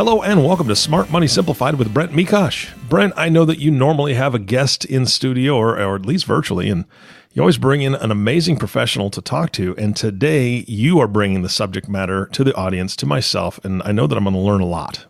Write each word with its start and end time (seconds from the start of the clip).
Hello 0.00 0.22
and 0.22 0.42
welcome 0.46 0.66
to 0.68 0.74
Smart 0.74 1.10
Money 1.10 1.26
Simplified 1.26 1.74
with 1.74 1.92
Brent 1.92 2.12
Mekosh. 2.12 2.74
Brent, 2.88 3.12
I 3.18 3.28
know 3.28 3.44
that 3.44 3.58
you 3.58 3.70
normally 3.70 4.14
have 4.14 4.34
a 4.34 4.38
guest 4.38 4.86
in 4.86 5.04
studio 5.04 5.54
or, 5.54 5.78
or 5.78 5.94
at 5.94 6.06
least 6.06 6.24
virtually, 6.24 6.70
and 6.70 6.86
you 7.34 7.42
always 7.42 7.58
bring 7.58 7.82
in 7.82 7.94
an 7.94 8.10
amazing 8.10 8.56
professional 8.56 9.10
to 9.10 9.20
talk 9.20 9.52
to. 9.52 9.76
And 9.76 9.94
today 9.94 10.64
you 10.66 10.98
are 11.00 11.06
bringing 11.06 11.42
the 11.42 11.50
subject 11.50 11.86
matter 11.86 12.30
to 12.32 12.42
the 12.42 12.54
audience, 12.54 12.96
to 12.96 13.04
myself, 13.04 13.62
and 13.62 13.82
I 13.82 13.92
know 13.92 14.06
that 14.06 14.16
I'm 14.16 14.24
going 14.24 14.32
to 14.32 14.40
learn 14.40 14.62
a 14.62 14.66
lot. 14.66 15.04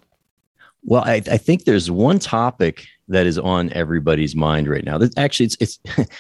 Well, 0.83 1.05
I, 1.05 1.23
I 1.31 1.37
think 1.37 1.67
there's 1.67 1.89
one 1.89 2.19
topic 2.19 2.85
that 3.07 3.29
is 3.29 3.39
on 3.39 3.73
everybody's 3.73 4.35
mind 4.35 4.67
right 4.67 4.85
now. 4.85 4.99
That 4.99 5.17
actually, 5.17 5.47
it's 5.47 5.57
it's 5.61 5.79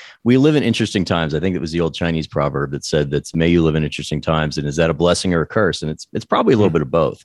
we 0.23 0.37
live 0.37 0.55
in 0.55 0.62
interesting 0.62 1.05
times. 1.05 1.34
I 1.34 1.41
think 1.41 1.56
it 1.56 1.61
was 1.61 1.73
the 1.73 1.80
old 1.80 1.97
Chinese 1.97 2.28
proverb 2.28 2.70
that 2.70 2.84
said 2.84 3.11
that 3.11 3.34
"May 3.34 3.48
you 3.48 3.64
live 3.64 3.75
in 3.75 3.83
interesting 3.83 4.20
times," 4.20 4.59
and 4.59 4.69
is 4.69 4.77
that 4.77 4.91
a 4.91 4.95
blessing 4.95 5.34
or 5.34 5.41
a 5.41 5.47
curse? 5.47 5.83
And 5.83 5.91
it's 5.91 6.06
it's 6.12 6.25
probably 6.25 6.55
a 6.55 6.56
little 6.56 6.69
mm-hmm. 6.69 6.75
bit 6.75 6.83
of 6.83 6.91
both. 6.92 7.25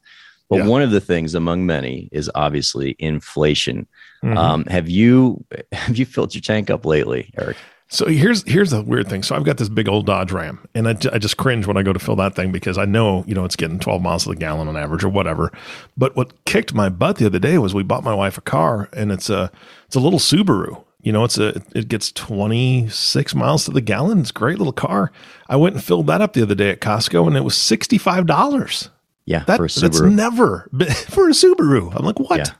But 0.50 0.58
yeah. 0.58 0.68
one 0.68 0.82
of 0.82 0.92
the 0.92 1.02
things 1.02 1.34
among 1.34 1.66
many 1.66 2.10
is 2.12 2.30
obviously 2.36 2.96
inflation. 3.00 3.88
Mm-hmm. 4.24 4.38
Um, 4.38 4.66
have 4.66 4.90
you 4.90 5.44
have 5.72 5.98
you 5.98 6.06
filled 6.06 6.34
your 6.36 6.42
tank 6.42 6.70
up 6.70 6.86
lately, 6.86 7.32
Eric? 7.38 7.58
So 7.88 8.08
here's 8.08 8.44
here's 8.44 8.72
the 8.72 8.82
weird 8.82 9.08
thing. 9.08 9.22
So 9.22 9.36
I've 9.36 9.44
got 9.44 9.58
this 9.58 9.70
big 9.70 9.88
old 9.88 10.08
Dodge 10.08 10.32
Ram, 10.32 10.68
and 10.74 10.88
I, 10.88 10.98
I 11.14 11.20
just 11.20 11.38
cringe 11.38 11.68
when 11.68 11.78
I 11.78 11.84
go 11.84 11.94
to 11.94 12.00
fill 12.00 12.16
that 12.16 12.36
thing 12.36 12.52
because 12.52 12.78
I 12.80 12.86
know 12.86 13.24
you 13.28 13.36
know 13.36 13.46
it's 13.46 13.56
getting 13.56 13.80
12 13.80 14.02
miles 14.02 14.24
to 14.24 14.30
the 14.30 14.36
gallon 14.36 14.68
on 14.68 14.76
average 14.76 15.04
or 15.04 15.10
whatever. 15.10 15.52
But 15.96 16.16
what 16.16 16.46
kicked 16.46 16.74
my 16.74 16.90
butt 16.90 17.18
the 17.18 17.28
other 17.28 17.40
day 17.40 17.60
was 17.60 17.76
we 17.76 17.84
bought 17.84 18.04
my 18.04 18.14
wife 18.14 18.38
a 18.38 18.42
car, 18.42 18.90
and 18.94 19.12
it's 19.12 19.30
a 19.30 19.52
it's 19.86 19.96
a 19.96 20.00
little 20.00 20.20
Subaru. 20.20 20.84
You 21.04 21.12
know, 21.12 21.24
it's 21.24 21.38
a 21.38 21.62
it 21.76 21.88
gets 21.88 22.12
26 22.12 23.36
miles 23.36 23.66
to 23.66 23.72
the 23.72 23.82
gallon. 23.82 24.20
It's 24.22 24.32
a 24.32 24.34
great 24.34 24.58
little 24.58 24.74
car. 24.74 25.12
I 25.48 25.56
went 25.56 25.76
and 25.76 25.84
filled 25.84 26.08
that 26.08 26.22
up 26.22 26.34
the 26.34 26.42
other 26.42 26.56
day 26.56 26.72
at 26.72 26.82
Costco, 26.82 27.28
and 27.28 27.38
it 27.38 27.44
was 27.44 27.56
65 27.56 28.26
dollars. 28.26 28.90
Yeah, 29.26 29.44
that, 29.46 29.58
for 29.58 29.66
a 29.66 29.68
Subaru. 29.68 29.82
That's 29.82 30.02
never 30.02 30.70
for 31.10 31.28
a 31.28 31.32
Subaru. 31.32 31.96
I'm 31.96 32.06
like, 32.06 32.20
what? 32.20 32.38
Yeah. 32.38 32.54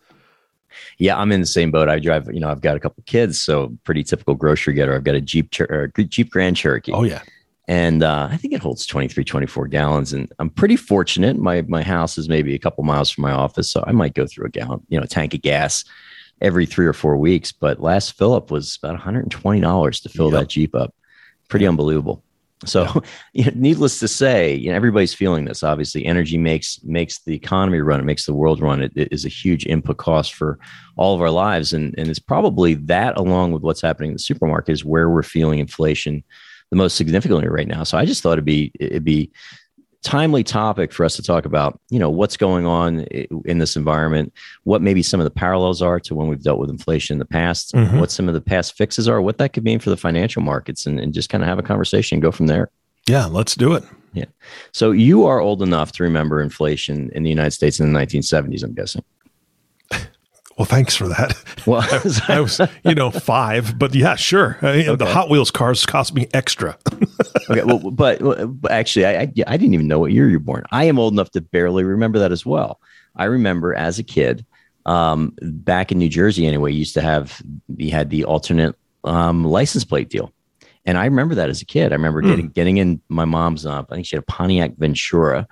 yeah. 0.98 1.18
I'm 1.18 1.32
in 1.32 1.40
the 1.40 1.48
same 1.48 1.72
boat. 1.72 1.90
I 1.90 2.00
drive. 2.00 2.28
You 2.34 2.40
know, 2.40 2.50
I've 2.50 2.62
got 2.62 2.76
a 2.76 2.80
couple 2.80 3.04
kids, 3.06 3.40
so 3.42 3.78
pretty 3.84 4.04
typical 4.04 4.34
grocery 4.34 4.74
getter. 4.74 4.96
I've 4.96 5.04
got 5.04 5.16
a 5.16 5.22
Jeep 5.22 5.54
Cher- 5.54 5.92
Jeep 5.96 6.32
Grand 6.32 6.58
Cherokee. 6.58 6.92
Oh 6.92 7.04
yeah, 7.04 7.22
and 7.68 8.02
uh, 8.02 8.28
I 8.32 8.38
think 8.38 8.54
it 8.54 8.62
holds 8.62 8.86
23, 8.88 9.24
24 9.24 9.68
gallons. 9.68 10.12
And 10.12 10.32
I'm 10.40 10.50
pretty 10.50 10.76
fortunate. 10.76 11.38
My 11.38 11.62
my 11.64 11.84
house 11.84 12.18
is 12.18 12.28
maybe 12.28 12.56
a 12.56 12.60
couple 12.60 12.84
miles 12.84 13.12
from 13.12 13.22
my 13.22 13.32
office, 13.32 13.70
so 13.70 13.84
I 13.86 13.92
might 13.92 14.16
go 14.16 14.26
through 14.26 14.48
a 14.48 14.50
gallon, 14.50 14.82
you 14.90 15.00
know, 15.00 15.06
tank 15.06 15.36
of 15.36 15.42
gas 15.42 15.86
every 16.42 16.66
three 16.66 16.88
or 16.88 16.94
four 16.94 17.16
weeks. 17.16 17.52
But 17.52 17.80
last 17.80 18.18
fill 18.18 18.34
up 18.34 18.50
was 18.50 18.80
about 18.82 18.94
120 18.94 19.60
dollars 19.60 20.00
to 20.02 20.10
fill 20.10 20.32
yep. 20.32 20.42
that 20.42 20.50
Jeep 20.50 20.74
up. 20.74 20.96
Pretty 21.48 21.68
unbelievable. 21.68 22.24
So, 22.66 22.84
yeah. 22.84 23.02
you 23.34 23.46
know, 23.46 23.52
needless 23.56 24.00
to 24.00 24.08
say, 24.08 24.54
you 24.54 24.70
know, 24.70 24.76
everybody's 24.76 25.14
feeling 25.14 25.46
this. 25.46 25.64
Obviously, 25.64 26.06
energy 26.06 26.38
makes 26.38 26.84
makes 26.84 27.20
the 27.20 27.36
economy 27.36 27.80
run. 27.80 28.00
It 28.00 28.06
makes 28.06 28.26
the 28.26 28.34
world 28.34 28.62
run. 28.62 28.82
It, 28.82 28.92
it 28.96 29.10
is 29.12 29.26
a 29.26 29.30
huge 29.30 29.66
input 29.66 29.98
cost 29.98 30.34
for 30.34 30.60
all 30.98 31.16
of 31.16 31.22
our 31.22 31.30
lives, 31.30 31.74
and 31.74 31.94
and 31.98 32.10
it's 32.10 32.20
probably 32.20 32.76
that, 32.76 33.18
along 33.18 33.52
with 33.52 33.64
what's 33.64 33.82
happening 33.82 34.12
in 34.12 34.16
the 34.16 34.20
supermarket, 34.20 34.74
is 34.74 34.86
where 34.86 35.10
we're 35.10 35.24
feeling 35.24 35.60
inflation 35.60 36.24
the 36.72 36.78
most 36.78 36.96
significantly 36.96 37.48
right 37.48 37.68
now. 37.68 37.84
So, 37.84 37.98
I 37.98 38.06
just 38.06 38.24
thought 38.24 38.34
it'd 38.34 38.46
be 38.46 38.72
it'd 38.80 39.04
be 39.04 39.32
timely 40.06 40.44
topic 40.44 40.94
for 40.94 41.04
us 41.04 41.16
to 41.16 41.24
talk 41.24 41.46
about 41.46 41.80
you 41.90 41.98
know 41.98 42.12
what's 42.12 42.38
going 42.38 42.68
on 42.68 43.00
in 43.46 43.58
this 43.58 43.76
environment 43.76 44.32
what 44.64 44.80
maybe 44.80 45.02
some 45.02 45.20
of 45.20 45.24
the 45.24 45.32
parallels 45.32 45.82
are 45.82 46.00
to 46.00 46.14
when 46.14 46.28
we've 46.28 46.44
dealt 46.44 46.60
with 46.60 46.70
inflation 46.70 47.16
in 47.16 47.20
the 47.20 47.26
past 47.26 47.74
mm-hmm. 47.74 48.00
what 48.00 48.12
some 48.12 48.28
of 48.28 48.36
the 48.36 48.42
past 48.42 48.78
fixes 48.78 49.08
are 49.08 49.20
what 49.20 49.40
that 49.40 49.52
could 49.52 49.64
mean 49.64 49.80
for 49.80 49.90
the 49.90 49.98
financial 49.98 50.44
markets 50.44 50.86
and, 50.86 51.00
and 51.00 51.12
just 51.12 51.30
kind 51.30 51.44
of 51.44 51.48
have 51.48 51.58
a 51.58 51.64
conversation 51.64 52.18
and 52.18 52.22
go 52.22 52.32
from 52.32 52.46
there. 52.46 52.70
Yeah 53.08 53.26
let's 53.26 53.56
do 53.56 53.74
it. 53.74 53.84
Yeah. 54.14 54.26
So 54.72 54.92
you 54.92 55.26
are 55.26 55.40
old 55.40 55.64
enough 55.64 55.92
to 55.94 56.04
remember 56.04 56.40
inflation 56.40 57.10
in 57.14 57.24
the 57.24 57.30
united 57.30 57.52
states 57.52 57.80
in 57.80 57.92
the 57.92 58.00
1970s 58.00 58.64
i'm 58.64 58.76
guessing 58.76 59.04
well, 60.58 60.66
thanks 60.66 60.96
for 60.96 61.08
that. 61.08 61.36
Well, 61.66 61.82
I 61.82 61.98
was, 61.98 62.22
I 62.28 62.40
was, 62.42 62.62
you 62.84 62.94
know, 62.94 63.10
five, 63.10 63.80
but 63.80 63.96
yeah, 63.96 64.16
sure. 64.16 64.60
okay. 64.62 64.96
The 64.96 65.06
Hot 65.08 65.32
Wheels 65.32 65.50
cars 65.50 65.84
cost 65.84 66.14
me 66.14 66.28
extra. 66.32 66.78
okay, 67.50 67.64
well, 67.64 67.80
but, 67.90 68.20
but 68.62 68.72
actually, 68.72 69.08
I, 69.08 69.22
I, 69.22 69.34
I 69.48 69.58
didn't 69.58 69.74
even 69.74 69.88
know 69.88 69.98
what 69.98 70.12
year 70.12 70.30
you 70.30 70.38
were 70.38 70.44
born. 70.44 70.64
I 70.72 70.84
am 70.84 71.00
old 71.00 71.14
enough 71.14 71.32
to 71.32 71.42
barely 71.42 71.84
remember 71.84 72.20
that 72.20 72.32
as 72.32 72.46
well. 72.46 72.80
I 73.16 73.24
remember 73.24 73.74
as 73.74 73.98
a 73.98 74.04
kid, 74.04 74.46
um, 74.86 75.34
back 75.42 75.92
in 75.92 75.98
New 75.98 76.08
Jersey, 76.10 76.46
anyway, 76.46 76.72
used 76.72 76.94
to 76.94 77.02
have 77.02 77.42
we 77.68 77.90
had 77.90 78.12
the 78.12 78.26
alternate 78.26 78.76
um, 79.04 79.44
license 79.44 79.86
plate 79.86 80.10
deal, 80.10 80.32
and 80.86 80.98
I 81.00 81.06
remember 81.06 81.34
that 81.36 81.50
as 81.50 81.64
a 81.64 81.66
kid. 81.66 81.92
I 81.92 81.96
remember 81.96 82.22
mm. 82.22 82.28
getting 82.28 82.50
getting 82.50 82.78
in 82.78 83.02
my 83.10 83.26
mom's. 83.26 83.66
Uh, 83.66 83.80
I 83.90 83.96
think 83.96 84.06
she 84.06 84.16
had 84.16 84.24
a 84.24 84.32
Pontiac 84.32 84.76
Ventura 84.78 85.48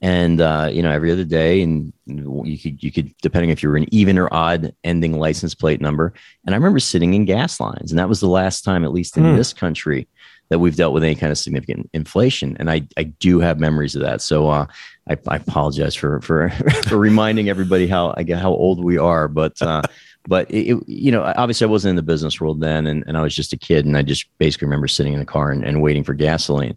and 0.00 0.40
uh, 0.40 0.68
you 0.70 0.82
know 0.82 0.90
every 0.90 1.10
other 1.10 1.24
day 1.24 1.60
and 1.62 1.92
you 2.06 2.58
could 2.58 2.82
you 2.82 2.92
could 2.92 3.14
depending 3.20 3.50
if 3.50 3.62
you 3.62 3.68
were 3.68 3.76
an 3.76 3.92
even 3.92 4.18
or 4.18 4.32
odd 4.32 4.74
ending 4.84 5.18
license 5.18 5.54
plate 5.54 5.80
number. 5.80 6.12
And 6.46 6.54
i 6.54 6.58
remember 6.58 6.78
sitting 6.78 7.14
in 7.14 7.24
gas 7.24 7.60
lines 7.60 7.90
and 7.90 7.98
that 7.98 8.08
was 8.08 8.20
the 8.20 8.28
last 8.28 8.62
time 8.62 8.84
at 8.84 8.92
least 8.92 9.16
in 9.16 9.24
hmm. 9.24 9.36
this 9.36 9.52
country 9.52 10.08
that 10.50 10.60
we've 10.60 10.76
dealt 10.76 10.94
with 10.94 11.04
any 11.04 11.14
kind 11.14 11.30
of 11.30 11.36
significant 11.36 11.90
inflation. 11.92 12.56
And 12.58 12.70
i 12.70 12.86
i 12.96 13.04
do 13.04 13.40
have 13.40 13.58
memories 13.58 13.96
of 13.96 14.02
that. 14.02 14.22
So 14.22 14.48
uh, 14.48 14.66
I, 15.10 15.16
I, 15.26 15.36
apologize 15.36 15.94
for 15.94 16.20
for 16.20 16.50
for 16.86 16.96
reminding 16.96 17.48
everybody 17.48 17.86
how 17.86 18.14
I 18.16 18.22
get 18.22 18.38
how 18.38 18.50
old 18.50 18.84
we 18.84 18.98
are. 18.98 19.28
But 19.28 19.60
uh, 19.60 19.82
but 20.28 20.48
it, 20.50 20.72
it, 20.72 20.88
you 20.88 21.10
know 21.10 21.22
obviously 21.36 21.64
i 21.64 21.70
wasn't 21.70 21.90
in 21.90 21.96
the 21.96 22.02
business 22.02 22.40
world 22.40 22.60
then 22.60 22.86
and, 22.86 23.02
and 23.06 23.16
i 23.16 23.22
was 23.22 23.34
just 23.34 23.52
a 23.52 23.56
kid 23.56 23.86
and 23.86 23.96
i 23.96 24.02
just 24.02 24.26
basically 24.38 24.66
remember 24.66 24.86
sitting 24.86 25.12
in 25.12 25.18
the 25.18 25.24
car 25.24 25.50
and, 25.50 25.64
and 25.64 25.82
waiting 25.82 26.04
for 26.04 26.14
gasoline 26.14 26.76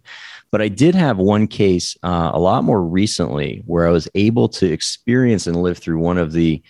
but 0.52 0.60
I 0.60 0.68
did 0.68 0.94
have 0.94 1.16
one 1.16 1.48
case 1.48 1.96
uh, 2.02 2.30
a 2.32 2.38
lot 2.38 2.62
more 2.62 2.82
recently 2.82 3.62
where 3.66 3.88
I 3.88 3.90
was 3.90 4.06
able 4.14 4.48
to 4.50 4.70
experience 4.70 5.46
and 5.46 5.62
live 5.62 5.78
through 5.78 5.98
one 5.98 6.18
of 6.18 6.32
the 6.32 6.62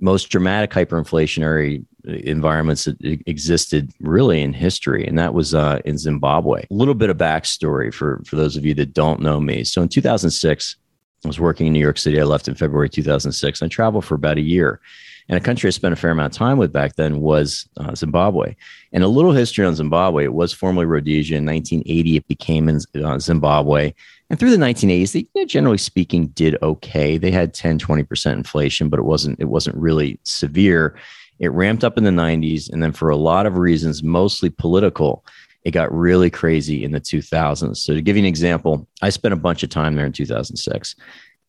most 0.00 0.30
dramatic 0.30 0.70
hyperinflationary 0.72 1.84
uh, 2.08 2.12
environments 2.12 2.86
that 2.86 2.96
existed 3.26 3.92
really 4.00 4.42
in 4.42 4.52
history, 4.52 5.06
and 5.06 5.18
that 5.18 5.32
was 5.32 5.54
uh, 5.54 5.80
in 5.84 5.96
Zimbabwe. 5.96 6.62
A 6.62 6.74
little 6.74 6.94
bit 6.94 7.08
of 7.08 7.16
backstory 7.16 7.94
for 7.94 8.20
for 8.26 8.36
those 8.36 8.56
of 8.56 8.64
you 8.64 8.74
that 8.74 8.94
don't 8.94 9.20
know 9.20 9.40
me. 9.40 9.62
So 9.62 9.80
in 9.80 9.88
2006, 9.88 10.76
I 11.24 11.28
was 11.28 11.38
working 11.38 11.68
in 11.68 11.72
New 11.72 11.80
York 11.80 11.98
City. 11.98 12.20
I 12.20 12.24
left 12.24 12.48
in 12.48 12.54
February 12.56 12.88
2006. 12.88 13.62
I 13.62 13.68
traveled 13.68 14.04
for 14.04 14.16
about 14.16 14.38
a 14.38 14.42
year. 14.42 14.80
And 15.28 15.36
a 15.36 15.40
country 15.40 15.68
I 15.68 15.70
spent 15.70 15.92
a 15.92 15.96
fair 15.96 16.10
amount 16.10 16.34
of 16.34 16.38
time 16.38 16.58
with 16.58 16.72
back 16.72 16.96
then 16.96 17.20
was 17.20 17.68
uh, 17.76 17.94
Zimbabwe. 17.94 18.56
And 18.92 19.04
a 19.04 19.08
little 19.08 19.32
history 19.32 19.64
on 19.64 19.76
Zimbabwe. 19.76 20.24
It 20.24 20.32
was 20.32 20.52
formerly 20.52 20.86
Rhodesia. 20.86 21.36
In 21.36 21.46
1980, 21.46 22.16
it 22.16 22.26
became 22.26 22.68
in, 22.68 22.80
uh, 23.02 23.18
Zimbabwe. 23.18 23.92
And 24.28 24.38
through 24.38 24.50
the 24.50 24.56
1980s, 24.56 25.12
they, 25.12 25.20
you 25.20 25.42
know, 25.42 25.44
generally 25.44 25.78
speaking, 25.78 26.28
did 26.28 26.56
okay. 26.62 27.16
They 27.16 27.30
had 27.30 27.54
10, 27.54 27.78
20% 27.78 28.32
inflation, 28.32 28.88
but 28.88 28.98
it 28.98 29.04
wasn't 29.04 29.38
it 29.40 29.48
wasn't 29.48 29.76
really 29.76 30.18
severe. 30.24 30.96
It 31.38 31.52
ramped 31.52 31.84
up 31.84 31.96
in 31.96 32.04
the 32.04 32.10
90s, 32.10 32.70
and 32.70 32.82
then 32.82 32.92
for 32.92 33.10
a 33.10 33.16
lot 33.16 33.46
of 33.46 33.56
reasons, 33.56 34.02
mostly 34.02 34.50
political, 34.50 35.24
it 35.64 35.70
got 35.70 35.92
really 35.94 36.30
crazy 36.30 36.84
in 36.84 36.92
the 36.92 37.00
2000s. 37.00 37.76
So 37.78 37.94
to 37.94 38.02
give 38.02 38.16
you 38.16 38.22
an 38.22 38.26
example, 38.26 38.86
I 39.02 39.10
spent 39.10 39.32
a 39.32 39.36
bunch 39.36 39.62
of 39.62 39.70
time 39.70 39.94
there 39.94 40.06
in 40.06 40.12
2006 40.12 40.96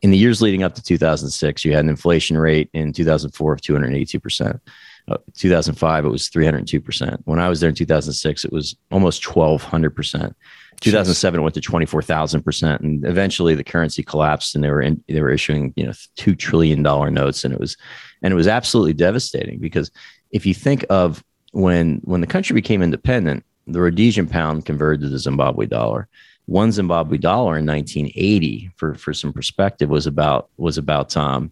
in 0.02 0.12
the 0.12 0.18
years 0.18 0.42
leading 0.42 0.64
up 0.64 0.74
to 0.76 0.82
2006, 0.82 1.64
you 1.64 1.74
had 1.74 1.84
an 1.84 1.90
inflation 1.90 2.38
rate 2.38 2.70
in 2.74 2.92
2004 2.92 3.54
of 3.54 3.62
282%. 3.62 4.60
Uh, 5.08 5.18
2005, 5.36 6.06
it 6.06 6.10
was 6.10 6.30
302%. 6.30 7.18
When 7.26 7.40
I 7.40 7.50
was 7.50 7.60
there 7.60 7.70
in 7.70 7.76
2006, 7.76 8.46
it 8.46 8.52
was 8.52 8.76
almost 8.92 9.24
1200%. 9.24 10.34
2007 10.80 11.40
it 11.40 11.44
went 11.44 11.56
to 11.56 11.62
24,000%. 11.62 12.80
And 12.80 13.06
eventually 13.06 13.56
the 13.56 13.64
currency 13.64 14.04
collapsed 14.04 14.56
and 14.56 14.64
they 14.64 14.70
were 14.70 14.82
in, 14.82 15.04
they 15.08 15.22
were 15.22 15.32
issuing, 15.32 15.74
you 15.76 15.86
know, 15.86 15.92
$2 15.92 16.38
trillion 16.38 16.82
notes. 16.82 17.44
And 17.44 17.54
it 17.54 17.60
was, 17.60 17.78
and 18.22 18.32
it 18.32 18.36
was 18.36 18.48
absolutely 18.48 18.94
devastating 18.94 19.60
because 19.60 19.92
if 20.32 20.46
you 20.46 20.54
think 20.54 20.86
of 20.90 21.24
when, 21.52 22.02
when 22.04 22.22
the 22.22 22.28
country 22.28 22.54
became 22.54 22.82
independent, 22.82 23.44
the 23.68 23.82
Rhodesian 23.82 24.28
pound 24.28 24.66
converted 24.66 25.02
to 25.02 25.10
the 25.10 25.20
Zimbabwe 25.20 25.66
dollar 25.68 26.08
one 26.46 26.72
Zimbabwe 26.72 27.18
dollar 27.18 27.58
in 27.58 27.66
1980, 27.66 28.72
for 28.76 28.96
for 28.96 29.14
some 29.14 29.32
perspective, 29.32 29.90
was 29.90 30.08
about 30.08 30.50
was 30.58 30.78
about 30.78 31.16
um, 31.16 31.52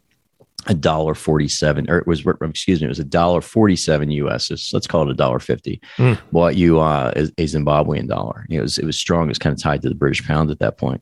a 0.68 0.74
dollar 0.74 1.16
forty 1.16 1.48
seven, 1.48 1.90
or 1.90 2.00
it 2.00 2.08
was 2.08 2.26
excuse 2.42 2.82
me, 2.82 2.86
it 2.86 2.90
was 2.90 3.00
a 3.00 3.04
dollar 3.04 3.42
forty 3.42 3.76
seven 3.76 4.12
US. 4.12 4.48
So 4.48 4.56
let's 4.76 4.88
call 4.88 5.04
it 5.04 5.12
a 5.12 5.16
dollar 5.16 5.40
fifty. 5.40 5.82
Mm. 5.98 6.20
Bought 6.32 6.56
you 6.56 6.80
uh, 6.80 7.12
a, 7.16 7.22
a 7.38 7.46
Zimbabwean 7.46 8.08
dollar. 8.08 8.46
It 8.50 8.62
was 8.62 8.78
it 8.78 8.86
was 8.86 8.98
strong. 8.98 9.26
It 9.26 9.30
was 9.30 9.40
kind 9.40 9.56
of 9.56 9.62
tied 9.62 9.82
to 9.84 9.90
the 9.90 9.96
British 9.96 10.26
pound 10.26 10.52
at 10.52 10.60
that 10.60 10.78
point. 10.78 11.02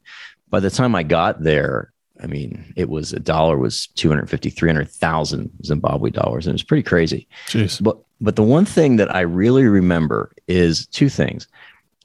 By 0.49 0.59
the 0.59 0.69
time 0.69 0.95
I 0.95 1.03
got 1.03 1.43
there, 1.43 1.91
I 2.21 2.27
mean, 2.27 2.73
it 2.75 2.89
was 2.89 3.13
a 3.13 3.19
dollar 3.19 3.57
was 3.57 3.87
250, 3.95 4.49
300,000 4.49 5.51
Zimbabwe 5.63 6.09
dollars. 6.09 6.47
And 6.47 6.51
it 6.51 6.55
was 6.55 6.63
pretty 6.63 6.83
crazy. 6.83 7.27
Jeez. 7.47 7.81
But, 7.81 7.97
but 8.21 8.35
the 8.35 8.43
one 8.43 8.65
thing 8.65 8.95
that 8.97 9.13
I 9.13 9.21
really 9.21 9.65
remember 9.65 10.31
is 10.47 10.87
two 10.87 11.09
things 11.09 11.47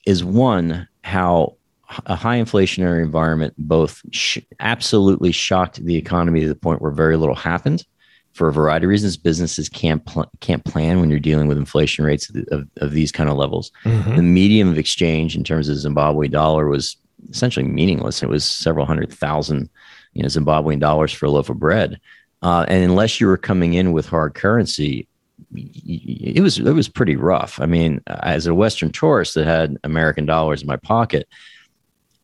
is 0.07 0.25
one, 0.25 0.89
how 1.05 1.57
a 2.07 2.15
high 2.17 2.39
inflationary 2.39 3.03
environment 3.03 3.55
both 3.59 4.03
sh- 4.11 4.39
absolutely 4.61 5.33
shocked 5.33 5.85
the 5.85 5.97
economy 5.97 6.41
to 6.41 6.49
the 6.49 6.55
point 6.55 6.81
where 6.83 6.91
very 6.91 7.17
little 7.17 7.35
happened 7.35 7.85
for 8.33 8.49
a 8.49 8.53
variety 8.53 8.87
of 8.87 8.91
reasons. 8.91 9.17
Businesses 9.17 9.69
can't 9.69 10.05
pl- 10.07 10.31
can't 10.41 10.65
plan 10.65 11.01
when 11.01 11.11
you're 11.11 11.19
dealing 11.21 11.49
with 11.49 11.59
inflation 11.59 12.05
rates 12.05 12.31
of, 12.31 12.37
of, 12.51 12.69
of 12.79 12.91
these 12.93 13.13
kind 13.13 13.29
of 13.29 13.37
levels. 13.37 13.71
Mhm. 13.85 14.17
The 14.17 14.23
medium 14.23 14.69
of 14.69 14.79
exchange 14.79 15.37
in 15.37 15.45
terms 15.45 15.69
of 15.69 15.77
Zimbabwe 15.77 16.29
dollar 16.29 16.69
was 16.69 16.97
essentially 17.31 17.67
meaningless. 17.67 18.23
It 18.23 18.29
was 18.29 18.45
several 18.45 18.87
hundred 18.87 19.13
thousand, 19.13 19.69
you 20.15 20.23
know, 20.23 20.29
Zimbabwean 20.29 20.81
dollars 20.81 21.13
for 21.13 21.27
a 21.27 21.31
loaf 21.31 21.51
of 21.51 21.59
bread. 21.59 22.01
Uh, 22.43 22.65
and 22.69 22.83
unless 22.83 23.21
you 23.21 23.27
were 23.29 23.37
coming 23.37 23.75
in 23.75 23.93
with 23.93 24.09
hard 24.09 24.35
currency, 24.35 25.07
it 25.55 26.43
was 26.43 26.59
it 26.59 26.73
was 26.73 26.89
pretty 26.89 27.17
rough. 27.17 27.61
I 27.61 27.67
mean, 27.67 28.01
as 28.07 28.47
a 28.47 28.55
Western 28.55 28.91
tourist 28.91 29.35
that 29.35 29.45
had 29.47 29.77
American 29.85 30.25
dollars 30.27 30.63
in 30.63 30.67
my 30.67 30.77
pocket, 30.77 31.29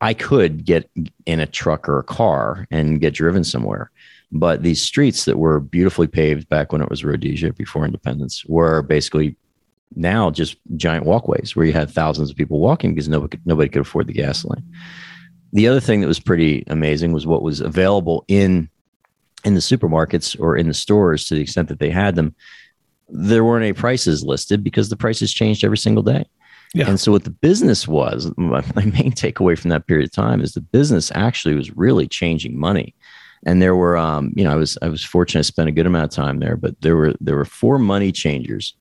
I 0.00 0.15
could 0.15 0.65
get 0.65 0.89
in 1.27 1.41
a 1.41 1.47
truck 1.47 1.89
or 1.89 1.99
a 1.99 2.05
car 2.05 2.67
and 2.71 3.00
get 3.00 3.15
driven 3.15 3.45
somewhere. 3.45 3.91
But 4.31 4.62
these 4.62 4.83
streets 4.83 5.25
that 5.25 5.39
were 5.39 5.59
beautifully 5.59 6.06
paved 6.06 6.49
back 6.49 6.73
when 6.73 6.83
it 6.83 6.91
was 6.91 7.05
Rhodesia 7.05 7.53
before 7.55 7.85
independence 7.85 8.45
were 8.45 8.83
basically 8.83 9.37
now 9.97 10.31
just 10.31 10.56
giant 10.77 11.06
walkways 11.06 11.56
where 11.56 11.65
you 11.65 11.73
had 11.73 11.91
thousands 11.91 12.31
of 12.31 12.37
people 12.37 12.61
walking 12.61 12.95
because 12.95 13.09
nobody 13.09 13.31
could, 13.31 13.47
nobody 13.47 13.69
could 13.69 13.83
afford 13.83 14.06
the 14.06 14.12
gasoline. 14.12 14.65
The 15.53 15.67
other 15.67 15.81
thing 15.81 16.03
that 16.03 16.06
was 16.09 16.21
pretty 16.21 16.65
amazing 16.67 17.12
was 17.12 17.27
what 17.27 17.43
was 17.43 17.61
available 17.61 18.25
in 18.29 18.69
in 19.44 19.55
the 19.55 19.61
supermarkets 19.61 20.39
or 20.39 20.56
in 20.56 20.67
the 20.67 20.75
stores 20.75 21.27
to 21.27 21.35
the 21.35 21.41
extent 21.41 21.69
that 21.69 21.79
they 21.79 21.91
had 21.91 22.17
them. 22.17 22.35
There 23.09 23.44
weren't 23.44 23.65
any 23.65 23.73
prices 23.73 24.25
listed 24.25 24.62
because 24.62 24.91
the 24.91 24.97
prices 24.97 25.33
changed 25.33 25.65
every 25.65 25.79
single 25.79 26.03
day. 26.03 26.27
Yeah. 26.75 26.88
And 26.88 27.00
so 27.00 27.12
what 27.12 27.25
the 27.25 27.31
business 27.31 27.88
was, 27.88 28.31
my, 28.37 28.62
my 28.75 28.85
main 28.85 29.12
takeaway 29.12 29.59
from 29.59 29.70
that 29.70 29.87
period 29.87 30.06
of 30.06 30.12
time 30.12 30.41
is 30.41 30.53
the 30.53 30.61
business 30.61 31.11
actually 31.15 31.55
was 31.55 31.76
really 31.76 32.06
changing 32.06 32.59
money. 32.59 32.94
And 33.47 33.62
there 33.62 33.76
were, 33.76 33.97
um, 33.97 34.32
you 34.37 34.44
know, 34.44 34.53
I 34.53 34.56
was 34.56 34.76
I 34.82 34.88
was 34.88 35.05
fortunate 35.05 35.41
to 35.41 35.44
spend 35.44 35.69
a 35.69 35.73
good 35.73 35.87
amount 35.87 36.05
of 36.05 36.11
time 36.11 36.41
there, 36.41 36.56
but 36.56 36.81
there 36.81 36.97
were 36.97 37.15
there 37.20 37.37
were 37.37 37.44
four 37.44 37.79
money 37.79 38.11
changers 38.11 38.75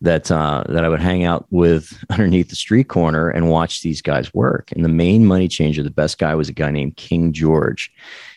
that 0.00 0.30
uh, 0.30 0.64
that 0.68 0.84
I 0.84 0.88
would 0.88 1.00
hang 1.00 1.24
out 1.24 1.46
with 1.50 1.92
underneath 2.10 2.48
the 2.48 2.56
street 2.56 2.88
corner 2.88 3.28
and 3.28 3.50
watch 3.50 3.82
these 3.82 4.00
guys 4.00 4.32
work. 4.32 4.72
And 4.72 4.84
the 4.84 4.88
main 4.88 5.26
money 5.26 5.48
changer, 5.48 5.82
the 5.82 5.90
best 5.90 6.18
guy, 6.18 6.34
was 6.34 6.48
a 6.48 6.54
guy 6.54 6.70
named 6.70 6.96
King 6.96 7.32
George. 7.32 7.92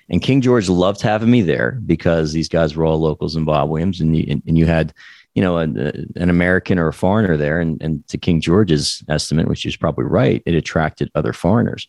And 0.10 0.22
King 0.22 0.42
George 0.42 0.68
loved 0.68 1.02
having 1.02 1.32
me 1.32 1.42
there 1.42 1.80
because 1.86 2.34
these 2.34 2.50
guys 2.50 2.76
were 2.76 2.86
all 2.86 3.00
local 3.00 3.30
Zimbabweans, 3.30 4.02
and 4.02 4.16
you, 4.16 4.26
and, 4.28 4.44
and 4.46 4.58
you 4.58 4.66
had, 4.66 4.94
you 5.36 5.42
know, 5.42 5.58
an, 5.58 5.78
an 6.16 6.30
American 6.30 6.78
or 6.78 6.88
a 6.90 6.94
foreigner 6.94 7.38
there. 7.38 7.60
And, 7.60 7.82
and 7.82 8.08
to 8.10 8.18
King 8.18 8.42
George's 8.42 9.04
estimate, 9.10 9.48
which 9.48 9.66
is 9.66 9.76
probably 9.78 10.06
right, 10.06 10.44
it 10.46 10.56
attracted 10.56 11.10
other 11.16 11.34
foreigners. 11.34 11.88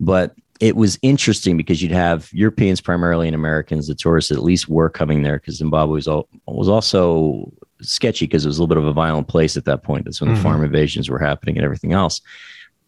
But 0.00 0.34
it 0.60 0.76
was 0.76 0.98
interesting 1.02 1.56
because 1.56 1.82
you'd 1.82 1.92
have 1.92 2.28
Europeans 2.32 2.80
primarily 2.80 3.26
and 3.28 3.34
Americans, 3.34 3.86
the 3.86 3.94
tourists 3.94 4.30
at 4.30 4.42
least 4.42 4.68
were 4.68 4.90
coming 4.90 5.22
there 5.22 5.38
because 5.38 5.56
Zimbabwe 5.56 5.94
was, 5.94 6.08
all, 6.08 6.28
was 6.46 6.68
also 6.68 7.50
sketchy 7.80 8.26
because 8.26 8.44
it 8.44 8.48
was 8.48 8.58
a 8.58 8.62
little 8.62 8.74
bit 8.74 8.82
of 8.82 8.86
a 8.86 8.92
violent 8.92 9.28
place 9.28 9.56
at 9.56 9.64
that 9.64 9.82
point. 9.82 10.04
That's 10.04 10.20
when 10.20 10.30
Mhm. 10.30 10.36
the 10.36 10.42
farm 10.42 10.64
invasions 10.64 11.08
were 11.08 11.18
happening 11.18 11.56
and 11.56 11.64
everything 11.64 11.92
else. 11.92 12.20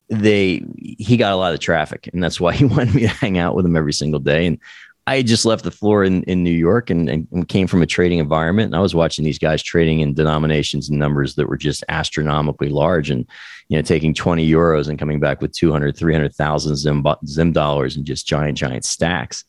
They 0.08 0.62
he 0.98 1.16
got 1.16 1.32
a 1.32 1.36
lot 1.36 1.54
of 1.54 1.60
traffic, 1.60 2.10
and 2.12 2.22
that's 2.22 2.38
why 2.38 2.52
he 2.56 2.66
wanted 2.66 2.94
me 2.94 3.02
to 3.02 3.08
hang 3.08 3.38
out 3.38 3.54
with 3.54 3.64
him 3.64 3.76
every 3.76 3.94
single 3.94 4.20
day. 4.20 4.46
And 4.46 4.58
I 5.06 5.16
had 5.16 5.26
just 5.26 5.44
left 5.44 5.64
the 5.64 5.70
floor 5.72 6.04
in, 6.04 6.22
in 6.24 6.44
New 6.44 6.52
York 6.52 6.88
and, 6.88 7.08
and 7.08 7.48
came 7.48 7.66
from 7.66 7.82
a 7.82 7.86
trading 7.86 8.20
environment. 8.20 8.66
And 8.66 8.76
I 8.76 8.80
was 8.80 8.94
watching 8.94 9.24
these 9.24 9.38
guys 9.38 9.60
trading 9.60 9.98
in 9.98 10.14
denominations 10.14 10.88
and 10.88 10.98
numbers 10.98 11.34
that 11.34 11.48
were 11.48 11.56
just 11.56 11.82
astronomically 11.88 12.68
large 12.68 13.10
and, 13.10 13.26
you 13.68 13.76
know, 13.76 13.82
taking 13.82 14.14
20 14.14 14.48
euros 14.48 14.88
and 14.88 15.00
coming 15.00 15.18
back 15.18 15.40
with 15.40 15.52
200, 15.52 15.96
300,000 15.96 16.76
Zim, 16.76 17.04
Zim 17.26 17.52
dollars 17.52 17.96
and 17.96 18.06
just 18.06 18.28
giant, 18.28 18.56
giant 18.56 18.84
stacks. 18.84 19.44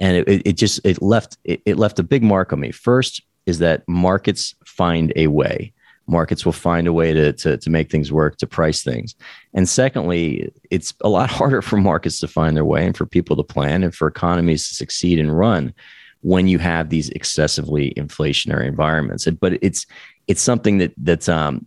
And 0.00 0.16
it, 0.16 0.42
it 0.46 0.56
just, 0.56 0.80
it 0.84 1.02
left, 1.02 1.36
it, 1.44 1.60
it 1.66 1.76
left 1.76 1.98
a 1.98 2.02
big 2.02 2.22
mark 2.22 2.54
on 2.54 2.60
me. 2.60 2.70
First 2.72 3.22
is 3.44 3.58
that 3.58 3.86
markets 3.86 4.54
find 4.64 5.12
a 5.16 5.26
way. 5.26 5.73
Markets 6.06 6.44
will 6.44 6.52
find 6.52 6.86
a 6.86 6.92
way 6.92 7.12
to, 7.12 7.32
to, 7.32 7.56
to 7.56 7.70
make 7.70 7.90
things 7.90 8.12
work, 8.12 8.36
to 8.38 8.46
price 8.46 8.82
things. 8.82 9.14
And 9.54 9.68
secondly, 9.68 10.52
it's 10.70 10.94
a 11.00 11.08
lot 11.08 11.30
harder 11.38 11.62
for 11.62 11.76
markets 11.76 12.20
to 12.20 12.28
find 12.28 12.56
their 12.56 12.64
way 12.64 12.86
and 12.86 12.96
for 12.96 13.06
people 13.06 13.36
to 13.36 13.42
plan 13.42 13.82
and 13.82 13.94
for 13.94 14.08
economies 14.08 14.68
to 14.68 14.74
succeed 14.74 15.18
and 15.18 15.36
run 15.36 15.74
when 16.20 16.48
you 16.48 16.58
have 16.58 16.88
these 16.88 17.10
excessively 17.10 17.92
inflationary 17.96 18.66
environments. 18.66 19.26
But 19.26 19.58
it's 19.62 19.86
it's 20.26 20.40
something 20.40 20.78
that 20.78 20.92
that's 20.96 21.28
um, 21.28 21.66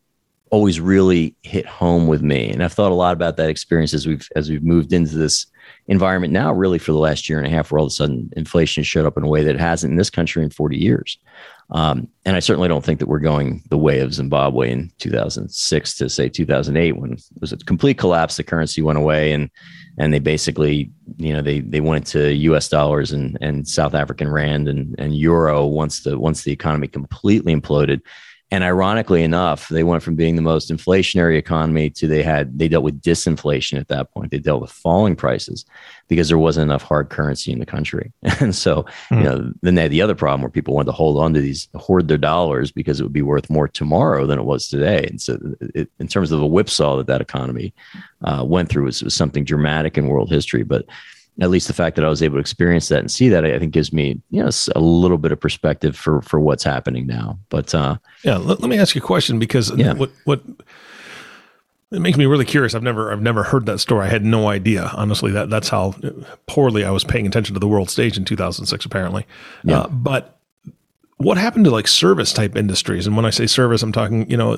always 0.50 0.80
really 0.80 1.36
hit 1.44 1.66
home 1.66 2.08
with 2.08 2.22
me, 2.22 2.50
and 2.50 2.64
I've 2.64 2.74
thought 2.74 2.92
a 2.92 2.96
lot 2.96 3.14
about 3.14 3.38
that 3.38 3.50
experience 3.50 3.94
as 3.94 4.08
we've 4.08 4.28
as 4.36 4.50
we've 4.50 4.64
moved 4.64 4.94
into 4.94 5.16
this 5.16 5.46
environment 5.88 6.34
now. 6.34 6.54
Really, 6.54 6.80
for 6.80 6.92
the 6.92 6.98
last 6.98 7.30
year 7.30 7.38
and 7.38 7.48
a 7.48 7.50
half, 7.50 7.72
where 7.72 7.80
all 7.80 7.86
of 7.86 7.92
a 7.92 7.96
sudden 7.96 8.30
inflation 8.36 8.84
showed 8.84 9.06
up 9.06 9.18
in 9.18 9.24
a 9.24 9.28
way 9.28 9.44
that 9.44 9.60
hasn't 9.60 9.92
in 9.92 9.98
this 9.98 10.10
country 10.10 10.44
in 10.44 10.50
forty 10.50 10.78
years. 10.78 11.18
Um, 11.70 12.08
and 12.26 12.36
I 12.36 12.40
certainly 12.40 12.70
don't 12.70 12.84
think 12.84 13.00
that 13.00 13.10
we're 13.10 13.20
going 13.20 13.62
the 13.70 13.78
way 13.78 14.00
of 14.00 14.14
Zimbabwe 14.14 14.72
in 14.72 14.90
2006 15.00 15.98
to 15.98 16.10
say 16.10 16.30
2008 16.30 16.94
when 16.94 17.14
it 17.14 17.24
was 17.42 17.52
a 17.52 17.58
complete 17.58 17.98
collapse. 17.98 18.38
The 18.38 18.44
currency 18.44 18.82
went 18.82 18.98
away 18.98 19.34
and 19.34 19.50
and 19.98 20.14
they 20.14 20.20
basically, 20.20 20.92
you 21.18 21.34
know, 21.34 21.42
they 21.42 21.60
they 21.60 21.82
went 21.82 22.08
to 22.08 22.34
U.S. 22.34 22.70
dollars 22.70 23.12
and 23.12 23.38
and 23.42 23.68
South 23.68 23.96
African 23.96 24.30
rand 24.30 24.68
and 24.68 24.96
and 24.98 25.18
euro 25.18 25.66
once 25.66 26.04
the 26.04 26.18
once 26.18 26.44
the 26.44 26.54
economy 26.54 26.88
completely 26.88 27.54
imploded. 27.54 28.02
And 28.50 28.64
ironically 28.64 29.24
enough, 29.24 29.68
they 29.68 29.84
went 29.84 30.04
from 30.04 30.16
being 30.16 30.38
the 30.38 30.42
most 30.42 30.72
inflationary 30.72 31.38
economy 31.38 31.90
to 31.90 32.08
they 32.08 32.24
had 32.24 32.58
they 32.58 32.70
dealt 32.70 32.86
with 32.86 33.02
disinflation 33.02 33.78
at 33.78 33.90
that 33.90 34.14
point. 34.14 34.32
They 34.32 34.40
dealt 34.40 34.62
with 34.62 34.72
falling 34.72 35.18
prices 35.18 35.66
because 36.08 36.30
there 36.30 36.38
wasn't 36.38 36.64
enough 36.70 36.82
hard 36.84 37.10
currency 37.10 37.52
in 37.52 37.60
the 37.60 37.66
country. 37.66 38.14
And 38.40 38.56
so, 38.56 38.86
Hmm. 39.10 39.18
you 39.18 39.24
know, 39.24 39.54
then 39.64 39.76
they 39.76 39.82
had 39.82 39.92
the 39.92 40.02
other 40.02 40.16
problem 40.16 40.42
where 40.42 40.50
people 40.50 40.76
wanted 40.76 40.86
to 40.86 40.92
hold 40.94 41.18
on 41.18 41.34
to 41.34 41.42
these, 41.42 41.68
hoard 41.76 42.08
their 42.08 42.18
dollars 42.18 42.72
because 42.72 43.00
it 43.00 43.04
would 43.04 43.12
be 43.12 43.22
worth 43.22 43.50
more 43.50 43.68
tomorrow 43.68 44.26
than 44.26 44.40
it 44.40 44.46
was 44.46 44.70
today. 44.70 45.06
And 45.10 45.22
so, 45.22 45.38
it, 45.76 45.90
in 46.00 46.08
terms 46.08 46.32
of 46.32 46.40
the 46.40 46.46
whipsaw 46.46 46.96
that 46.98 47.08
that 47.08 47.20
economy 47.22 47.74
uh, 48.24 48.46
went 48.48 48.70
through, 48.70 48.86
was, 48.86 49.04
was 49.04 49.14
something 49.14 49.44
dramatic 49.44 49.98
in 49.98 50.08
world 50.08 50.30
history. 50.30 50.64
But 50.64 50.86
at 51.40 51.50
least 51.50 51.68
the 51.68 51.74
fact 51.74 51.96
that 51.96 52.06
I 52.06 52.10
was 52.10 52.24
able 52.24 52.36
to 52.38 52.40
experience 52.40 52.88
that 52.90 53.00
and 53.00 53.12
see 53.12 53.30
that, 53.30 53.46
I 53.46 53.60
think 53.60 53.72
gives 53.72 53.94
me, 53.94 54.20
you 54.32 54.44
know, 54.44 54.50
a 54.76 54.80
little 54.80 55.18
bit 55.18 55.32
of 55.32 55.40
perspective 55.40 55.96
for 55.96 56.22
for 56.22 56.40
what's 56.40 56.64
happening 56.64 57.06
now. 57.08 57.38
But 57.50 57.74
uh, 57.76 57.98
Yeah, 58.24 58.38
let, 58.38 58.60
let 58.62 58.70
me 58.70 58.78
ask 58.78 58.96
you 58.96 59.02
a 59.02 59.06
question 59.06 59.38
because 59.40 59.72
Yeah. 59.78 59.94
what 59.94 60.12
what 60.24 60.42
it 61.92 62.00
makes 62.02 62.18
me 62.18 62.26
really 62.26 62.44
curious. 62.46 62.76
I've 62.76 62.84
never 62.84 63.12
I've 63.12 63.22
never 63.22 63.44
heard 63.44 63.66
that 63.68 63.80
story. 63.80 64.06
I 64.08 64.10
had 64.10 64.26
no 64.26 64.48
idea. 64.50 64.92
Honestly, 64.94 65.32
that 65.32 65.50
that's 65.50 65.70
how 65.70 65.94
poorly 66.48 66.84
I 66.84 66.92
was 66.92 67.04
paying 67.04 67.26
attention 67.28 67.54
to 67.54 67.60
the 67.60 67.68
world 67.68 67.90
stage 67.90 68.18
in 68.18 68.26
2006 68.26 68.86
apparently. 68.86 69.26
Yeah. 69.64 69.82
Uh, 69.82 69.88
but 69.88 70.40
what 71.18 71.38
happened 71.38 71.66
to 71.66 71.72
like 71.72 71.88
service 71.88 72.34
type 72.34 72.56
industries? 72.56 73.08
And 73.08 73.16
when 73.16 73.26
I 73.26 73.30
say 73.32 73.48
service, 73.48 73.82
I'm 73.84 73.92
talking, 73.92 74.30
you 74.30 74.38
know, 74.38 74.58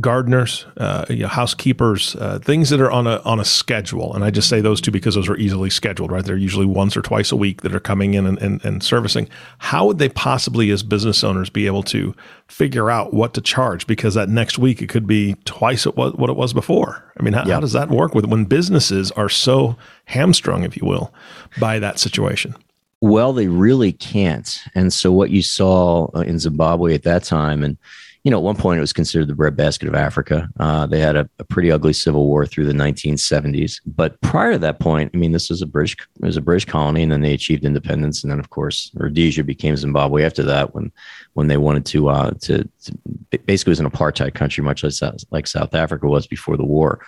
gardeners, 0.00 0.64
uh, 0.78 1.04
you 1.10 1.18
know, 1.18 1.28
housekeepers, 1.28 2.16
uh, 2.16 2.38
things 2.38 2.70
that 2.70 2.80
are 2.80 2.90
on 2.90 3.06
a 3.06 3.20
on 3.26 3.38
a 3.38 3.44
schedule. 3.44 4.14
And 4.14 4.24
I 4.24 4.30
just 4.30 4.48
say 4.48 4.62
those 4.62 4.80
two 4.80 4.90
because 4.90 5.14
those 5.16 5.28
are 5.28 5.36
easily 5.36 5.68
scheduled, 5.68 6.10
right? 6.10 6.24
They're 6.24 6.36
usually 6.36 6.64
once 6.64 6.96
or 6.96 7.02
twice 7.02 7.30
a 7.30 7.36
week 7.36 7.60
that 7.60 7.74
are 7.74 7.80
coming 7.80 8.14
in 8.14 8.26
and, 8.26 8.38
and, 8.38 8.64
and 8.64 8.82
servicing. 8.82 9.28
How 9.58 9.86
would 9.86 9.98
they 9.98 10.08
possibly, 10.08 10.70
as 10.70 10.82
business 10.82 11.22
owners, 11.22 11.50
be 11.50 11.66
able 11.66 11.82
to 11.84 12.14
figure 12.48 12.90
out 12.90 13.12
what 13.12 13.34
to 13.34 13.42
charge? 13.42 13.86
Because 13.86 14.14
that 14.14 14.30
next 14.30 14.58
week 14.58 14.80
it 14.80 14.88
could 14.88 15.06
be 15.06 15.36
twice 15.44 15.84
what 15.84 16.30
it 16.30 16.36
was 16.36 16.54
before. 16.54 17.04
I 17.20 17.22
mean, 17.22 17.34
how, 17.34 17.44
Yeah. 17.46 17.54
how 17.54 17.60
does 17.60 17.72
that 17.72 17.90
work 17.90 18.14
with 18.14 18.24
when 18.24 18.46
businesses 18.46 19.10
are 19.12 19.28
so 19.28 19.76
hamstrung, 20.06 20.62
if 20.64 20.74
you 20.74 20.86
will, 20.86 21.12
by 21.60 21.78
that 21.78 21.98
situation? 21.98 22.54
Well, 23.02 23.32
they 23.32 23.48
really 23.48 23.92
can't. 23.92 24.62
And 24.74 24.92
so, 24.92 25.12
what 25.12 25.30
you 25.30 25.42
saw 25.42 26.06
uh, 26.14 26.20
in 26.20 26.38
Zimbabwe 26.38 26.94
at 26.94 27.02
that 27.02 27.24
time, 27.24 27.62
and 27.64 27.76
you 28.24 28.30
know, 28.30 28.36
at 28.36 28.44
one 28.44 28.56
point 28.56 28.78
it 28.78 28.82
was 28.82 28.92
considered 28.92 29.26
the 29.26 29.34
breadbasket 29.34 29.88
of 29.88 29.96
Africa. 29.96 30.48
Uh, 30.60 30.86
they 30.86 31.00
had 31.00 31.16
a, 31.16 31.28
a 31.40 31.44
pretty 31.44 31.72
ugly 31.72 31.92
civil 31.92 32.26
war 32.26 32.46
through 32.46 32.66
the 32.66 32.72
1970s. 32.72 33.80
But 33.84 34.20
prior 34.20 34.52
to 34.52 34.58
that 34.58 34.78
point, 34.78 35.10
I 35.12 35.16
mean, 35.16 35.32
this 35.32 35.50
was 35.50 35.60
a 35.60 35.66
British 35.66 35.96
it 36.20 36.26
was 36.26 36.36
a 36.36 36.40
British 36.40 36.64
colony, 36.64 37.02
and 37.02 37.10
then 37.10 37.20
they 37.20 37.34
achieved 37.34 37.64
independence, 37.64 38.22
and 38.22 38.30
then 38.30 38.38
of 38.38 38.50
course 38.50 38.92
Rhodesia 38.94 39.42
became 39.42 39.76
Zimbabwe 39.76 40.24
after 40.24 40.44
that 40.44 40.74
when 40.74 40.92
when 41.32 41.48
they 41.48 41.56
wanted 41.56 41.84
to 41.86 42.08
uh, 42.10 42.30
to, 42.42 42.68
to 42.84 42.98
basically 43.46 43.72
was 43.72 43.80
an 43.80 43.90
apartheid 43.90 44.34
country, 44.34 44.62
much 44.62 44.84
like 44.84 44.92
South, 44.92 45.24
like 45.30 45.46
South 45.48 45.74
Africa 45.74 46.06
was 46.06 46.26
before 46.28 46.56
the 46.56 46.64
war. 46.64 47.04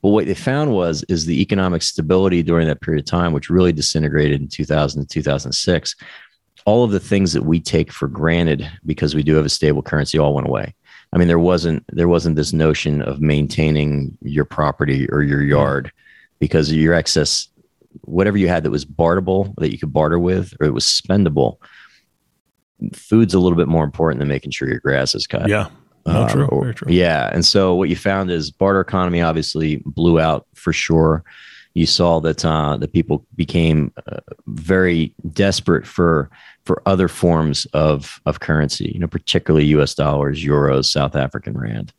But 0.00 0.10
what 0.10 0.26
they 0.26 0.34
found 0.34 0.72
was 0.72 1.02
is 1.08 1.26
the 1.26 1.40
economic 1.40 1.82
stability 1.82 2.42
during 2.42 2.68
that 2.68 2.80
period 2.80 3.02
of 3.02 3.10
time, 3.10 3.32
which 3.32 3.50
really 3.50 3.72
disintegrated 3.72 4.40
in 4.40 4.48
2000 4.48 5.02
to 5.02 5.08
2006. 5.08 5.96
All 6.66 6.82
of 6.84 6.90
the 6.92 7.00
things 7.00 7.32
that 7.34 7.44
we 7.44 7.60
take 7.60 7.92
for 7.92 8.08
granted 8.08 8.70
because 8.86 9.14
we 9.14 9.22
do 9.22 9.34
have 9.34 9.44
a 9.44 9.50
stable 9.50 9.82
currency 9.82 10.18
all 10.18 10.34
went 10.34 10.46
away. 10.46 10.74
I 11.12 11.18
mean, 11.18 11.28
there 11.28 11.38
wasn't 11.38 11.84
there 11.92 12.08
wasn't 12.08 12.36
this 12.36 12.52
notion 12.52 13.02
of 13.02 13.20
maintaining 13.20 14.16
your 14.22 14.44
property 14.44 15.06
or 15.10 15.22
your 15.22 15.42
yard 15.42 15.92
because 16.40 16.72
your 16.72 16.94
excess 16.94 17.48
whatever 18.02 18.36
you 18.36 18.48
had 18.48 18.64
that 18.64 18.70
was 18.70 18.84
barterable 18.84 19.54
that 19.58 19.70
you 19.70 19.78
could 19.78 19.92
barter 19.92 20.18
with, 20.18 20.52
or 20.60 20.66
it 20.66 20.72
was 20.74 20.84
spendable. 20.84 21.58
Food's 22.92 23.34
a 23.34 23.38
little 23.38 23.56
bit 23.56 23.68
more 23.68 23.84
important 23.84 24.18
than 24.18 24.28
making 24.28 24.50
sure 24.50 24.68
your 24.68 24.80
grass 24.80 25.14
is 25.14 25.26
cut. 25.26 25.48
Yeah. 25.48 25.68
No, 26.06 26.22
Um, 26.22 26.28
true. 26.28 26.46
or- 26.46 26.72
true. 26.72 26.92
Yeah. 26.92 27.30
And 27.32 27.46
so 27.46 27.74
what 27.74 27.88
you 27.88 27.96
found 27.96 28.30
is 28.30 28.50
barter 28.50 28.80
economy 28.80 29.22
obviously 29.22 29.82
blew 29.86 30.18
out 30.20 30.46
for 30.54 30.72
sure. 30.72 31.22
You 31.74 31.86
saw 31.86 32.20
that 32.20 32.44
uh, 32.44 32.76
the 32.76 32.86
people 32.88 33.26
became 33.34 33.92
uh, 34.10 34.20
very 34.46 35.12
desperate 35.32 35.86
for 35.86 36.30
for 36.64 36.82
other 36.86 37.08
forms 37.08 37.66
of 37.74 38.20
of 38.26 38.40
currency, 38.40 38.90
you 38.94 39.00
know, 39.00 39.08
particularly 39.08 39.66
U.S. 39.66 39.94
dollars, 39.94 40.42
euros, 40.44 40.84
South 40.86 41.16
African 41.16 41.58
rand, 41.58 41.92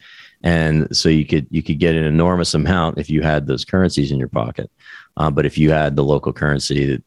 and 0.44 0.96
so 0.96 1.10
you 1.10 1.26
could 1.26 1.46
you 1.52 1.62
could 1.62 1.78
get 1.80 1.96
an 1.96 2.06
enormous 2.06 2.54
amount 2.54 2.98
if 2.98 3.10
you 3.10 3.22
had 3.22 3.48
those 3.48 3.66
currencies 3.66 4.12
in 4.12 4.18
your 4.18 4.30
pocket. 4.30 4.72
Uh, 5.18 5.30
but 5.30 5.46
if 5.46 5.58
you 5.58 5.72
had 5.72 5.96
the 5.98 6.04
local 6.04 6.32
currency, 6.34 7.02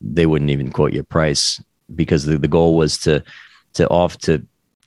they 0.00 0.26
wouldn't 0.26 0.50
even 0.50 0.70
quote 0.70 0.92
you 0.92 1.00
a 1.00 1.04
price 1.04 1.60
because 1.96 2.24
the, 2.24 2.38
the 2.38 2.48
goal 2.48 2.76
was 2.76 2.96
to 2.98 3.24
to 3.74 3.88
off 3.88 4.18
to 4.18 4.40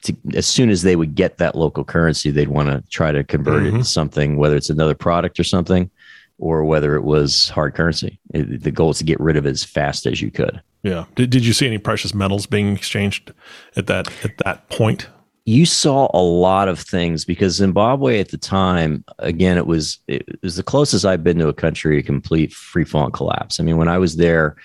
to, 0.04 0.16
as 0.34 0.46
soon 0.46 0.70
as 0.70 0.84
they 0.84 0.96
would 0.96 1.14
get 1.16 1.38
that 1.40 1.56
local 1.56 1.84
currency, 1.84 2.32
they'd 2.32 2.48
want 2.48 2.70
to 2.70 2.82
try 2.90 3.12
to 3.12 3.24
convert 3.24 3.64
it 3.66 3.74
Mhm. 3.74 3.80
to 3.80 3.84
something, 3.84 4.38
whether 4.38 4.56
it's 4.56 4.70
another 4.70 4.94
product 4.96 5.40
or 5.40 5.44
something, 5.44 5.90
or 6.38 6.64
whether 6.66 6.96
it 6.96 7.04
was 7.04 7.50
hard 7.50 7.76
currency. 7.76 8.20
It- 8.34 8.64
the 8.64 8.72
goal 8.72 8.92
is 8.92 8.98
to 9.00 9.04
get 9.04 9.20
rid 9.20 9.38
of 9.38 9.46
it 9.46 9.52
as 9.52 9.64
fast 9.64 10.06
as 10.06 10.22
you 10.22 10.32
could. 10.32 10.62
Yeah. 10.84 11.06
Did, 11.16 11.30
did 11.32 11.46
you 11.46 11.54
see 11.54 11.66
any 11.66 11.78
precious 11.80 12.14
metals 12.14 12.46
being 12.46 12.76
exchanged 12.76 13.34
at 13.76 13.88
that 13.88 14.08
at 14.24 14.38
that 14.46 14.70
point? 14.70 15.08
You 15.48 15.66
saw 15.66 16.10
a 16.14 16.22
lot 16.22 16.68
of 16.68 16.80
things 16.80 17.24
because 17.24 17.56
Zimbabwe 17.56 18.20
at 18.20 18.30
the 18.30 18.38
time, 18.38 19.04
again, 19.20 19.58
it 19.58 19.68
was 19.68 20.00
it 20.08 20.28
was 20.42 20.56
the 20.56 20.64
closest 20.64 21.06
I've 21.06 21.24
been 21.24 21.38
to 21.40 21.48
a 21.48 21.54
country 21.54 22.02
to 22.02 22.06
complete 22.06 22.54
free 22.54 22.84
fall 22.86 23.06
and 23.06 23.14
collapse. 23.14 23.60
I 23.60 23.64
mean, 23.64 23.78
when 23.78 23.88
I 23.88 23.98
was 24.00 24.16
there, 24.16 24.56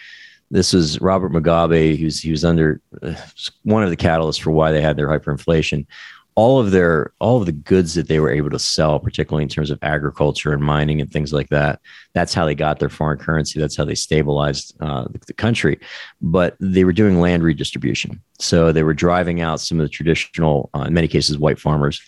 this 0.50 0.72
was 0.72 1.00
Robert 1.00 1.32
Mugabe. 1.32 1.96
who's 1.96 2.04
was 2.04 2.20
he 2.20 2.30
was 2.30 2.44
under 2.44 2.80
uh, 3.02 3.14
one 3.62 3.82
of 3.82 3.90
the 3.90 3.96
catalysts 3.96 4.40
for 4.40 4.50
why 4.50 4.72
they 4.72 4.80
had 4.82 4.96
their 4.96 5.08
hyperinflation. 5.08 5.86
All 6.34 6.60
of 6.60 6.70
their 6.70 7.12
all 7.18 7.38
of 7.38 7.46
the 7.46 7.52
goods 7.52 7.94
that 7.94 8.08
they 8.08 8.20
were 8.20 8.30
able 8.30 8.50
to 8.50 8.58
sell, 8.58 8.98
particularly 8.98 9.42
in 9.42 9.48
terms 9.48 9.70
of 9.70 9.78
agriculture 9.82 10.52
and 10.52 10.62
mining 10.62 11.00
and 11.00 11.10
things 11.10 11.32
like 11.32 11.48
that, 11.48 11.80
that's 12.14 12.34
how 12.34 12.46
they 12.46 12.54
got 12.54 12.78
their 12.78 12.88
foreign 12.88 13.18
currency. 13.18 13.58
That's 13.58 13.76
how 13.76 13.84
they 13.84 13.94
stabilized 13.94 14.76
uh, 14.80 15.04
the, 15.10 15.20
the 15.26 15.32
country. 15.32 15.78
But 16.22 16.56
they 16.60 16.84
were 16.84 16.92
doing 16.92 17.20
land 17.20 17.42
redistribution, 17.42 18.20
so 18.38 18.72
they 18.72 18.82
were 18.82 18.94
driving 18.94 19.40
out 19.40 19.60
some 19.60 19.80
of 19.80 19.84
the 19.84 19.90
traditional, 19.90 20.70
uh, 20.74 20.82
in 20.82 20.94
many 20.94 21.08
cases, 21.08 21.38
white 21.38 21.58
farmers. 21.58 22.00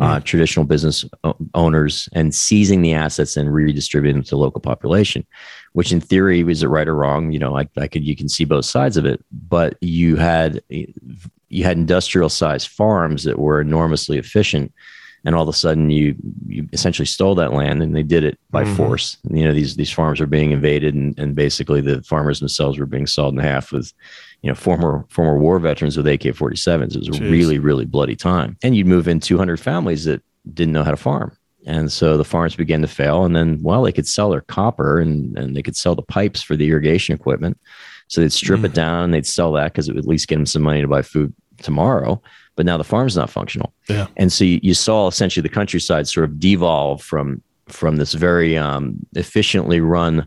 Uh, 0.00 0.20
traditional 0.20 0.64
business 0.64 1.04
owners 1.54 2.08
and 2.12 2.32
seizing 2.32 2.82
the 2.82 2.94
assets 2.94 3.36
and 3.36 3.52
redistributing 3.52 4.14
them 4.14 4.22
to 4.22 4.30
the 4.30 4.36
local 4.36 4.60
population 4.60 5.26
which 5.72 5.90
in 5.90 6.00
theory 6.00 6.44
was 6.44 6.62
it 6.62 6.68
right 6.68 6.86
or 6.86 6.94
wrong 6.94 7.32
you 7.32 7.38
know 7.40 7.58
I, 7.58 7.68
I 7.76 7.88
could 7.88 8.04
you 8.04 8.14
can 8.14 8.28
see 8.28 8.44
both 8.44 8.64
sides 8.64 8.96
of 8.96 9.04
it 9.04 9.24
but 9.32 9.76
you 9.80 10.14
had 10.14 10.62
you 11.48 11.64
had 11.64 11.76
industrial 11.76 12.28
sized 12.28 12.68
farms 12.68 13.24
that 13.24 13.38
were 13.38 13.60
enormously 13.60 14.18
efficient 14.18 14.72
and 15.24 15.34
all 15.34 15.42
of 15.42 15.48
a 15.48 15.52
sudden 15.52 15.90
you 15.90 16.14
you 16.46 16.68
essentially 16.72 17.06
stole 17.06 17.34
that 17.34 17.52
land 17.52 17.82
and 17.82 17.94
they 17.96 18.02
did 18.02 18.22
it 18.24 18.38
by 18.50 18.64
Mhm. 18.64 18.76
force 18.76 19.16
you 19.30 19.44
know 19.44 19.52
these 19.52 19.76
these 19.76 19.90
farms 19.90 20.20
were 20.20 20.26
being 20.26 20.52
invaded 20.52 20.94
and, 20.94 21.18
and 21.18 21.34
basically 21.34 21.80
the 21.80 22.02
farmers 22.02 22.38
themselves 22.38 22.78
were 22.78 22.86
being 22.86 23.06
sawed 23.06 23.32
in 23.34 23.40
half 23.40 23.72
with 23.72 23.92
you 24.42 24.48
know 24.48 24.54
former 24.54 25.04
former 25.08 25.38
war 25.38 25.58
veterans 25.58 25.96
with 25.96 26.06
AK-47s 26.06 26.94
it 26.96 27.08
was 27.08 27.18
a 27.18 27.22
really 27.24 27.58
really 27.58 27.84
bloody 27.84 28.14
time 28.16 28.56
and 28.62 28.76
you'd 28.76 28.86
move 28.86 29.08
in 29.08 29.18
200 29.20 29.58
families 29.58 30.04
that 30.04 30.22
didn't 30.54 30.72
know 30.72 30.84
how 30.84 30.90
to 30.92 30.96
farm 30.96 31.32
and 31.66 31.90
so 31.92 32.16
the 32.16 32.24
farms 32.24 32.56
began 32.56 32.80
to 32.80 32.86
fail. 32.88 33.26
And 33.26 33.36
then, 33.36 33.58
well, 33.62 33.82
they 33.82 33.92
could 33.92 34.06
sell 34.08 34.30
their 34.30 34.40
copper 34.40 35.00
and, 35.00 35.36
and 35.36 35.54
they 35.54 35.60
could 35.60 35.76
sell 35.76 35.94
the 35.94 36.02
pipes 36.02 36.40
for 36.40 36.56
the 36.56 36.66
irrigation 36.70 37.14
equipment. 37.14 37.58
So 38.08 38.20
they'd 38.20 38.32
strip 38.32 38.64
it 38.64 38.72
Mm. 38.72 38.74
down 38.74 39.04
and 39.04 39.14
they'd 39.14 39.26
sell 39.26 39.52
that 39.52 39.72
because 39.72 39.88
it 39.88 39.94
would 39.94 40.04
at 40.04 40.08
least 40.08 40.28
get 40.28 40.36
them 40.36 40.46
some 40.46 40.62
money 40.62 40.80
to 40.80 40.88
buy 40.88 41.02
food 41.02 41.32
tomorrow. 41.62 42.20
But 42.56 42.66
now 42.66 42.76
the 42.76 42.84
farm's 42.84 43.16
not 43.16 43.30
functional. 43.30 43.72
Yeah. 43.88 44.06
And 44.16 44.32
so 44.32 44.44
you, 44.44 44.58
you 44.62 44.74
saw 44.74 45.06
essentially 45.06 45.42
the 45.42 45.48
countryside 45.54 46.08
sort 46.08 46.24
of 46.24 46.40
devolve 46.40 47.02
from 47.02 47.42
from 47.68 47.96
this 47.96 48.14
very 48.14 48.56
um, 48.56 48.96
efficiently 49.14 49.80
run 49.80 50.26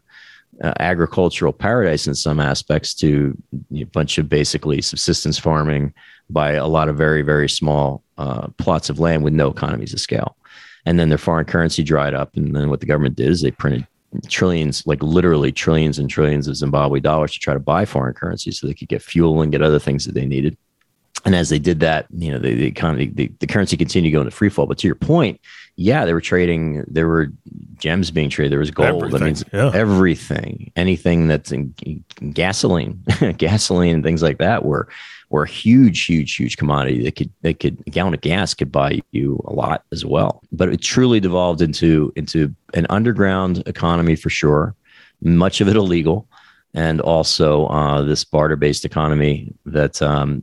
uh, 0.63 0.73
agricultural 0.79 1.51
paradise 1.51 2.05
in 2.05 2.13
some 2.13 2.39
aspects 2.39 2.93
to 2.93 3.35
a 3.75 3.83
bunch 3.85 4.19
of 4.19 4.29
basically 4.29 4.79
subsistence 4.81 5.39
farming 5.39 5.91
by 6.29 6.51
a 6.51 6.67
lot 6.67 6.87
of 6.87 6.95
very 6.95 7.23
very 7.23 7.49
small 7.49 8.03
uh, 8.19 8.45
plots 8.59 8.89
of 8.91 8.99
land 8.99 9.23
with 9.23 9.33
no 9.33 9.49
economies 9.49 9.91
of 9.91 9.99
scale 9.99 10.37
and 10.85 10.99
then 10.99 11.09
their 11.09 11.17
foreign 11.17 11.45
currency 11.45 11.81
dried 11.83 12.13
up 12.13 12.35
and 12.37 12.55
then 12.55 12.69
what 12.69 12.79
the 12.79 12.85
government 12.85 13.15
did 13.15 13.27
is 13.29 13.41
they 13.41 13.49
printed 13.49 13.87
trillions 14.27 14.85
like 14.85 15.01
literally 15.01 15.51
trillions 15.51 15.97
and 15.97 16.09
trillions 16.09 16.47
of 16.47 16.55
zimbabwe 16.55 16.99
dollars 16.99 17.31
to 17.31 17.39
try 17.39 17.53
to 17.53 17.59
buy 17.59 17.85
foreign 17.85 18.13
currency 18.13 18.51
so 18.51 18.67
they 18.67 18.73
could 18.73 18.89
get 18.89 19.01
fuel 19.01 19.41
and 19.41 19.51
get 19.51 19.61
other 19.61 19.79
things 19.79 20.05
that 20.05 20.13
they 20.13 20.25
needed. 20.25 20.57
And 21.23 21.35
as 21.35 21.49
they 21.49 21.59
did 21.59 21.79
that 21.81 22.07
you 22.11 22.31
know 22.31 22.39
the, 22.39 22.53
the 22.53 22.65
economy 22.65 23.07
the, 23.07 23.31
the 23.39 23.47
currency 23.47 23.77
continued 23.77 24.11
going 24.11 24.25
to 24.25 24.25
go 24.25 24.27
into 24.27 24.35
free 24.35 24.49
fall. 24.49 24.67
But 24.67 24.77
to 24.79 24.87
your 24.87 24.95
point 24.95 25.39
yeah 25.75 26.05
they 26.05 26.13
were 26.13 26.21
trading 26.21 26.83
there 26.87 27.07
were 27.07 27.31
gems 27.77 28.11
being 28.11 28.29
traded. 28.29 28.51
There 28.51 28.59
was 28.59 28.71
gold. 28.71 29.01
That 29.01 29.05
Everything, 29.07 29.25
means 29.25 29.43
yeah. 29.53 29.71
everything. 29.73 30.71
Anything 30.75 31.27
that's 31.27 31.51
in 31.51 31.73
gasoline 32.33 33.03
gasoline 33.37 33.95
and 33.95 34.03
things 34.03 34.21
like 34.21 34.39
that 34.39 34.65
were 34.65 34.87
were 35.31 35.43
a 35.43 35.49
huge 35.49 36.05
huge 36.05 36.35
huge 36.35 36.57
commodity 36.57 37.03
that 37.03 37.15
could 37.15 37.29
they 37.41 37.53
could 37.53 37.81
a 37.87 37.89
gallon 37.89 38.13
of 38.13 38.21
gas 38.21 38.53
could 38.53 38.71
buy 38.71 38.99
you 39.11 39.41
a 39.47 39.53
lot 39.53 39.83
as 39.91 40.05
well 40.05 40.41
but 40.51 40.69
it 40.69 40.81
truly 40.81 41.19
devolved 41.19 41.61
into 41.61 42.11
into 42.15 42.53
an 42.73 42.85
underground 42.89 43.63
economy 43.65 44.15
for 44.15 44.29
sure 44.29 44.75
much 45.21 45.61
of 45.61 45.67
it 45.67 45.75
illegal 45.75 46.27
and 46.73 47.01
also 47.01 47.65
uh, 47.67 48.01
this 48.01 48.23
barter 48.23 48.55
based 48.55 48.85
economy 48.85 49.53
that 49.65 50.01
um, 50.01 50.41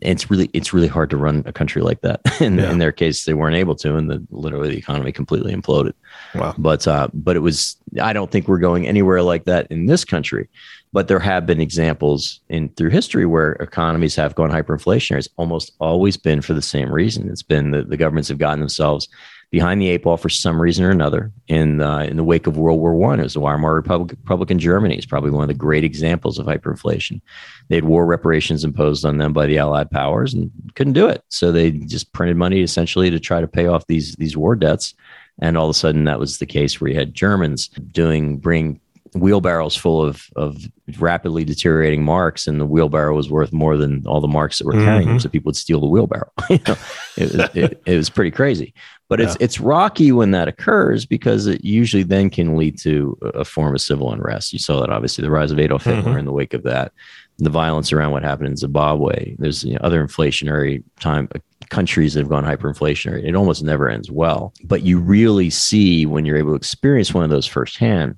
it's 0.00 0.28
really 0.30 0.50
it's 0.52 0.72
really 0.72 0.88
hard 0.88 1.08
to 1.10 1.16
run 1.16 1.42
a 1.46 1.52
country 1.52 1.82
like 1.82 2.00
that 2.00 2.20
in, 2.40 2.58
Yeah. 2.58 2.70
in 2.70 2.78
their 2.78 2.92
case 2.92 3.24
they 3.24 3.34
weren't 3.34 3.56
able 3.56 3.74
to 3.76 3.96
and 3.96 4.10
the 4.10 4.24
literally 4.30 4.70
the 4.70 4.76
economy 4.78 5.12
completely 5.12 5.54
imploded 5.54 5.92
Wow. 6.34 6.54
but 6.58 6.86
uh, 6.88 7.08
but 7.14 7.36
it 7.36 7.40
was 7.40 7.76
I 7.98 8.12
don't 8.12 8.30
think 8.30 8.48
we're 8.48 8.58
going 8.58 8.86
anywhere 8.86 9.22
like 9.22 9.44
that 9.44 9.66
in 9.70 9.86
this 9.86 10.04
country. 10.04 10.48
But 10.92 11.06
there 11.06 11.18
have 11.18 11.44
been 11.44 11.60
examples 11.60 12.40
in 12.48 12.70
through 12.70 12.90
history 12.90 13.26
where 13.26 13.52
economies 13.52 14.16
have 14.16 14.34
gone 14.34 14.50
hyperinflationary. 14.50 15.18
It's 15.18 15.28
almost 15.36 15.72
always 15.80 16.16
been 16.16 16.40
for 16.40 16.54
the 16.54 16.62
same 16.62 16.90
reason. 16.90 17.28
It's 17.28 17.42
been 17.42 17.72
that 17.72 17.90
the 17.90 17.96
governments 17.98 18.30
have 18.30 18.38
gotten 18.38 18.60
themselves 18.60 19.08
behind 19.50 19.80
the 19.80 19.88
eight 19.88 20.02
ball 20.02 20.16
for 20.16 20.28
some 20.28 20.60
reason 20.60 20.84
or 20.84 20.90
another. 20.90 21.32
In 21.46 21.80
uh, 21.80 22.00
in 22.00 22.16
the 22.16 22.24
wake 22.24 22.46
of 22.46 22.56
World 22.56 22.80
War 22.80 22.94
One, 22.94 23.20
it 23.20 23.24
was 23.24 23.34
the 23.34 23.40
Weimar 23.40 23.74
Republic, 23.74 24.16
Republic 24.22 24.50
in 24.50 24.58
Germany. 24.58 24.96
It's 24.96 25.06
probably 25.06 25.30
one 25.30 25.42
of 25.42 25.48
the 25.48 25.54
great 25.54 25.84
examples 25.84 26.38
of 26.38 26.46
hyperinflation. 26.46 27.20
They 27.68 27.76
had 27.76 27.84
war 27.84 28.04
reparations 28.06 28.64
imposed 28.64 29.04
on 29.04 29.18
them 29.18 29.32
by 29.32 29.46
the 29.46 29.58
Allied 29.58 29.90
powers 29.90 30.34
and 30.34 30.50
couldn't 30.74 30.92
do 30.92 31.06
it, 31.08 31.22
so 31.28 31.50
they 31.50 31.70
just 31.70 32.12
printed 32.12 32.36
money 32.36 32.60
essentially 32.60 33.10
to 33.10 33.20
try 33.20 33.40
to 33.40 33.48
pay 33.48 33.66
off 33.66 33.86
these 33.86 34.14
these 34.16 34.36
war 34.36 34.54
debts. 34.54 34.94
And 35.40 35.56
all 35.56 35.66
of 35.66 35.70
a 35.70 35.74
sudden, 35.74 36.04
that 36.04 36.18
was 36.18 36.38
the 36.38 36.46
case 36.46 36.80
where 36.80 36.90
you 36.90 36.96
had 36.98 37.14
Germans 37.14 37.68
doing 37.68 38.38
bring 38.38 38.80
wheelbarrows 39.14 39.74
full 39.74 40.02
of 40.04 40.26
of 40.36 40.56
rapidly 40.98 41.42
deteriorating 41.44 42.04
marks, 42.04 42.46
and 42.46 42.60
the 42.60 42.66
wheelbarrow 42.66 43.14
was 43.14 43.30
worth 43.30 43.52
more 43.54 43.76
than 43.76 44.02
all 44.06 44.20
the 44.20 44.28
marks 44.28 44.58
that 44.58 44.66
were 44.66 44.72
carrying 44.72 45.08
them. 45.08 45.16
Mhm. 45.18 45.22
So 45.22 45.28
people 45.30 45.48
would 45.50 45.56
steal 45.56 45.80
the 45.80 45.86
wheelbarrow. 45.86 46.30
You 46.50 46.58
know, 46.66 46.76
it, 47.16 47.32
was, 47.32 47.56
it, 47.56 47.82
it 47.86 47.96
was 47.96 48.10
pretty 48.10 48.30
crazy. 48.30 48.74
But 49.08 49.20
it's 49.22 49.36
it's 49.40 49.58
rocky 49.60 50.12
when 50.12 50.32
that 50.32 50.48
occurs 50.48 51.06
because 51.06 51.46
it 51.46 51.64
usually 51.64 52.02
then 52.02 52.28
can 52.28 52.56
lead 52.58 52.78
to 52.80 53.16
a 53.22 53.44
form 53.44 53.74
of 53.74 53.80
civil 53.80 54.12
unrest. 54.12 54.52
You 54.52 54.58
saw 54.58 54.80
that 54.80 54.90
obviously 54.90 55.22
the 55.22 55.30
rise 55.30 55.50
of 55.50 55.58
Adolf 55.58 55.84
Hitler 55.84 56.12
Mhm. 56.12 56.18
in 56.18 56.24
the 56.26 56.32
wake 56.32 56.52
of 56.52 56.64
that, 56.64 56.92
the 57.38 57.50
violence 57.50 57.92
around 57.92 58.10
what 58.10 58.22
happened 58.22 58.48
in 58.48 58.56
Zimbabwe. 58.56 59.36
There's 59.38 59.64
you 59.64 59.74
know, 59.74 59.80
other 59.82 60.04
inflationary 60.04 60.82
time 61.00 61.28
countries 61.68 62.14
that 62.14 62.20
have 62.20 62.28
gone 62.28 62.44
hyperinflationary. 62.44 63.24
It 63.24 63.34
almost 63.34 63.62
never 63.62 63.88
ends 63.88 64.10
well. 64.10 64.52
But 64.64 64.82
you 64.82 64.98
really 64.98 65.50
see 65.50 66.04
when 66.06 66.24
you're 66.24 66.36
able 66.36 66.50
to 66.50 66.56
experience 66.56 67.14
one 67.14 67.24
of 67.24 67.30
those 67.30 67.46
firsthand, 67.46 68.16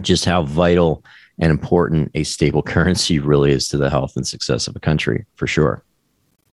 just 0.00 0.24
how 0.24 0.42
vital 0.44 1.04
and 1.40 1.50
important 1.50 2.10
a 2.14 2.24
stable 2.24 2.62
currency 2.74 3.18
really 3.18 3.50
is 3.50 3.68
to 3.68 3.76
the 3.76 3.90
health 3.90 4.16
and 4.16 4.26
success 4.26 4.68
of 4.68 4.76
a 4.76 4.80
country, 4.80 5.26
for 5.34 5.46
sure. 5.46 5.82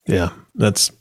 Yeah, 0.08 0.30
that's 0.56 0.92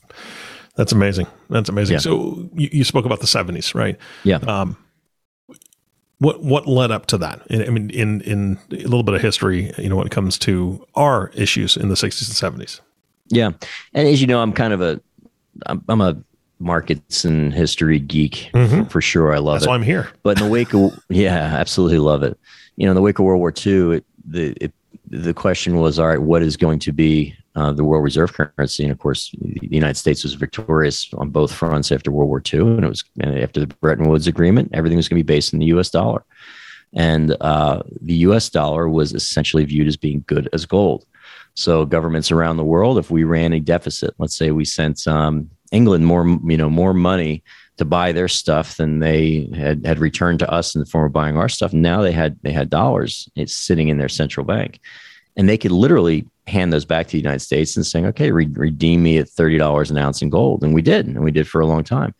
that's 0.76 0.92
amazing. 0.92 1.26
That's 1.50 1.68
amazing. 1.68 1.94
Yeah. 1.94 2.00
So 2.00 2.48
you, 2.54 2.68
you 2.72 2.84
spoke 2.84 3.04
about 3.04 3.20
the 3.20 3.26
seventies, 3.26 3.74
right? 3.74 3.98
Yeah. 4.24 4.36
Um, 4.36 4.76
what 6.22 6.42
what 6.42 6.66
led 6.68 6.90
up 6.90 7.06
to 7.06 7.18
that? 7.18 7.42
I 7.50 7.68
mean, 7.70 7.90
in 7.90 8.20
in 8.22 8.58
a 8.70 8.76
little 8.76 9.02
bit 9.02 9.14
of 9.14 9.20
history, 9.20 9.72
you 9.78 9.88
know, 9.88 9.96
when 9.96 10.06
it 10.06 10.12
comes 10.12 10.38
to 10.40 10.84
our 10.94 11.30
issues 11.34 11.76
in 11.76 11.88
the 11.88 11.96
sixties 11.96 12.28
and 12.28 12.36
seventies. 12.36 12.80
Yeah, 13.28 13.50
and 13.94 14.08
as 14.08 14.20
you 14.20 14.26
know, 14.26 14.40
I'm 14.40 14.52
kind 14.52 14.72
of 14.72 14.80
a 14.80 15.00
I'm, 15.66 15.82
I'm 15.88 16.00
a 16.00 16.16
markets 16.58 17.24
and 17.24 17.52
history 17.52 17.98
geek 17.98 18.50
Mhm. 18.54 18.84
for, 18.84 18.90
for 18.90 19.00
sure. 19.00 19.34
I 19.34 19.38
love 19.38 19.56
That's 19.56 19.66
it. 19.66 19.68
why 19.68 19.74
I'm 19.74 19.82
here. 19.82 20.08
But 20.22 20.38
in 20.38 20.44
the 20.44 20.50
wake 20.50 20.72
of 20.74 20.92
yeah, 21.08 21.34
absolutely 21.58 21.98
love 21.98 22.22
it. 22.22 22.38
You 22.76 22.86
know, 22.86 22.92
in 22.92 22.96
the 22.96 23.02
wake 23.02 23.18
of 23.18 23.24
World 23.24 23.40
War 23.40 23.52
II, 23.66 23.96
it, 23.96 24.04
the 24.24 24.54
it, 24.60 24.72
the 25.08 25.34
question 25.34 25.76
was, 25.76 25.98
all 25.98 26.06
right, 26.06 26.22
what 26.22 26.42
is 26.42 26.56
going 26.56 26.78
to 26.80 26.92
be 26.92 27.34
uh, 27.54 27.72
the 27.72 27.84
world 27.84 28.04
reserve 28.04 28.32
currency? 28.32 28.82
And 28.82 28.92
of 28.92 28.98
course, 28.98 29.30
the 29.40 29.68
United 29.70 29.96
States 29.96 30.22
was 30.22 30.34
victorious 30.34 31.12
on 31.14 31.30
both 31.30 31.52
fronts 31.52 31.92
after 31.92 32.10
World 32.10 32.28
War 32.28 32.42
II, 32.52 32.60
and 32.60 32.84
it 32.84 32.88
was 32.88 33.04
and 33.20 33.38
after 33.38 33.60
the 33.60 33.66
Bretton 33.66 34.08
Woods 34.08 34.26
Agreement, 34.26 34.70
everything 34.72 34.96
was 34.96 35.08
going 35.08 35.18
to 35.18 35.24
be 35.24 35.34
based 35.34 35.52
in 35.52 35.58
the 35.58 35.66
U.S. 35.66 35.90
dollar. 35.90 36.24
and 36.94 37.36
uh, 37.40 37.82
the 38.00 38.14
U.S. 38.14 38.50
dollar 38.50 38.88
was 38.88 39.12
essentially 39.14 39.64
viewed 39.64 39.88
as 39.88 39.96
being 39.96 40.24
good 40.26 40.48
as 40.52 40.66
gold. 40.66 41.06
So 41.54 41.84
governments 41.84 42.30
around 42.30 42.56
the 42.56 42.64
world, 42.64 42.98
if 42.98 43.10
we 43.10 43.24
ran 43.24 43.52
a 43.52 43.60
deficit, 43.60 44.14
let's 44.18 44.36
say 44.36 44.50
we 44.50 44.64
sent 44.64 45.06
um, 45.06 45.50
England 45.70 46.06
more, 46.06 46.26
you 46.26 46.56
know, 46.56 46.70
more 46.70 46.94
money 46.94 47.42
to 47.78 47.84
buy 47.84 48.12
their 48.12 48.28
stuff 48.28 48.76
than 48.76 48.98
they 48.98 49.48
had 49.54 49.84
had 49.84 49.98
returned 49.98 50.38
to 50.40 50.50
us 50.50 50.74
in 50.74 50.80
the 50.80 50.86
form 50.86 51.06
of 51.06 51.12
buying 51.12 51.36
our 51.36 51.48
stuff. 51.48 51.72
Now 51.72 52.02
they 52.02 52.12
had 52.12 52.38
they 52.42 52.52
had 52.52 52.70
dollars. 52.70 53.28
It's 53.36 53.56
sitting 53.56 53.88
in 53.88 53.98
their 53.98 54.08
central 54.08 54.44
bank, 54.44 54.80
and 55.36 55.48
they 55.48 55.58
could 55.58 55.72
literally 55.72 56.26
hand 56.46 56.72
those 56.72 56.84
back 56.84 57.06
to 57.06 57.12
the 57.12 57.18
United 57.18 57.40
States 57.40 57.76
and 57.76 57.86
saying, 57.86 58.06
"Okay, 58.06 58.30
re- 58.32 58.48
redeem 58.52 59.02
me 59.02 59.18
at 59.18 59.28
thirty 59.28 59.58
dollars 59.58 59.90
an 59.90 59.98
ounce 59.98 60.22
in 60.22 60.30
gold," 60.30 60.62
and 60.64 60.74
we 60.74 60.82
did, 60.82 61.06
and 61.06 61.22
we 61.22 61.30
did 61.30 61.48
for 61.48 61.60
a 61.60 61.66
long 61.66 61.84
time. 61.84 62.14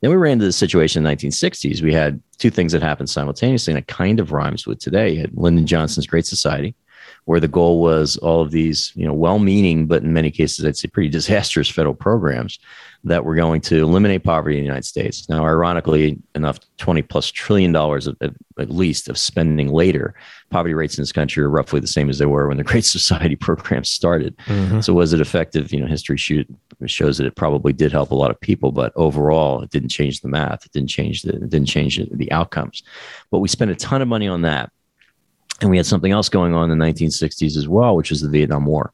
Then 0.00 0.10
we 0.10 0.16
ran 0.16 0.34
into 0.34 0.44
the 0.44 0.52
situation 0.52 1.00
in 1.00 1.04
the 1.04 1.10
1960s. 1.10 1.82
We 1.82 1.92
had 1.92 2.20
two 2.38 2.50
things 2.50 2.72
that 2.72 2.82
happened 2.82 3.10
simultaneously, 3.10 3.72
and 3.72 3.78
it 3.78 3.88
kind 3.88 4.20
of 4.20 4.30
rhymes 4.30 4.66
with 4.66 4.78
today. 4.78 5.10
You 5.14 5.20
had 5.22 5.36
Lyndon 5.36 5.66
Johnson's 5.66 6.06
Great 6.06 6.26
Society, 6.26 6.76
where 7.24 7.40
the 7.40 7.48
goal 7.48 7.80
was 7.80 8.16
all 8.18 8.40
of 8.40 8.50
these, 8.50 8.92
you 8.94 9.06
know, 9.06 9.12
well-meaning, 9.12 9.86
but 9.86 10.02
in 10.02 10.12
many 10.12 10.30
cases, 10.30 10.64
I'd 10.64 10.76
say 10.76 10.88
pretty 10.88 11.10
disastrous 11.10 11.68
federal 11.68 11.94
programs 11.94 12.58
that 13.04 13.24
were 13.24 13.34
going 13.34 13.60
to 13.60 13.78
eliminate 13.78 14.24
poverty 14.24 14.56
in 14.56 14.62
the 14.62 14.66
United 14.66 14.84
States. 14.84 15.28
Now, 15.28 15.44
ironically 15.44 16.18
enough, 16.34 16.58
20 16.78 17.02
plus 17.02 17.30
trillion 17.30 17.70
dollars 17.70 18.06
of, 18.06 18.16
at 18.20 18.70
least 18.70 19.08
of 19.08 19.18
spending 19.18 19.72
later, 19.72 20.14
poverty 20.50 20.74
rates 20.74 20.98
in 20.98 21.02
this 21.02 21.12
country 21.12 21.42
are 21.44 21.50
roughly 21.50 21.80
the 21.80 21.86
same 21.86 22.10
as 22.10 22.18
they 22.18 22.26
were 22.26 22.48
when 22.48 22.56
the 22.56 22.64
Great 22.64 22.84
Society 22.84 23.36
program 23.36 23.84
started. 23.84 24.36
Mm-hmm. 24.46 24.80
So 24.80 24.94
was 24.94 25.12
it 25.12 25.20
effective? 25.20 25.72
You 25.72 25.80
know, 25.80 25.86
history 25.86 26.16
shoot, 26.16 26.48
shows 26.86 27.18
that 27.18 27.26
it 27.26 27.36
probably 27.36 27.72
did 27.72 27.92
help 27.92 28.10
a 28.10 28.16
lot 28.16 28.30
of 28.30 28.40
people, 28.40 28.72
but 28.72 28.92
overall, 28.96 29.62
it 29.62 29.70
didn't 29.70 29.90
change 29.90 30.20
the 30.20 30.28
math. 30.28 30.66
It 30.66 30.72
didn't 30.72 30.90
change 30.90 31.22
the, 31.22 31.34
it 31.34 31.50
didn't 31.50 31.68
change 31.68 32.00
the 32.10 32.32
outcomes. 32.32 32.82
But 33.30 33.38
we 33.38 33.48
spent 33.48 33.70
a 33.70 33.76
ton 33.76 34.02
of 34.02 34.08
money 34.08 34.28
on 34.28 34.42
that 34.42 34.72
and 35.60 35.70
we 35.70 35.76
had 35.76 35.86
something 35.86 36.12
else 36.12 36.28
going 36.28 36.54
on 36.54 36.70
in 36.70 36.78
the 36.78 36.84
1960s 36.84 37.56
as 37.56 37.68
well, 37.68 37.96
which 37.96 38.10
was 38.10 38.20
the 38.20 38.28
Vietnam 38.28 38.64
War. 38.64 38.92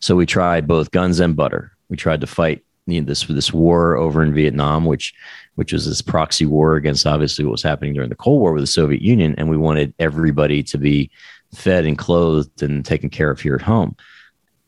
So 0.00 0.16
we 0.16 0.26
tried 0.26 0.66
both 0.66 0.90
guns 0.90 1.20
and 1.20 1.36
butter. 1.36 1.72
We 1.88 1.96
tried 1.96 2.22
to 2.22 2.26
fight 2.26 2.64
you 2.86 3.00
know, 3.00 3.06
this 3.06 3.24
this 3.24 3.52
war 3.52 3.96
over 3.96 4.22
in 4.22 4.34
Vietnam, 4.34 4.84
which 4.84 5.14
which 5.54 5.72
was 5.72 5.86
this 5.86 6.02
proxy 6.02 6.46
war 6.46 6.76
against 6.76 7.06
obviously 7.06 7.44
what 7.44 7.52
was 7.52 7.62
happening 7.62 7.92
during 7.92 8.08
the 8.08 8.16
Cold 8.16 8.40
War 8.40 8.52
with 8.52 8.62
the 8.62 8.66
Soviet 8.66 9.02
Union, 9.02 9.34
and 9.36 9.50
we 9.50 9.56
wanted 9.56 9.94
everybody 9.98 10.62
to 10.64 10.78
be 10.78 11.10
fed 11.54 11.84
and 11.84 11.98
clothed 11.98 12.62
and 12.62 12.84
taken 12.84 13.10
care 13.10 13.30
of 13.30 13.40
here 13.40 13.54
at 13.54 13.62
home. 13.62 13.96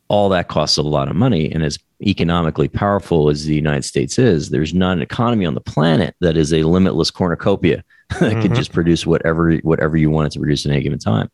All 0.08 0.28
that 0.30 0.48
costs 0.48 0.76
a 0.76 0.82
lot 0.82 1.08
of 1.08 1.16
money, 1.16 1.50
and 1.50 1.62
as 1.62 1.78
economically 2.02 2.68
powerful 2.68 3.28
as 3.28 3.44
the 3.44 3.54
United 3.54 3.84
States 3.84 4.18
is, 4.18 4.50
there's 4.50 4.74
not 4.74 4.96
an 4.96 5.02
economy 5.02 5.46
on 5.46 5.54
the 5.54 5.60
planet 5.60 6.14
that 6.20 6.36
is 6.36 6.52
a 6.52 6.62
limitless 6.62 7.10
cornucopia 7.10 7.84
that 8.08 8.20
mm-hmm. 8.20 8.42
could 8.42 8.54
just 8.54 8.72
produce 8.72 9.06
whatever 9.06 9.54
whatever 9.58 9.96
you 9.96 10.10
wanted 10.10 10.32
to 10.32 10.38
produce 10.38 10.66
at 10.66 10.72
any 10.72 10.82
given 10.82 10.98
time. 10.98 11.30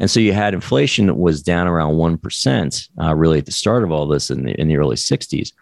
And 0.00 0.10
so 0.10 0.20
you 0.20 0.32
had 0.32 0.54
inflation 0.54 1.06
that 1.06 1.14
was 1.14 1.42
down 1.42 1.66
around 1.66 1.96
one 1.96 2.16
percent, 2.16 2.88
uh, 3.00 3.14
really 3.14 3.38
at 3.38 3.46
the 3.46 3.52
start 3.52 3.84
of 3.84 3.92
all 3.92 4.06
this 4.06 4.30
in 4.30 4.44
the 4.44 4.60
in 4.60 4.68
the 4.68 4.76
early 4.76 4.96
'60s. 4.96 5.52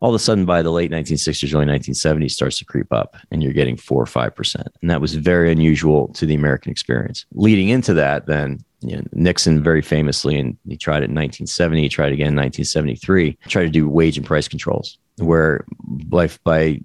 All 0.00 0.08
of 0.08 0.14
a 0.14 0.18
sudden, 0.18 0.46
by 0.46 0.62
the 0.62 0.70
late 0.70 0.90
1960s, 0.90 1.54
early 1.54 1.66
1970s, 1.66 2.30
starts 2.30 2.58
to 2.58 2.64
creep 2.64 2.90
up, 2.90 3.18
and 3.30 3.42
you're 3.42 3.52
getting 3.52 3.76
four 3.76 4.02
or 4.02 4.06
five 4.06 4.34
percent, 4.34 4.68
and 4.80 4.90
that 4.90 5.00
was 5.00 5.14
very 5.14 5.52
unusual 5.52 6.08
to 6.14 6.26
the 6.26 6.34
American 6.34 6.72
experience. 6.72 7.26
Leading 7.34 7.68
into 7.68 7.92
that, 7.94 8.26
then 8.26 8.64
you 8.80 8.96
know, 8.96 9.02
Nixon 9.12 9.62
very 9.62 9.82
famously, 9.82 10.38
and 10.38 10.56
he 10.66 10.76
tried 10.76 11.02
it 11.02 11.10
in 11.10 11.14
1970, 11.14 11.82
he 11.82 11.88
tried 11.88 12.12
again 12.12 12.28
in 12.28 12.36
1973, 12.36 13.38
tried 13.48 13.64
to 13.64 13.68
do 13.68 13.88
wage 13.88 14.16
and 14.16 14.26
price 14.26 14.48
controls 14.48 14.98
where 15.20 15.64
by, 15.84 16.28
by 16.44 16.80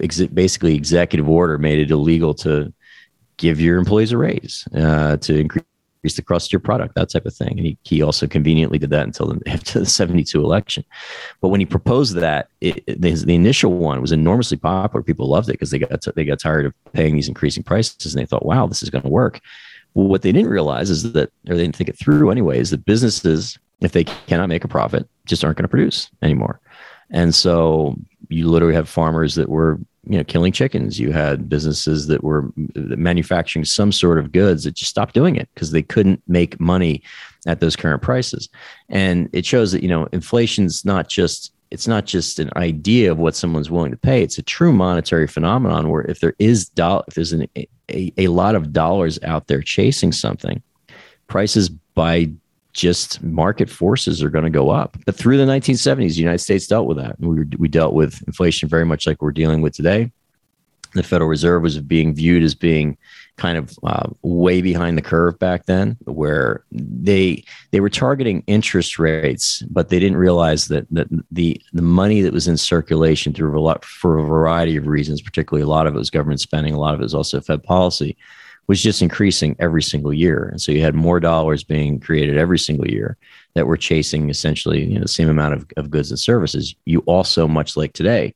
ex- 0.00 0.20
basically 0.20 0.74
executive 0.74 1.28
order 1.28 1.58
made 1.58 1.78
it 1.78 1.90
illegal 1.90 2.34
to 2.34 2.72
give 3.36 3.60
your 3.60 3.78
employees 3.78 4.12
a 4.12 4.18
raise 4.18 4.66
uh, 4.76 5.16
to 5.18 5.38
increase 5.40 5.64
the 6.16 6.22
cost 6.22 6.48
of 6.48 6.52
your 6.52 6.60
product, 6.60 6.94
that 6.94 7.10
type 7.10 7.24
of 7.26 7.34
thing. 7.34 7.56
And 7.56 7.66
he, 7.66 7.78
he 7.82 8.02
also 8.02 8.26
conveniently 8.26 8.78
did 8.78 8.90
that 8.90 9.04
until 9.04 9.26
the, 9.28 9.40
after 9.50 9.80
the 9.80 9.86
72 9.86 10.42
election. 10.42 10.84
But 11.40 11.48
when 11.48 11.60
he 11.60 11.66
proposed 11.66 12.14
that, 12.16 12.48
it, 12.60 12.84
the, 12.86 13.12
the 13.12 13.34
initial 13.34 13.72
one 13.72 14.00
was 14.00 14.12
enormously 14.12 14.58
popular. 14.58 15.02
People 15.02 15.28
loved 15.28 15.48
it 15.48 15.52
because 15.52 15.70
they 15.70 15.78
got, 15.78 16.04
they 16.14 16.24
got 16.24 16.38
tired 16.38 16.66
of 16.66 16.74
paying 16.92 17.14
these 17.14 17.28
increasing 17.28 17.62
prices 17.62 18.14
and 18.14 18.22
they 18.22 18.26
thought, 18.26 18.46
wow, 18.46 18.66
this 18.66 18.82
is 18.82 18.90
going 18.90 19.02
to 19.02 19.08
work. 19.08 19.40
What 19.94 20.22
they 20.22 20.32
didn't 20.32 20.50
realize 20.50 20.90
is 20.90 21.12
that, 21.12 21.32
or 21.48 21.56
they 21.56 21.62
didn't 21.62 21.76
think 21.76 21.88
it 21.88 21.98
through 21.98 22.30
anyway, 22.30 22.58
is 22.58 22.70
that 22.70 22.84
businesses, 22.84 23.58
if 23.80 23.92
they 23.92 24.04
cannot 24.04 24.48
make 24.48 24.64
a 24.64 24.68
profit, 24.68 25.08
just 25.24 25.44
aren't 25.44 25.56
going 25.56 25.64
to 25.64 25.68
produce 25.68 26.10
anymore. 26.22 26.60
And 27.10 27.34
so 27.34 27.96
you 28.28 28.48
literally 28.48 28.74
have 28.74 28.88
farmers 28.88 29.36
that 29.36 29.48
were, 29.48 29.78
you 30.06 30.18
know, 30.18 30.24
killing 30.24 30.52
chickens. 30.52 30.98
You 30.98 31.12
had 31.12 31.48
businesses 31.48 32.08
that 32.08 32.24
were 32.24 32.52
manufacturing 32.74 33.64
some 33.64 33.92
sort 33.92 34.18
of 34.18 34.32
goods 34.32 34.64
that 34.64 34.74
just 34.74 34.90
stopped 34.90 35.14
doing 35.14 35.36
it 35.36 35.48
because 35.54 35.70
they 35.70 35.82
couldn't 35.82 36.22
make 36.26 36.58
money 36.58 37.02
at 37.46 37.60
those 37.60 37.76
current 37.76 38.02
prices. 38.02 38.48
And 38.88 39.28
it 39.32 39.46
shows 39.46 39.72
that, 39.72 39.82
you 39.82 39.88
know, 39.88 40.08
inflation's 40.12 40.84
not 40.84 41.08
just 41.08 41.52
it's 41.70 41.88
not 41.88 42.04
just 42.04 42.38
an 42.38 42.50
idea 42.56 43.10
of 43.10 43.18
what 43.18 43.34
someone's 43.34 43.70
willing 43.70 43.90
to 43.90 43.96
pay. 43.96 44.22
It's 44.22 44.38
a 44.38 44.42
true 44.42 44.72
monetary 44.72 45.26
phenomenon 45.26 45.90
where 45.90 46.02
if 46.02 46.20
there 46.20 46.34
is 46.38 46.68
do- 46.68 47.02
if 47.08 47.14
there's 47.14 47.32
an, 47.32 47.48
a, 47.56 48.12
a 48.16 48.28
lot 48.28 48.54
of 48.54 48.72
dollars 48.72 49.18
out 49.22 49.46
there 49.48 49.62
chasing 49.62 50.12
something, 50.12 50.62
prices 51.26 51.68
by 51.68 52.30
just 52.72 53.22
market 53.22 53.70
forces 53.70 54.22
are 54.22 54.30
going 54.30 54.44
to 54.44 54.50
go 54.50 54.70
up. 54.70 54.96
But 55.06 55.14
through 55.14 55.38
the 55.38 55.44
1970s, 55.44 56.14
the 56.14 56.20
United 56.20 56.38
States 56.38 56.66
dealt 56.66 56.86
with 56.86 56.96
that. 56.96 57.18
We, 57.20 57.44
we 57.56 57.68
dealt 57.68 57.94
with 57.94 58.22
inflation 58.26 58.68
very 58.68 58.84
much 58.84 59.06
like 59.06 59.22
we're 59.22 59.32
dealing 59.32 59.62
with 59.62 59.74
today. 59.74 60.10
The 60.92 61.02
Federal 61.02 61.30
Reserve 61.30 61.62
was 61.62 61.78
being 61.80 62.14
viewed 62.14 62.42
as 62.42 62.54
being 62.54 62.98
kind 63.36 63.58
of 63.58 63.76
uh, 63.82 64.08
way 64.22 64.62
behind 64.62 64.96
the 64.96 65.02
curve 65.02 65.38
back 65.38 65.66
then, 65.66 65.96
where 66.04 66.64
they 66.70 67.44
they 67.72 67.80
were 67.80 67.90
targeting 67.90 68.44
interest 68.46 68.98
rates, 68.98 69.62
but 69.70 69.88
they 69.88 69.98
didn't 69.98 70.18
realize 70.18 70.68
that 70.68 70.86
that 70.90 71.08
the 71.30 71.60
the 71.72 71.82
money 71.82 72.20
that 72.20 72.32
was 72.32 72.48
in 72.48 72.56
circulation 72.56 73.32
through 73.32 73.58
a 73.58 73.60
lot 73.60 73.84
for 73.84 74.18
a 74.18 74.24
variety 74.26 74.76
of 74.76 74.86
reasons, 74.86 75.20
particularly 75.20 75.62
a 75.62 75.68
lot 75.68 75.86
of 75.86 75.94
it 75.94 75.98
was 75.98 76.10
government 76.10 76.40
spending, 76.40 76.74
a 76.74 76.80
lot 76.80 76.94
of 76.94 77.00
it 77.00 77.04
was 77.04 77.14
also 77.14 77.40
Fed 77.40 77.62
policy 77.62 78.16
was 78.66 78.82
just 78.82 79.02
increasing 79.02 79.56
every 79.58 79.82
single 79.82 80.12
year. 80.12 80.48
And 80.48 80.60
so 80.60 80.72
you 80.72 80.80
had 80.80 80.94
more 80.94 81.20
dollars 81.20 81.62
being 81.64 82.00
created 82.00 82.38
every 82.38 82.58
single 82.58 82.88
year 82.88 83.16
that 83.54 83.66
were 83.66 83.76
chasing 83.76 84.30
essentially 84.30 84.84
you 84.84 84.94
know, 84.94 85.02
the 85.02 85.08
same 85.08 85.28
amount 85.28 85.54
of, 85.54 85.66
of 85.76 85.90
goods 85.90 86.10
and 86.10 86.18
services. 86.18 86.74
You 86.86 87.00
also, 87.00 87.46
much 87.46 87.76
like 87.76 87.92
today, 87.92 88.34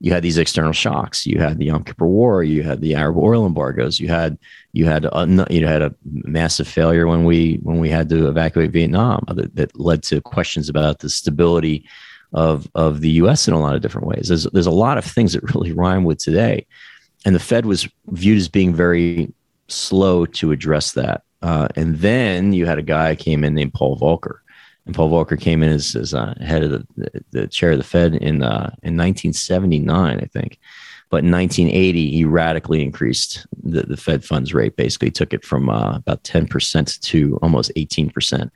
you 0.00 0.12
had 0.12 0.22
these 0.22 0.38
external 0.38 0.72
shocks. 0.72 1.26
You 1.26 1.38
had 1.38 1.58
the 1.58 1.66
Yom 1.66 1.82
Kippur 1.82 2.06
War. 2.06 2.42
You 2.42 2.62
had 2.62 2.80
the 2.80 2.94
Arab 2.94 3.16
oil 3.16 3.46
embargoes. 3.46 3.98
You 3.98 4.08
had 4.08 4.38
you 4.72 4.84
had 4.84 5.06
a, 5.06 5.46
you 5.50 5.66
had 5.66 5.82
a 5.82 5.94
massive 6.04 6.68
failure 6.68 7.06
when 7.06 7.24
we 7.24 7.54
when 7.62 7.78
we 7.78 7.88
had 7.88 8.08
to 8.10 8.28
evacuate 8.28 8.72
Vietnam 8.72 9.24
that, 9.28 9.54
that 9.56 9.78
led 9.78 10.02
to 10.04 10.20
questions 10.20 10.68
about 10.68 10.98
the 10.98 11.08
stability 11.08 11.88
of 12.32 12.68
of 12.74 13.00
the 13.00 13.10
U.S. 13.10 13.48
in 13.48 13.54
a 13.54 13.60
lot 13.60 13.74
of 13.74 13.80
different 13.80 14.06
ways. 14.06 14.28
There's 14.28 14.44
there's 14.44 14.66
a 14.66 14.70
lot 14.70 14.98
of 14.98 15.04
things 15.04 15.32
that 15.32 15.54
really 15.54 15.72
rhyme 15.72 16.04
with 16.04 16.18
today, 16.18 16.66
and 17.24 17.34
the 17.34 17.40
Fed 17.40 17.64
was 17.64 17.88
viewed 18.08 18.38
as 18.38 18.48
being 18.48 18.74
very 18.74 19.32
slow 19.68 20.26
to 20.26 20.52
address 20.52 20.92
that. 20.92 21.22
Uh, 21.42 21.68
and 21.76 21.96
then 21.96 22.52
you 22.52 22.66
had 22.66 22.78
a 22.78 22.82
guy 22.82 23.14
came 23.14 23.44
in 23.44 23.54
named 23.54 23.74
Paul 23.74 23.98
Volcker, 23.98 24.38
and 24.86 24.94
Paul 24.94 25.10
Volcker 25.10 25.38
came 25.38 25.62
in 25.62 25.70
as, 25.70 25.94
as 25.94 26.14
uh, 26.14 26.34
head 26.40 26.62
of 26.62 26.86
the, 26.96 27.24
the, 27.32 27.46
chair 27.48 27.72
of 27.72 27.78
the 27.78 27.84
Fed 27.84 28.14
in 28.14 28.42
uh, 28.42 28.70
in 28.82 28.96
1979, 28.96 30.20
I 30.20 30.24
think. 30.26 30.58
But 31.10 31.24
in 31.24 31.30
1980, 31.30 32.10
he 32.10 32.24
radically 32.24 32.82
increased 32.82 33.46
the, 33.62 33.82
the 33.82 33.96
Fed 33.96 34.24
funds 34.24 34.54
rate. 34.54 34.76
Basically, 34.76 35.10
took 35.10 35.32
it 35.32 35.44
from 35.44 35.68
uh, 35.68 35.96
about 35.96 36.22
10% 36.24 37.00
to 37.00 37.38
almost 37.42 37.72
18%, 37.76 38.50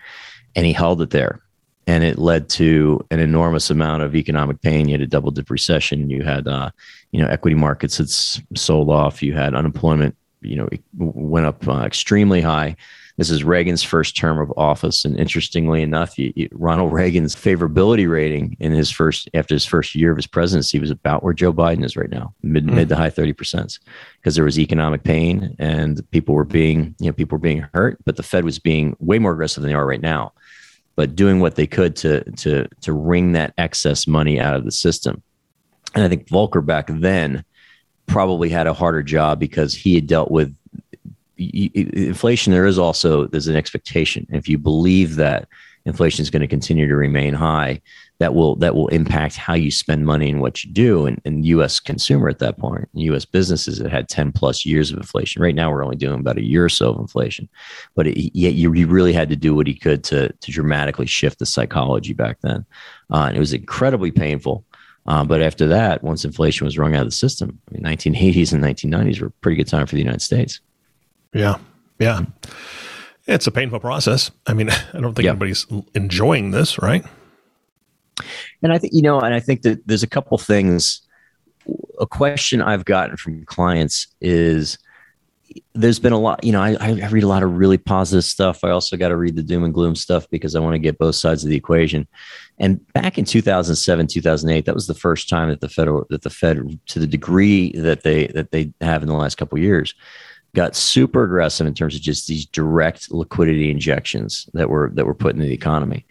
and 0.56 0.66
he 0.66 0.72
held 0.72 1.02
it 1.02 1.10
there. 1.10 1.40
And 1.86 2.04
it 2.04 2.18
led 2.18 2.48
to 2.50 3.04
an 3.10 3.18
enormous 3.18 3.70
amount 3.70 4.02
of 4.02 4.14
economic 4.14 4.60
pain. 4.62 4.88
You 4.88 4.94
had 4.94 5.00
a 5.00 5.06
double 5.06 5.32
dip 5.32 5.50
recession. 5.50 6.10
You 6.10 6.22
had, 6.22 6.46
uh, 6.46 6.70
you 7.10 7.20
know, 7.20 7.28
equity 7.28 7.56
markets 7.56 7.98
that 7.98 8.10
sold 8.58 8.90
off. 8.90 9.22
You 9.22 9.34
had 9.34 9.54
unemployment 9.54 10.16
you 10.42 10.56
know, 10.56 10.68
went 10.96 11.46
up 11.46 11.66
uh, 11.68 11.82
extremely 11.82 12.40
high. 12.40 12.76
This 13.20 13.28
is 13.28 13.44
Reagan's 13.44 13.82
first 13.82 14.16
term 14.16 14.38
of 14.38 14.50
office, 14.56 15.04
and 15.04 15.14
interestingly 15.20 15.82
enough, 15.82 16.18
you, 16.18 16.32
you, 16.36 16.48
Ronald 16.52 16.90
Reagan's 16.90 17.36
favorability 17.36 18.10
rating 18.10 18.56
in 18.60 18.72
his 18.72 18.90
first 18.90 19.28
after 19.34 19.54
his 19.54 19.66
first 19.66 19.94
year 19.94 20.10
of 20.10 20.16
his 20.16 20.26
presidency 20.26 20.78
was 20.78 20.90
about 20.90 21.22
where 21.22 21.34
Joe 21.34 21.52
Biden 21.52 21.84
is 21.84 21.98
right 21.98 22.08
now, 22.08 22.32
mid 22.42 22.64
mm. 22.64 22.72
mid 22.72 22.88
to 22.88 22.96
high 22.96 23.10
thirty 23.10 23.34
percent, 23.34 23.78
because 24.16 24.36
there 24.36 24.44
was 24.46 24.58
economic 24.58 25.04
pain 25.04 25.54
and 25.58 26.00
people 26.12 26.34
were 26.34 26.46
being 26.46 26.94
you 26.98 27.08
know 27.08 27.12
people 27.12 27.36
were 27.36 27.42
being 27.42 27.68
hurt, 27.74 27.98
but 28.06 28.16
the 28.16 28.22
Fed 28.22 28.42
was 28.42 28.58
being 28.58 28.96
way 29.00 29.18
more 29.18 29.32
aggressive 29.32 29.60
than 29.60 29.70
they 29.70 29.76
are 29.76 29.86
right 29.86 30.00
now, 30.00 30.32
but 30.96 31.14
doing 31.14 31.40
what 31.40 31.56
they 31.56 31.66
could 31.66 31.96
to 31.96 32.24
to 32.38 32.66
to 32.80 32.94
wring 32.94 33.32
that 33.32 33.52
excess 33.58 34.06
money 34.06 34.40
out 34.40 34.56
of 34.56 34.64
the 34.64 34.72
system. 34.72 35.22
And 35.94 36.02
I 36.02 36.08
think 36.08 36.26
Volcker 36.28 36.64
back 36.64 36.86
then 36.88 37.44
probably 38.06 38.48
had 38.48 38.66
a 38.66 38.72
harder 38.72 39.02
job 39.02 39.38
because 39.38 39.74
he 39.74 39.94
had 39.94 40.06
dealt 40.06 40.30
with 40.30 40.56
inflation 41.40 42.52
there 42.52 42.66
is 42.66 42.78
also 42.78 43.26
there's 43.26 43.48
an 43.48 43.56
expectation. 43.56 44.26
If 44.30 44.48
you 44.48 44.58
believe 44.58 45.16
that 45.16 45.48
inflation 45.86 46.22
is 46.22 46.30
going 46.30 46.42
to 46.42 46.48
continue 46.48 46.86
to 46.86 46.96
remain 46.96 47.34
high 47.34 47.80
that 48.20 48.34
will 48.34 48.54
that 48.56 48.74
will 48.74 48.88
impact 48.88 49.36
how 49.36 49.54
you 49.54 49.70
spend 49.70 50.04
money 50.04 50.28
and 50.30 50.42
what 50.42 50.62
you 50.62 50.70
do 50.70 51.06
and, 51.06 51.20
and 51.24 51.44
us 51.46 51.80
consumer 51.80 52.28
at 52.28 52.38
that 52.38 52.58
point. 52.58 52.88
Us 52.94 53.24
businesses 53.24 53.78
that 53.78 53.90
had 53.90 54.08
10 54.08 54.32
plus 54.32 54.66
years 54.66 54.92
of 54.92 54.98
inflation. 54.98 55.42
Right 55.42 55.54
now 55.54 55.70
we're 55.70 55.82
only 55.82 55.96
doing 55.96 56.20
about 56.20 56.36
a 56.36 56.44
year 56.44 56.64
or 56.64 56.68
so 56.68 56.90
of 56.90 57.00
inflation. 57.00 57.48
But 57.96 58.06
it, 58.06 58.36
yet 58.36 58.52
you, 58.52 58.72
you 58.74 58.86
really 58.86 59.14
had 59.14 59.30
to 59.30 59.36
do 59.36 59.54
what 59.54 59.66
he 59.66 59.74
could 59.74 60.04
to, 60.04 60.30
to 60.30 60.52
dramatically 60.52 61.06
shift 61.06 61.38
the 61.38 61.46
psychology 61.46 62.12
back 62.12 62.38
then. 62.42 62.66
Uh, 63.10 63.24
and 63.28 63.36
it 63.36 63.40
was 63.40 63.54
incredibly 63.54 64.10
painful. 64.10 64.64
Uh, 65.06 65.24
but 65.24 65.40
after 65.40 65.66
that 65.66 66.04
once 66.04 66.26
inflation 66.26 66.66
was 66.66 66.76
wrung 66.76 66.94
out 66.94 67.00
of 67.00 67.08
the 67.08 67.10
system 67.10 67.58
I 67.70 67.74
mean, 67.74 67.82
1980s 67.84 68.52
and 68.52 68.62
1990s 68.62 69.20
were 69.22 69.28
a 69.28 69.30
pretty 69.40 69.56
good 69.56 69.66
time 69.66 69.86
for 69.86 69.94
the 69.94 70.02
united 70.02 70.20
states 70.20 70.60
yeah 71.32 71.56
yeah 71.98 72.22
it's 73.26 73.46
a 73.46 73.50
painful 73.50 73.80
process 73.80 74.30
i 74.46 74.54
mean 74.54 74.70
i 74.94 75.00
don't 75.00 75.14
think 75.14 75.24
yep. 75.24 75.32
anybody's 75.32 75.66
enjoying 75.94 76.50
this 76.50 76.78
right 76.78 77.04
and 78.62 78.72
I 78.72 78.78
think, 78.78 78.92
you 78.92 79.02
know, 79.02 79.20
and 79.20 79.34
I 79.34 79.40
think 79.40 79.62
that 79.62 79.86
there's 79.86 80.02
a 80.02 80.08
couple 80.08 80.36
things. 80.38 81.02
A 81.98 82.06
question 82.06 82.62
I've 82.62 82.84
gotten 82.84 83.16
from 83.16 83.44
clients 83.44 84.06
is 84.20 84.78
there's 85.74 85.98
been 85.98 86.12
a 86.12 86.18
lot, 86.18 86.44
you 86.44 86.52
know, 86.52 86.62
I, 86.62 86.76
I 86.80 87.08
read 87.08 87.24
a 87.24 87.28
lot 87.28 87.42
of 87.42 87.56
really 87.56 87.78
positive 87.78 88.24
stuff. 88.24 88.62
I 88.62 88.70
also 88.70 88.96
got 88.96 89.08
to 89.08 89.16
read 89.16 89.36
the 89.36 89.42
doom 89.42 89.64
and 89.64 89.74
gloom 89.74 89.96
stuff 89.96 90.28
because 90.30 90.54
I 90.54 90.60
want 90.60 90.74
to 90.74 90.78
get 90.78 90.98
both 90.98 91.16
sides 91.16 91.42
of 91.42 91.50
the 91.50 91.56
equation. 91.56 92.06
And 92.58 92.86
back 92.92 93.18
in 93.18 93.24
2007, 93.24 94.06
2008, 94.06 94.64
that 94.64 94.74
was 94.74 94.86
the 94.86 94.94
first 94.94 95.28
time 95.28 95.48
that 95.48 95.60
the 95.60 95.68
federal, 95.68 96.06
that 96.10 96.22
the 96.22 96.30
Fed, 96.30 96.78
to 96.86 96.98
the 96.98 97.06
degree 97.06 97.72
that 97.72 98.04
they, 98.04 98.28
that 98.28 98.52
they 98.52 98.72
have 98.80 99.02
in 99.02 99.08
the 99.08 99.14
last 99.14 99.36
couple 99.36 99.58
years, 99.58 99.94
got 100.54 100.76
super 100.76 101.24
aggressive 101.24 101.66
in 101.66 101.74
terms 101.74 101.94
of 101.94 102.00
just 102.00 102.26
these 102.26 102.46
direct 102.46 103.10
liquidity 103.10 103.70
injections 103.70 104.48
that 104.54 104.68
were 104.68 104.90
that 104.94 105.06
were 105.06 105.14
put 105.14 105.34
into 105.34 105.46
the 105.46 105.54
economy. 105.54 106.06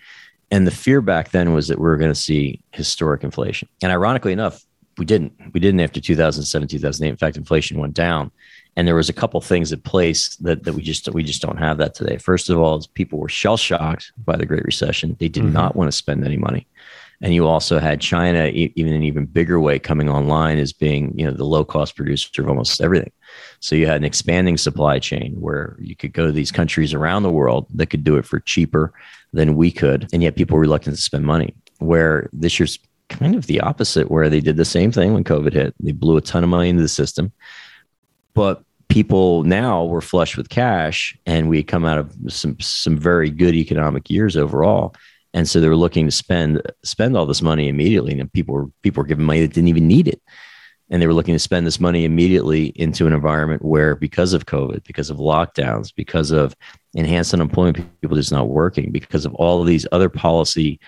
And 0.51 0.65
the 0.65 0.71
fear 0.71 1.01
back 1.01 1.29
then 1.29 1.53
was 1.53 1.67
that 1.67 1.77
we 1.77 1.83
were 1.83 1.97
going 1.97 2.11
to 2.11 2.19
see 2.19 2.61
historic 2.71 3.23
inflation. 3.23 3.67
And 3.83 3.91
ironically 3.91 4.33
enough, 4.33 4.63
we 4.97 5.05
didn't. 5.05 5.33
We 5.53 5.59
didn't 5.59 5.79
after 5.79 5.99
2007, 5.99 6.67
2008. 6.67 7.09
In 7.09 7.17
fact, 7.17 7.37
inflation 7.37 7.79
went 7.79 7.93
down. 7.93 8.31
And 8.75 8.87
there 8.87 8.95
was 8.95 9.09
a 9.09 9.13
couple 9.13 9.41
things 9.41 9.73
at 9.73 9.83
place 9.83 10.35
that, 10.37 10.63
that 10.63 10.73
we 10.73 10.81
just 10.81 11.09
we 11.09 11.23
just 11.23 11.41
don't 11.41 11.57
have 11.57 11.77
that 11.77 11.95
today. 11.95 12.17
First 12.17 12.49
of 12.49 12.59
all, 12.59 12.81
people 12.93 13.19
were 13.19 13.29
shell 13.29 13.57
shocked 13.57 14.11
by 14.25 14.37
the 14.37 14.45
Great 14.45 14.63
Recession. 14.63 15.15
They 15.19 15.27
did 15.27 15.43
mm-hmm. 15.43 15.53
not 15.53 15.75
want 15.75 15.89
to 15.89 15.97
spend 15.97 16.23
any 16.25 16.37
money. 16.37 16.67
And 17.21 17.33
you 17.33 17.47
also 17.47 17.79
had 17.79 17.99
China, 17.99 18.47
even 18.47 18.93
an 18.93 19.03
even 19.03 19.25
bigger 19.25 19.59
way, 19.59 19.77
coming 19.77 20.09
online 20.09 20.57
as 20.57 20.71
being 20.71 21.13
you 21.17 21.25
know 21.25 21.33
the 21.33 21.43
low 21.43 21.65
cost 21.65 21.95
producer 21.95 22.41
of 22.41 22.47
almost 22.47 22.79
everything. 22.79 23.11
So 23.59 23.75
you 23.75 23.87
had 23.87 23.97
an 23.97 24.05
expanding 24.05 24.57
supply 24.57 24.99
chain 24.99 25.35
where 25.39 25.75
you 25.79 25.95
could 25.95 26.13
go 26.13 26.25
to 26.25 26.31
these 26.31 26.51
countries 26.51 26.93
around 26.93 27.23
the 27.23 27.31
world 27.31 27.67
that 27.73 27.87
could 27.87 28.03
do 28.03 28.15
it 28.15 28.25
for 28.25 28.39
cheaper 28.39 28.93
than 29.33 29.55
we 29.55 29.71
could. 29.71 30.07
And 30.13 30.23
yet 30.23 30.35
people 30.35 30.55
were 30.55 30.61
reluctant 30.61 30.95
to 30.95 31.01
spend 31.01 31.25
money. 31.25 31.53
Where 31.79 32.29
this 32.31 32.59
year's 32.59 32.79
kind 33.09 33.35
of 33.35 33.47
the 33.47 33.59
opposite, 33.59 34.09
where 34.09 34.29
they 34.29 34.39
did 34.39 34.57
the 34.57 34.65
same 34.65 34.91
thing 34.91 35.13
when 35.13 35.23
COVID 35.23 35.53
hit. 35.53 35.73
They 35.79 35.91
blew 35.91 36.17
a 36.17 36.21
ton 36.21 36.43
of 36.43 36.49
money 36.49 36.69
into 36.69 36.81
the 36.81 36.89
system. 36.89 37.31
But 38.33 38.63
people 38.87 39.43
now 39.43 39.85
were 39.85 40.01
flush 40.01 40.35
with 40.35 40.49
cash 40.49 41.17
and 41.25 41.47
we 41.47 41.63
come 41.63 41.85
out 41.85 41.97
of 41.97 42.15
some 42.27 42.59
some 42.59 42.97
very 42.97 43.29
good 43.29 43.55
economic 43.55 44.09
years 44.09 44.35
overall. 44.35 44.95
And 45.33 45.47
so 45.47 45.59
they 45.59 45.69
were 45.69 45.75
looking 45.75 46.05
to 46.05 46.11
spend 46.11 46.61
spend 46.83 47.15
all 47.15 47.25
this 47.25 47.41
money 47.41 47.67
immediately. 47.67 48.19
And 48.19 48.31
people 48.31 48.55
were 48.55 48.67
people 48.83 49.03
were 49.03 49.07
giving 49.07 49.25
money 49.25 49.41
that 49.41 49.53
didn't 49.53 49.69
even 49.69 49.87
need 49.87 50.07
it 50.07 50.21
and 50.89 51.01
they 51.01 51.07
were 51.07 51.13
looking 51.13 51.35
to 51.35 51.39
spend 51.39 51.67
this 51.67 51.79
money 51.79 52.03
immediately 52.03 52.67
into 52.75 53.05
an 53.05 53.13
environment 53.13 53.63
where 53.63 53.95
because 53.95 54.33
of 54.33 54.45
covid 54.45 54.83
because 54.83 55.09
of 55.09 55.17
lockdowns 55.17 55.93
because 55.93 56.31
of 56.31 56.55
enhanced 56.93 57.33
unemployment 57.33 57.77
people 58.01 58.17
just 58.17 58.31
not 58.31 58.49
working 58.49 58.91
because 58.91 59.25
of 59.25 59.33
all 59.35 59.61
of 59.61 59.67
these 59.67 59.87
other 59.91 60.09
policy 60.09 60.79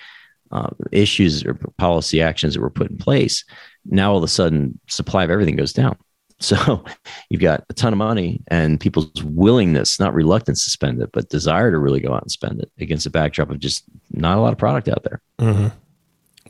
uh, 0.51 0.69
issues 0.91 1.45
or 1.45 1.54
policy 1.77 2.21
actions 2.21 2.54
that 2.54 2.62
were 2.62 2.69
put 2.69 2.91
in 2.91 2.97
place 2.97 3.45
now 3.86 4.12
all 4.12 4.17
of 4.17 4.23
a 4.23 4.27
sudden 4.27 4.77
supply 4.88 5.23
of 5.23 5.30
everything 5.30 5.56
goes 5.56 5.73
down 5.73 5.95
so 6.41 6.84
you've 7.30 7.41
got 7.41 7.63
a 7.69 7.73
ton 7.73 7.93
of 7.93 7.97
money 7.97 8.41
and 8.47 8.80
people's 8.80 9.23
willingness 9.23 9.99
not 9.99 10.13
reluctance 10.13 10.63
to 10.63 10.71
spend 10.71 11.01
it 11.01 11.10
but 11.13 11.30
desire 11.30 11.71
to 11.71 11.77
really 11.77 11.99
go 11.99 12.13
out 12.13 12.23
and 12.23 12.32
spend 12.32 12.60
it 12.60 12.71
against 12.80 13.06
a 13.06 13.12
backdrop 13.12 13.51
of 13.51 13.60
just 13.60 13.84
not 14.21 14.38
a 14.38 14.41
lot 14.41 14.53
of 14.53 14.60
product 14.60 14.88
out 14.88 15.03
there 15.03 15.21
mm-hmm. 15.39 15.67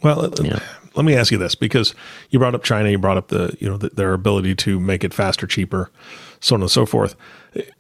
well 0.04 0.32
let 0.96 1.06
me 1.06 1.16
ask 1.16 1.32
you 1.32 1.38
this 1.38 1.56
because 1.56 1.96
you 2.30 2.40
brought 2.40 2.56
up 2.56 2.64
China, 2.64 2.90
you 2.90 2.98
brought 2.98 3.18
up 3.18 3.30
the 3.30 3.56
you 3.60 3.70
know 3.70 3.78
the, 3.78 3.90
their 3.90 4.14
ability 4.14 4.56
to 4.56 4.80
make 4.80 5.04
it 5.04 5.14
faster, 5.14 5.48
cheaper, 5.48 5.90
so 6.40 6.56
on 6.56 6.62
and 6.62 6.72
so 6.72 6.86
forth. 6.86 7.16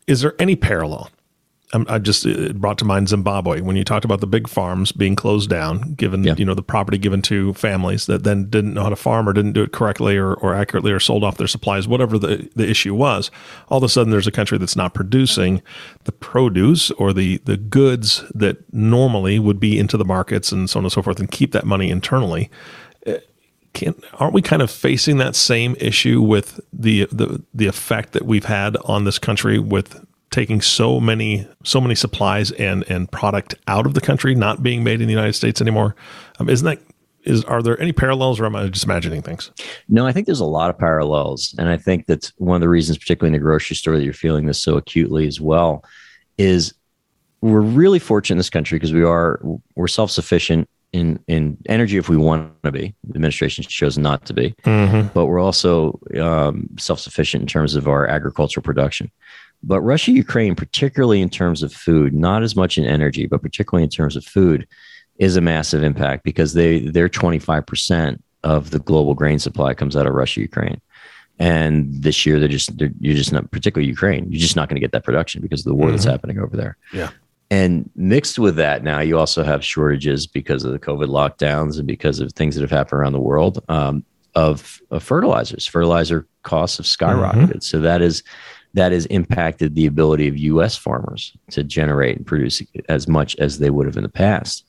Is 0.08 0.22
there 0.22 0.36
any 0.40 0.56
parallel 0.56 1.10
I 1.74 2.00
just 2.00 2.26
it 2.26 2.60
brought 2.60 2.78
to 2.80 2.86
mind 2.86 3.08
Zimbabwe 3.08 3.62
when 3.62 3.78
you 3.78 3.86
talked 3.86 4.04
about 4.04 4.20
the 4.20 4.28
big 4.28 4.50
farms 4.50 4.92
being 4.92 5.16
closed 5.16 5.50
down, 5.50 5.94
given 5.94 6.24
yeah. 6.24 6.36
you 6.38 6.44
know 6.44 6.54
the 6.54 6.62
property 6.62 6.98
given 6.98 7.22
to 7.24 7.54
families 7.54 8.08
that 8.08 8.24
then 8.24 8.50
didn't 8.50 8.74
know 8.74 8.84
how 8.84 8.90
to 8.90 8.96
farm 8.96 9.28
or 9.28 9.34
didn't 9.34 9.54
do 9.54 9.64
it 9.64 9.72
correctly 9.72 10.18
or, 10.18 10.34
or 10.36 10.54
accurately 10.54 10.92
or 10.92 11.00
sold 11.00 11.24
off 11.24 11.38
their 11.38 11.48
supplies, 11.48 11.88
whatever 11.88 12.18
the, 12.18 12.50
the 12.56 12.70
issue 12.70 12.94
was. 12.94 13.32
All 13.70 13.78
of 13.78 13.84
a 13.84 13.90
sudden, 13.90 14.12
there's 14.12 14.28
a 14.28 14.32
country 14.32 14.58
that's 14.58 14.76
not 14.76 14.94
producing 14.94 15.62
the 16.04 16.12
produce 16.12 16.92
or 16.92 17.14
the 17.14 17.38
the 17.46 17.58
goods 17.58 18.24
that 18.36 18.58
normally 18.74 19.40
would 19.40 19.60
be 19.60 19.80
into 19.80 19.96
the 19.96 20.06
markets 20.06 20.52
and 20.52 20.70
so 20.70 20.80
on 20.80 20.86
and 20.86 20.92
so 20.92 21.02
forth, 21.02 21.20
and 21.20 21.32
keep 21.32 21.54
that 21.54 21.66
money 21.66 21.90
internally. 21.90 22.50
Eh, 23.06 23.20
can, 23.74 23.96
aren't 24.16 24.34
we 24.34 24.42
kind 24.42 24.62
of 24.62 24.70
facing 24.70 25.18
that 25.18 25.36
same 25.38 25.78
issue 25.80 26.22
with 26.22 26.60
the, 26.74 27.08
the 27.12 27.42
the 27.54 27.68
effect 27.68 28.12
that 28.12 28.26
we've 28.26 28.46
had 28.46 28.76
on 28.84 29.06
this 29.06 29.18
country 29.18 29.58
with 29.58 30.06
taking 30.32 30.62
so 30.62 31.00
many 31.00 31.48
so 31.64 31.80
many 31.80 31.96
supplies 31.96 32.52
and 32.52 32.84
and 32.90 33.12
product 33.12 33.56
out 33.68 33.86
of 33.86 33.94
the 33.94 34.02
country, 34.02 34.34
not 34.34 34.64
being 34.64 34.84
made 34.84 35.02
in 35.02 35.08
the 35.08 35.14
United 35.14 35.34
States 35.34 35.62
anymore. 35.62 35.96
Um, 36.40 36.50
isn't 36.50 36.66
that 36.66 36.80
is 37.24 37.44
are 37.46 37.62
there 37.62 37.80
any 37.80 37.92
parallels, 37.92 38.40
or 38.40 38.46
am 38.46 38.56
I 38.56 38.68
just 38.68 38.86
imagining 38.86 39.22
things? 39.22 39.52
No, 39.88 40.08
I 40.08 40.12
think 40.12 40.26
there's 40.26 40.40
a 40.40 40.46
lot 40.46 40.70
of 40.70 40.78
parallels, 40.78 41.54
and 41.60 41.70
I 41.70 41.78
think 41.78 42.08
that's 42.08 42.34
one 42.38 42.56
of 42.56 42.62
the 42.62 42.70
reasons, 42.70 42.98
particularly 42.98 43.36
in 43.36 43.40
the 43.40 43.44
grocery 43.44 43.76
store, 43.76 43.96
that 43.98 44.04
you're 44.04 44.14
feeling 44.14 44.48
this 44.48 44.62
so 44.62 44.78
acutely 44.78 45.28
as 45.28 45.40
well. 45.40 45.84
Is 46.38 46.74
we're 47.42 47.62
really 47.62 48.00
fortunate 48.00 48.36
in 48.36 48.38
this 48.38 48.50
country 48.50 48.78
because 48.78 48.94
we 48.94 49.04
are 49.04 49.40
we're 49.76 49.88
self 49.88 50.12
sufficient 50.12 50.68
in 50.94 51.20
in 51.28 51.58
energy 51.68 51.98
if 51.98 52.10
we 52.10 52.18
want 52.18 52.52
to 52.64 52.72
be. 52.72 52.96
The 53.04 53.16
administration 53.16 53.64
chose 53.64 53.98
not 53.98 54.26
to 54.26 54.34
be, 54.34 54.56
mm-hmm. 54.64 55.08
but 55.14 55.28
we're 55.28 55.40
also 55.40 56.00
um, 56.20 56.70
self 56.80 57.00
sufficient 57.00 57.42
in 57.42 57.48
terms 57.48 57.76
of 57.76 57.88
our 57.88 58.08
agricultural 58.08 58.64
production. 58.64 59.12
But 59.64 59.82
Russia 59.82 60.12
Ukraine, 60.12 60.56
particularly 60.56 61.22
in 61.22 61.30
terms 61.30 61.62
of 61.62 61.72
food, 61.72 62.14
not 62.14 62.44
as 62.44 62.56
much 62.56 62.78
in 62.78 62.86
energy, 62.86 63.28
but 63.28 63.42
particularly 63.42 63.84
in 63.84 63.90
terms 63.90 64.16
of 64.16 64.26
food, 64.26 64.68
is 65.18 65.36
a 65.36 65.42
massive 65.42 65.84
impact 65.84 66.24
because 66.24 66.54
they 66.54 66.80
they're 66.80 67.10
25% 67.10 68.20
of 68.44 68.72
the 68.72 68.80
global 68.80 69.14
grain 69.14 69.38
supply 69.38 69.74
comes 69.74 69.96
out 69.96 70.08
of 70.08 70.14
Russia 70.14 70.42
Ukraine. 70.42 70.82
And 71.38 71.92
this 72.04 72.26
year, 72.26 72.40
they're 72.40 72.48
just 72.48 72.78
they're, 72.78 72.92
you're 73.00 73.16
just 73.16 73.32
not 73.32 73.50
particularly 73.52 73.88
Ukraine. 73.88 74.32
You're 74.32 74.40
just 74.40 74.56
not 74.56 74.70
going 74.70 74.76
to 74.76 74.82
get 74.82 74.92
that 74.94 75.04
production 75.04 75.42
because 75.42 75.62
of 75.62 75.66
the 75.66 75.76
war 75.76 75.88
mm-hmm. 75.88 75.96
that's 75.96 76.06
happening 76.06 76.40
over 76.40 76.56
there. 76.56 76.78
Yeah. 76.94 77.12
And 77.52 77.90
mixed 77.96 78.40
with 78.40 78.56
that, 78.56 78.82
now 78.82 79.02
you 79.02 79.20
also 79.20 79.44
have 79.44 79.64
shortages 79.64 80.26
because 80.26 80.64
of 80.64 80.72
the 80.72 80.80
COVID 80.80 81.08
lockdowns 81.08 81.78
and 81.78 81.86
because 81.86 82.22
of 82.22 82.32
things 82.32 82.56
that 82.56 82.62
have 82.62 82.72
happened 82.72 83.02
around 83.02 83.12
the 83.12 83.20
world 83.20 83.62
um, 83.68 84.06
of, 84.36 84.82
of 84.90 85.04
fertilizers. 85.04 85.68
Fertilizer 85.68 86.26
costs 86.44 86.78
have 86.78 86.86
skyrocketed. 86.86 87.48
Mm-hmm. 87.48 87.60
So 87.60 87.80
that 87.82 88.02
is 88.02 88.24
that 88.74 88.92
has 88.92 89.06
impacted 89.08 89.76
the 89.76 89.86
ability 89.86 90.28
of 90.28 90.38
U.S. 90.38 90.78
farmers 90.78 91.34
to 91.52 91.64
generate 91.64 92.18
and 92.18 92.26
produce 92.26 92.62
as 92.88 93.08
much 93.08 93.36
as 93.38 93.60
they 93.60 93.70
would 93.70 93.86
have 93.86 93.98
in 93.98 94.04
the 94.04 94.10
past. 94.10 94.66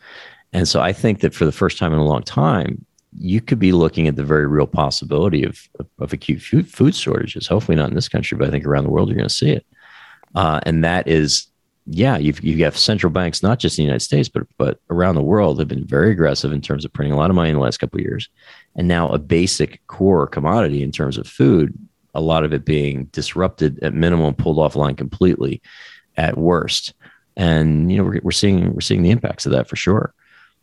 And 0.52 0.68
so 0.68 0.80
I 0.80 0.92
think 0.92 1.20
that 1.20 1.34
for 1.34 1.44
the 1.44 1.52
first 1.52 1.78
time 1.78 1.92
in 1.92 1.98
a 1.98 2.04
long 2.04 2.22
time, 2.22 2.84
you 3.18 3.40
could 3.40 3.58
be 3.58 3.72
looking 3.72 4.08
at 4.08 4.16
the 4.16 4.24
very 4.24 4.46
real 4.46 4.66
possibility 4.66 5.44
of, 5.44 5.68
of 5.98 6.12
acute 6.12 6.42
food, 6.42 6.68
food 6.68 6.94
shortages. 6.94 7.46
Hopefully 7.46 7.76
not 7.76 7.90
in 7.90 7.94
this 7.94 8.08
country, 8.08 8.36
but 8.36 8.48
I 8.48 8.50
think 8.50 8.64
around 8.64 8.84
the 8.84 8.90
world 8.90 9.08
you're 9.08 9.16
going 9.16 9.28
to 9.28 9.34
see 9.34 9.50
it. 9.50 9.66
Uh, 10.34 10.60
and 10.64 10.82
that 10.82 11.06
is, 11.06 11.46
yeah, 11.86 12.16
you've 12.16 12.42
you 12.42 12.64
have 12.64 12.78
central 12.78 13.10
banks, 13.10 13.42
not 13.42 13.58
just 13.58 13.78
in 13.78 13.82
the 13.82 13.86
United 13.86 14.04
States, 14.04 14.28
but 14.28 14.44
but 14.56 14.78
around 14.88 15.16
the 15.16 15.22
world, 15.22 15.58
have 15.58 15.68
been 15.68 15.84
very 15.84 16.12
aggressive 16.12 16.52
in 16.52 16.60
terms 16.60 16.84
of 16.84 16.92
printing 16.92 17.12
a 17.12 17.16
lot 17.16 17.28
of 17.28 17.36
money 17.36 17.50
in 17.50 17.56
the 17.56 17.60
last 17.60 17.78
couple 17.78 17.98
of 17.98 18.04
years. 18.04 18.28
And 18.76 18.86
now 18.86 19.08
a 19.08 19.18
basic 19.18 19.84
core 19.88 20.26
commodity 20.26 20.82
in 20.82 20.92
terms 20.92 21.18
of 21.18 21.26
food 21.26 21.76
a 22.14 22.20
lot 22.20 22.44
of 22.44 22.52
it 22.52 22.64
being 22.64 23.04
disrupted 23.06 23.78
at 23.82 23.94
minimum, 23.94 24.34
pulled 24.34 24.58
offline 24.58 24.96
completely 24.96 25.62
at 26.16 26.36
worst. 26.36 26.94
And 27.36 27.90
you 27.90 27.98
know 27.98 28.04
we're, 28.04 28.20
we're 28.22 28.30
seeing 28.30 28.74
we're 28.74 28.80
seeing 28.80 29.02
the 29.02 29.10
impacts 29.10 29.46
of 29.46 29.52
that 29.52 29.68
for 29.68 29.76
sure. 29.76 30.12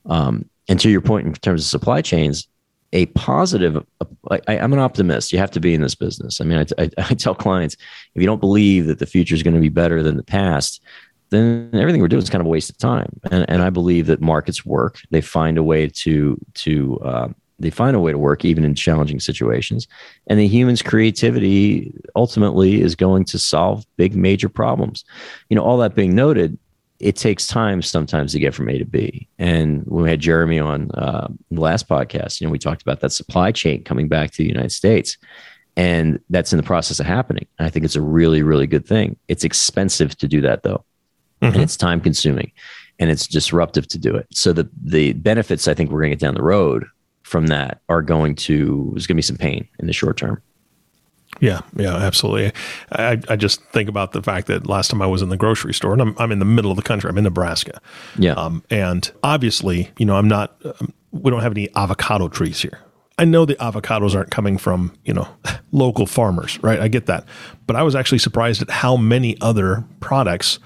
Um, 0.06 0.50
and 0.68 0.80
to 0.80 0.90
your 0.90 1.02
point 1.02 1.26
in 1.26 1.34
terms 1.34 1.64
of 1.64 1.68
supply 1.68 2.02
chains, 2.02 2.48
a 2.94 3.08
positive. 3.08 3.84
I, 4.30 4.56
am 4.56 4.74
an 4.74 4.80
optimist. 4.80 5.32
You 5.32 5.40
have 5.40 5.52
to 5.52 5.60
be 5.60 5.74
in 5.74 5.82
this 5.82 5.96
business. 5.96 6.42
I 6.42 6.44
mean, 6.44 6.60
I, 6.60 6.84
I, 6.84 6.90
I 6.98 7.14
tell 7.14 7.36
clients 7.36 7.76
if 8.16 8.22
you 8.22 8.26
don't 8.26 8.40
believe 8.40 8.88
that 8.88 9.00
the 9.00 9.06
future 9.06 9.36
is 9.36 9.44
going 9.44 9.56
to 9.56 9.60
be 9.60 9.70
better 9.70 10.02
than 10.02 10.18
the 10.18 10.24
past, 10.24 10.82
then 11.30 11.70
everything 11.74 12.02
we're 12.02 12.08
doing 12.08 12.24
is 12.24 12.30
kind 12.30 12.42
of 12.42 12.48
a 12.48 12.50
waste 12.50 12.70
of 12.70 12.78
time. 12.78 13.20
And, 13.32 13.46
and 13.50 13.62
I 13.62 13.70
believe 13.70 14.08
that 14.08 14.22
markets 14.22 14.66
work. 14.66 15.00
They 15.12 15.22
find 15.22 15.58
a 15.58 15.64
way 15.64 15.88
to 15.88 16.40
to 16.56 17.00
uh, 17.00 17.28
they 17.60 17.69
find 17.69 17.95
a 17.95 18.00
way 18.00 18.12
to 18.12 18.17
work 18.17 18.45
even 18.45 18.63
in 18.63 18.76
challenging 18.76 19.19
situations 19.19 19.88
and 20.28 20.39
the 20.39 20.48
human's 20.48 20.82
creativity 20.82 21.93
ultimately 22.15 22.82
is 22.82 22.95
going 22.95 23.26
to 23.26 23.38
solve 23.38 23.86
big 23.98 24.15
major 24.15 24.50
problems 24.50 25.06
you 25.50 25.56
know 25.56 25.63
all 25.63 25.78
that 25.78 25.95
being 25.95 26.15
noted 26.15 26.58
it 27.00 27.15
takes 27.15 27.48
time 27.48 27.82
sometimes 27.82 28.34
to 28.34 28.39
get 28.39 28.54
from 28.54 28.69
A 28.69 28.78
to 28.78 28.86
B. 28.86 29.28
And 29.38 29.84
when 29.86 30.04
we 30.04 30.10
had 30.10 30.19
Jeremy 30.19 30.60
on 30.60 30.91
uh, 30.91 31.30
the 31.50 31.62
last 31.62 31.88
podcast, 31.88 32.41
you 32.41 32.48
know, 32.48 32.52
we 32.52 32.60
talked 32.60 32.82
about 32.82 33.00
that 33.00 33.12
supply 33.12 33.52
chain 33.52 33.84
coming 33.84 34.10
back 34.10 34.32
to 34.32 34.38
the 34.38 34.50
United 34.50 34.72
States. 34.72 35.17
And 35.78 36.19
that's 36.30 36.52
in 36.52 36.58
the 36.58 36.63
process 36.63 37.00
of 37.00 37.06
happening. 37.06 37.48
And 37.58 37.65
I 37.65 37.69
think 37.69 37.86
it's 37.86 37.95
a 37.95 38.02
really, 38.02 38.43
really 38.43 38.67
good 38.67 38.86
thing. 38.86 39.15
It's 39.30 39.45
expensive 39.45 40.17
to 40.17 40.28
do 40.28 40.41
that 40.41 40.63
though. 40.63 40.84
Mm-hmm. 41.41 41.54
And 41.54 41.63
it's 41.63 41.78
time 41.78 42.02
consuming 42.02 42.52
and 43.00 43.10
it's 43.10 43.28
disruptive 43.28 43.88
to 43.89 43.98
do 43.98 44.13
it. 44.13 44.28
So 44.32 44.52
the 44.52 44.69
the 44.84 45.13
benefits 45.13 45.69
I 45.69 45.74
think 45.74 45.89
we're 45.89 46.02
gonna 46.02 46.10
get 46.10 46.19
down 46.19 46.36
the 46.36 46.43
road 46.43 46.86
from 47.30 47.46
that 47.48 47.80
are 47.89 48.02
going 48.02 48.34
to 48.34 48.89
there's 48.94 49.06
gonna 49.06 49.15
be 49.15 49.22
some 49.22 49.38
pain 49.38 49.68
in 49.78 49.86
the 49.86 49.94
short 49.94 50.18
term. 50.18 50.42
Yeah, 51.39 51.62
yeah, 51.76 51.96
absolutely. 51.96 52.52
I, 52.92 53.22
I 53.30 53.36
just 53.36 53.62
think 53.65 53.88
about 53.88 54.13
the 54.13 54.24
fact 54.24 54.48
that 54.48 54.65
last 54.65 54.89
time 54.89 55.00
I 55.00 55.06
was 55.06 55.22
in 55.22 55.30
the 55.30 55.38
grocery 55.38 55.76
store, 55.76 55.94
and 55.94 56.02
I'm, 56.02 56.15
I'm 56.18 56.32
in 56.32 56.39
the 56.39 56.46
middle 56.46 56.72
of 56.72 56.76
the 56.76 56.84
country. 56.84 57.08
I'm 57.08 57.20
in 57.20 57.24
Nebraska. 57.24 57.80
Yeah. 58.18 58.34
Um, 58.34 58.63
and 58.72 59.10
obviously, 59.24 59.92
you 60.00 60.08
know, 60.08 60.15
I'm 60.15 60.28
not. 60.28 60.60
Um, 60.65 60.92
we 61.12 61.30
don't 61.30 61.42
have 61.42 61.52
any 61.52 61.70
avocado 61.76 62.30
trees 62.30 62.60
here. 62.62 62.80
I 63.20 63.26
know 63.26 63.46
the 63.46 63.56
avocados 63.56 64.15
aren't 64.15 64.32
coming 64.32 64.58
from 64.58 64.92
you 65.06 65.13
know 65.13 65.28
local 65.72 66.08
farmers, 66.08 66.62
right? 66.63 66.80
I 66.80 66.88
get 66.88 67.06
that, 67.06 67.26
but 67.68 67.76
I 67.76 67.84
was 67.84 67.96
actually 67.96 68.20
surprised 68.20 68.63
at 68.63 68.72
how 68.72 68.98
many 68.98 69.39
other 69.39 69.86
products 70.00 70.58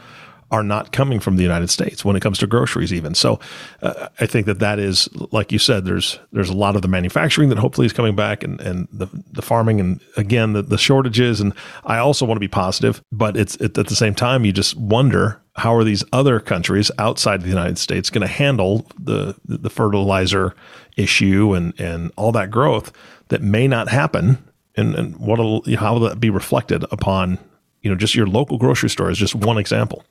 are 0.51 0.63
not 0.63 0.91
coming 0.91 1.19
from 1.19 1.35
the 1.35 1.43
United 1.43 1.69
States 1.69 2.03
when 2.03 2.15
it 2.15 2.21
comes 2.21 2.37
to 2.39 2.47
groceries, 2.47 2.93
even. 2.93 3.15
So, 3.15 3.39
uh, 3.81 4.07
I 4.19 4.25
think 4.25 4.45
that 4.45 4.59
that 4.59 4.79
is, 4.79 5.09
like 5.31 5.51
you 5.51 5.59
said, 5.59 5.85
there's 5.85 6.19
there's 6.31 6.49
a 6.49 6.55
lot 6.55 6.75
of 6.75 6.81
the 6.81 6.87
manufacturing 6.87 7.49
that 7.49 7.57
hopefully 7.57 7.85
is 7.85 7.93
coming 7.93 8.15
back, 8.15 8.43
and 8.43 8.59
and 8.61 8.87
the 8.91 9.07
the 9.31 9.41
farming, 9.41 9.79
and 9.79 10.01
again 10.17 10.53
the 10.53 10.61
the 10.61 10.77
shortages. 10.77 11.41
And 11.41 11.53
I 11.85 11.97
also 11.97 12.25
want 12.25 12.37
to 12.37 12.39
be 12.39 12.47
positive, 12.47 13.01
but 13.11 13.37
it's 13.37 13.55
it, 13.57 13.77
at 13.77 13.87
the 13.87 13.95
same 13.95 14.15
time 14.15 14.45
you 14.45 14.51
just 14.51 14.75
wonder 14.75 15.41
how 15.55 15.75
are 15.75 15.83
these 15.83 16.03
other 16.11 16.39
countries 16.39 16.89
outside 16.97 17.41
the 17.41 17.49
United 17.49 17.77
States 17.77 18.09
going 18.09 18.25
to 18.25 18.33
handle 18.33 18.87
the 18.99 19.35
the 19.45 19.69
fertilizer 19.69 20.55
issue 20.97 21.53
and 21.53 21.79
and 21.79 22.11
all 22.15 22.31
that 22.31 22.51
growth 22.51 22.91
that 23.29 23.41
may 23.41 23.67
not 23.67 23.89
happen, 23.89 24.43
and 24.75 24.95
and 24.95 25.17
what 25.17 25.39
how 25.75 25.93
will 25.93 26.01
that 26.01 26.19
be 26.19 26.29
reflected 26.29 26.83
upon 26.91 27.37
you 27.81 27.89
know 27.89 27.95
just 27.95 28.15
your 28.15 28.27
local 28.27 28.57
grocery 28.57 28.89
store 28.89 29.09
is 29.09 29.17
just 29.17 29.35
one 29.35 29.57
example. 29.57 30.03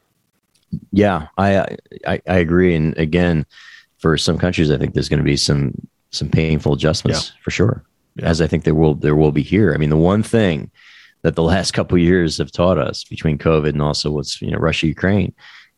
Yeah, 0.92 1.28
I, 1.38 1.76
I, 2.06 2.20
I 2.26 2.36
agree. 2.38 2.74
And 2.74 2.96
again, 2.98 3.46
for 3.98 4.16
some 4.16 4.38
countries, 4.38 4.70
I 4.70 4.78
think 4.78 4.94
there's 4.94 5.08
going 5.08 5.18
to 5.18 5.24
be 5.24 5.36
some 5.36 5.74
some 6.10 6.28
painful 6.28 6.74
adjustments 6.74 7.30
yeah. 7.30 7.42
for 7.42 7.50
sure. 7.50 7.84
Yeah. 8.16 8.26
As 8.26 8.40
I 8.42 8.46
think 8.46 8.64
there 8.64 8.74
will 8.74 8.94
there 8.94 9.16
will 9.16 9.32
be 9.32 9.42
here. 9.42 9.72
I 9.72 9.78
mean, 9.78 9.90
the 9.90 9.96
one 9.96 10.22
thing 10.22 10.70
that 11.22 11.36
the 11.36 11.42
last 11.54 11.72
couple 11.72 11.96
years 11.98 12.38
have 12.38 12.52
taught 12.52 12.78
us 12.78 13.04
between 13.04 13.38
COVID 13.38 13.70
and 13.70 13.82
also 13.82 14.10
what's 14.10 14.40
you 14.42 14.50
know 14.50 14.58
Russia 14.58 14.86
Ukraine 14.86 15.32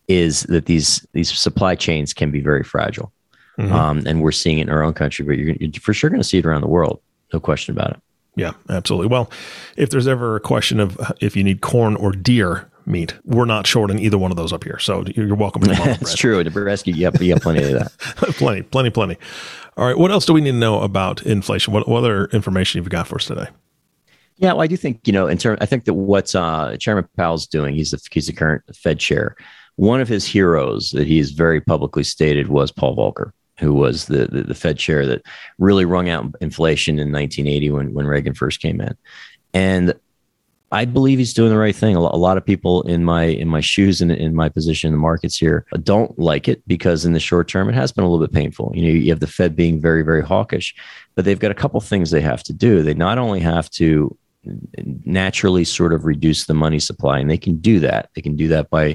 is 0.09 0.43
that 0.45 0.67
these 0.67 1.07
these 1.13 1.37
supply 1.37 1.75
chains 1.75 2.13
can 2.13 2.31
be 2.31 2.41
very 2.41 2.65
fragile, 2.65 3.13
mm-hmm. 3.59 3.73
um, 3.73 4.03
and 4.07 4.23
we're 4.23 4.33
seeing 4.33 4.59
it 4.59 4.63
in 4.63 4.71
our 4.71 4.83
own 4.83 4.95
country, 4.95 5.25
but 5.25 5.39
you're, 5.39 5.55
you're 5.61 5.73
for 5.81 5.95
sure 5.95 6.11
going 6.11 6.21
to 6.21 6.29
see 6.29 6.39
it 6.39 6.47
around 6.47 6.61
the 6.61 6.69
world. 6.69 7.01
No 7.33 7.41
question 7.41 7.77
about 7.77 7.91
it. 7.91 8.01
Yeah, 8.37 8.53
absolutely. 8.69 9.09
Well, 9.09 9.31
if 9.77 9.91
there's 9.91 10.09
ever 10.09 10.37
a 10.37 10.41
question 10.41 10.81
of 10.81 11.01
if 11.21 11.37
you 11.37 11.45
need 11.45 11.61
corn 11.61 11.95
or 11.97 12.11
deer, 12.11 12.69
meat. 12.87 13.15
We're 13.25 13.45
not 13.45 13.67
short 13.67 13.91
in 13.91 13.99
either 13.99 14.19
one 14.19 14.31
of 14.31 14.37
those 14.37 14.53
up 14.53 14.65
here. 14.65 14.79
So 14.79 15.05
you're 15.15 15.35
welcome 15.35 15.63
to 15.63 15.69
That's 15.75 16.03
bread. 16.03 16.17
true. 16.17 16.45
Nebraska, 16.45 16.93
yep, 16.93 17.21
you 17.21 17.33
have 17.33 17.43
plenty 17.43 17.63
of 17.65 17.73
that. 17.73 17.93
plenty, 18.37 18.63
plenty, 18.63 18.91
plenty. 18.91 19.17
All 19.77 19.87
right. 19.87 19.99
What 19.99 20.11
else 20.11 20.27
do 20.27 20.33
we 20.33 20.41
need 20.41 20.53
to 20.53 20.57
know 20.57 20.81
about 20.81 21.23
inflation? 21.25 21.73
What, 21.73 21.89
what 21.89 21.99
other 21.99 22.27
information 22.27 22.79
you've 22.79 22.91
got 22.91 23.09
for 23.09 23.17
us 23.17 23.27
today? 23.27 23.49
Yeah, 24.37 24.53
well, 24.53 24.63
I 24.63 24.67
do 24.67 24.77
think, 24.77 25.01
you 25.07 25.13
know, 25.13 25.29
in 25.29 25.39
terms, 25.39 25.59
I 25.61 25.67
think 25.67 25.85
that 25.85 25.95
what 25.95 26.35
uh, 26.35 26.77
Chairman 26.77 27.09
Powell's 27.17 27.47
doing, 27.47 27.75
he's 27.75 27.93
the, 27.93 28.01
he's 28.11 28.27
the 28.27 28.33
current 28.33 28.63
Fed 28.75 28.99
chair. 28.99 29.37
One 29.77 30.01
of 30.01 30.09
his 30.09 30.27
heroes 30.27 30.91
that 30.91 31.07
he's 31.07 31.31
very 31.31 31.61
publicly 31.61 32.03
stated 32.05 32.49
was 32.49 32.73
Paul 32.73 32.97
Volcker, 32.97 33.31
who 33.61 33.73
was 33.73 34.07
the, 34.07 34.27
the, 34.27 34.43
the 34.43 34.55
Fed 34.55 34.77
chair 34.79 35.07
that 35.07 35.23
really 35.59 35.85
wrung 35.85 36.09
out 36.09 36.35
inflation 36.41 36.99
in 36.99 37.13
1980 37.13 37.71
when, 37.71 37.95
when 37.95 38.07
Reagan 38.07 38.35
first 38.35 38.61
came 38.61 38.81
in. 38.81 38.97
And 39.53 39.95
I 40.75 40.87
believe 40.87 41.21
he's 41.21 41.33
doing 41.33 41.51
the 41.51 41.57
right 41.57 41.75
thing. 41.75 41.95
A 41.95 42.01
lot 42.01 42.37
of 42.37 42.45
people 42.45 42.83
in 42.83 43.05
my 43.05 43.27
in 43.27 43.47
my 43.47 43.61
shoes 43.61 44.01
and 44.01 44.11
in 44.11 44.35
my 44.35 44.49
position 44.49 44.89
in 44.89 44.95
the 44.95 44.99
markets 45.01 45.37
here 45.37 45.65
don't 45.85 46.19
like 46.19 46.49
it 46.49 46.67
because 46.67 47.05
in 47.05 47.13
the 47.13 47.21
short 47.21 47.47
term 47.47 47.69
it 47.69 47.77
has 47.77 47.93
been 47.93 48.03
a 48.03 48.09
little 48.11 48.27
bit 48.27 48.35
painful. 48.35 48.73
You 48.75 48.83
know, 48.83 48.99
you 48.99 49.11
have 49.11 49.21
the 49.21 49.29
Fed 49.29 49.55
being 49.55 49.81
very 49.81 50.03
very 50.03 50.21
hawkish, 50.21 50.75
but 51.15 51.25
they've 51.25 51.39
got 51.39 51.53
a 51.53 51.55
couple 51.55 51.81
things 51.81 52.11
they 52.11 52.21
have 52.21 52.43
to 52.43 52.53
do. 52.53 52.83
They 52.83 52.93
not 52.93 53.19
only 53.19 53.39
have 53.39 53.71
to 53.71 54.19
naturally 55.05 55.65
sort 55.65 55.93
of 55.93 56.05
reduce 56.05 56.47
the 56.47 56.55
money 56.55 56.81
supply 56.81 57.19
and 57.19 57.31
they 57.31 57.39
can 57.39 57.57
do 57.57 57.81
that 57.81 58.11
they 58.15 58.21
can 58.21 58.37
do 58.37 58.47
that 58.47 58.69
by 58.69 58.95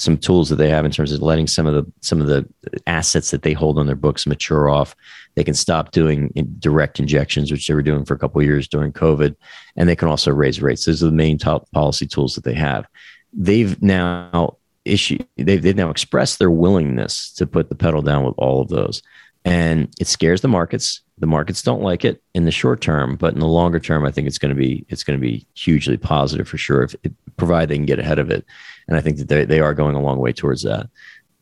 some 0.00 0.16
tools 0.16 0.48
that 0.48 0.56
they 0.56 0.70
have 0.70 0.86
in 0.86 0.90
terms 0.90 1.12
of 1.12 1.20
letting 1.20 1.46
some 1.46 1.66
of 1.66 1.74
the 1.74 1.90
some 2.00 2.20
of 2.22 2.26
the 2.26 2.48
assets 2.86 3.30
that 3.30 3.42
they 3.42 3.52
hold 3.52 3.78
on 3.78 3.86
their 3.86 3.94
books 3.94 4.26
mature 4.26 4.70
off. 4.70 4.96
They 5.34 5.44
can 5.44 5.54
stop 5.54 5.92
doing 5.92 6.32
direct 6.58 6.98
injections 6.98 7.52
which 7.52 7.66
they 7.66 7.74
were 7.74 7.82
doing 7.82 8.06
for 8.06 8.14
a 8.14 8.18
couple 8.18 8.42
years 8.42 8.66
during 8.66 8.92
covid 8.92 9.36
and 9.76 9.88
they 9.88 9.96
can 9.96 10.08
also 10.08 10.32
raise 10.32 10.62
rates. 10.62 10.86
Those 10.86 11.02
are 11.02 11.06
the 11.06 11.12
main 11.12 11.36
top 11.36 11.70
policy 11.72 12.06
tools 12.06 12.34
that 12.34 12.44
they 12.44 12.54
have. 12.54 12.86
They've 13.34 13.80
now 13.82 14.56
issued 14.84 15.26
they've, 15.36 15.62
they've 15.62 15.76
now 15.76 15.90
expressed 15.90 16.38
their 16.38 16.50
willingness 16.50 17.32
to 17.34 17.46
put 17.46 17.68
the 17.68 17.74
pedal 17.74 18.02
down 18.02 18.24
with 18.24 18.34
all 18.38 18.60
of 18.60 18.68
those. 18.68 19.02
And 19.44 19.88
it 19.98 20.06
scares 20.06 20.40
the 20.40 20.48
markets. 20.48 21.00
The 21.18 21.26
markets 21.26 21.62
don't 21.62 21.82
like 21.82 22.04
it 22.04 22.22
in 22.34 22.46
the 22.46 22.50
short 22.50 22.80
term 22.80 23.16
but 23.16 23.34
in 23.34 23.40
the 23.40 23.46
longer 23.46 23.78
term 23.78 24.06
i 24.06 24.10
think 24.10 24.26
it's 24.26 24.38
going 24.38 24.54
to 24.54 24.58
be 24.58 24.86
it's 24.88 25.04
going 25.04 25.18
to 25.18 25.20
be 25.20 25.46
hugely 25.52 25.98
positive 25.98 26.48
for 26.48 26.56
sure 26.56 26.82
if 26.82 26.94
it, 27.02 27.12
they 27.36 27.76
can 27.76 27.86
get 27.86 27.98
ahead 27.98 28.18
of 28.18 28.30
it. 28.30 28.44
And 28.88 28.96
i 28.96 29.00
think 29.00 29.18
that 29.18 29.28
they, 29.28 29.44
they 29.44 29.60
are 29.60 29.74
going 29.74 29.96
a 29.96 30.00
long 30.00 30.18
way 30.18 30.32
towards 30.32 30.62
that. 30.62 30.88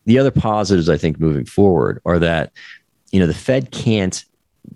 The 0.04 0.18
other 0.18 0.32
positives 0.32 0.88
i 0.88 0.96
think 0.96 1.20
moving 1.20 1.44
forward 1.44 2.00
are 2.04 2.18
that 2.18 2.52
you 3.12 3.20
know 3.20 3.26
the 3.26 3.34
fed 3.34 3.70
can't 3.70 4.24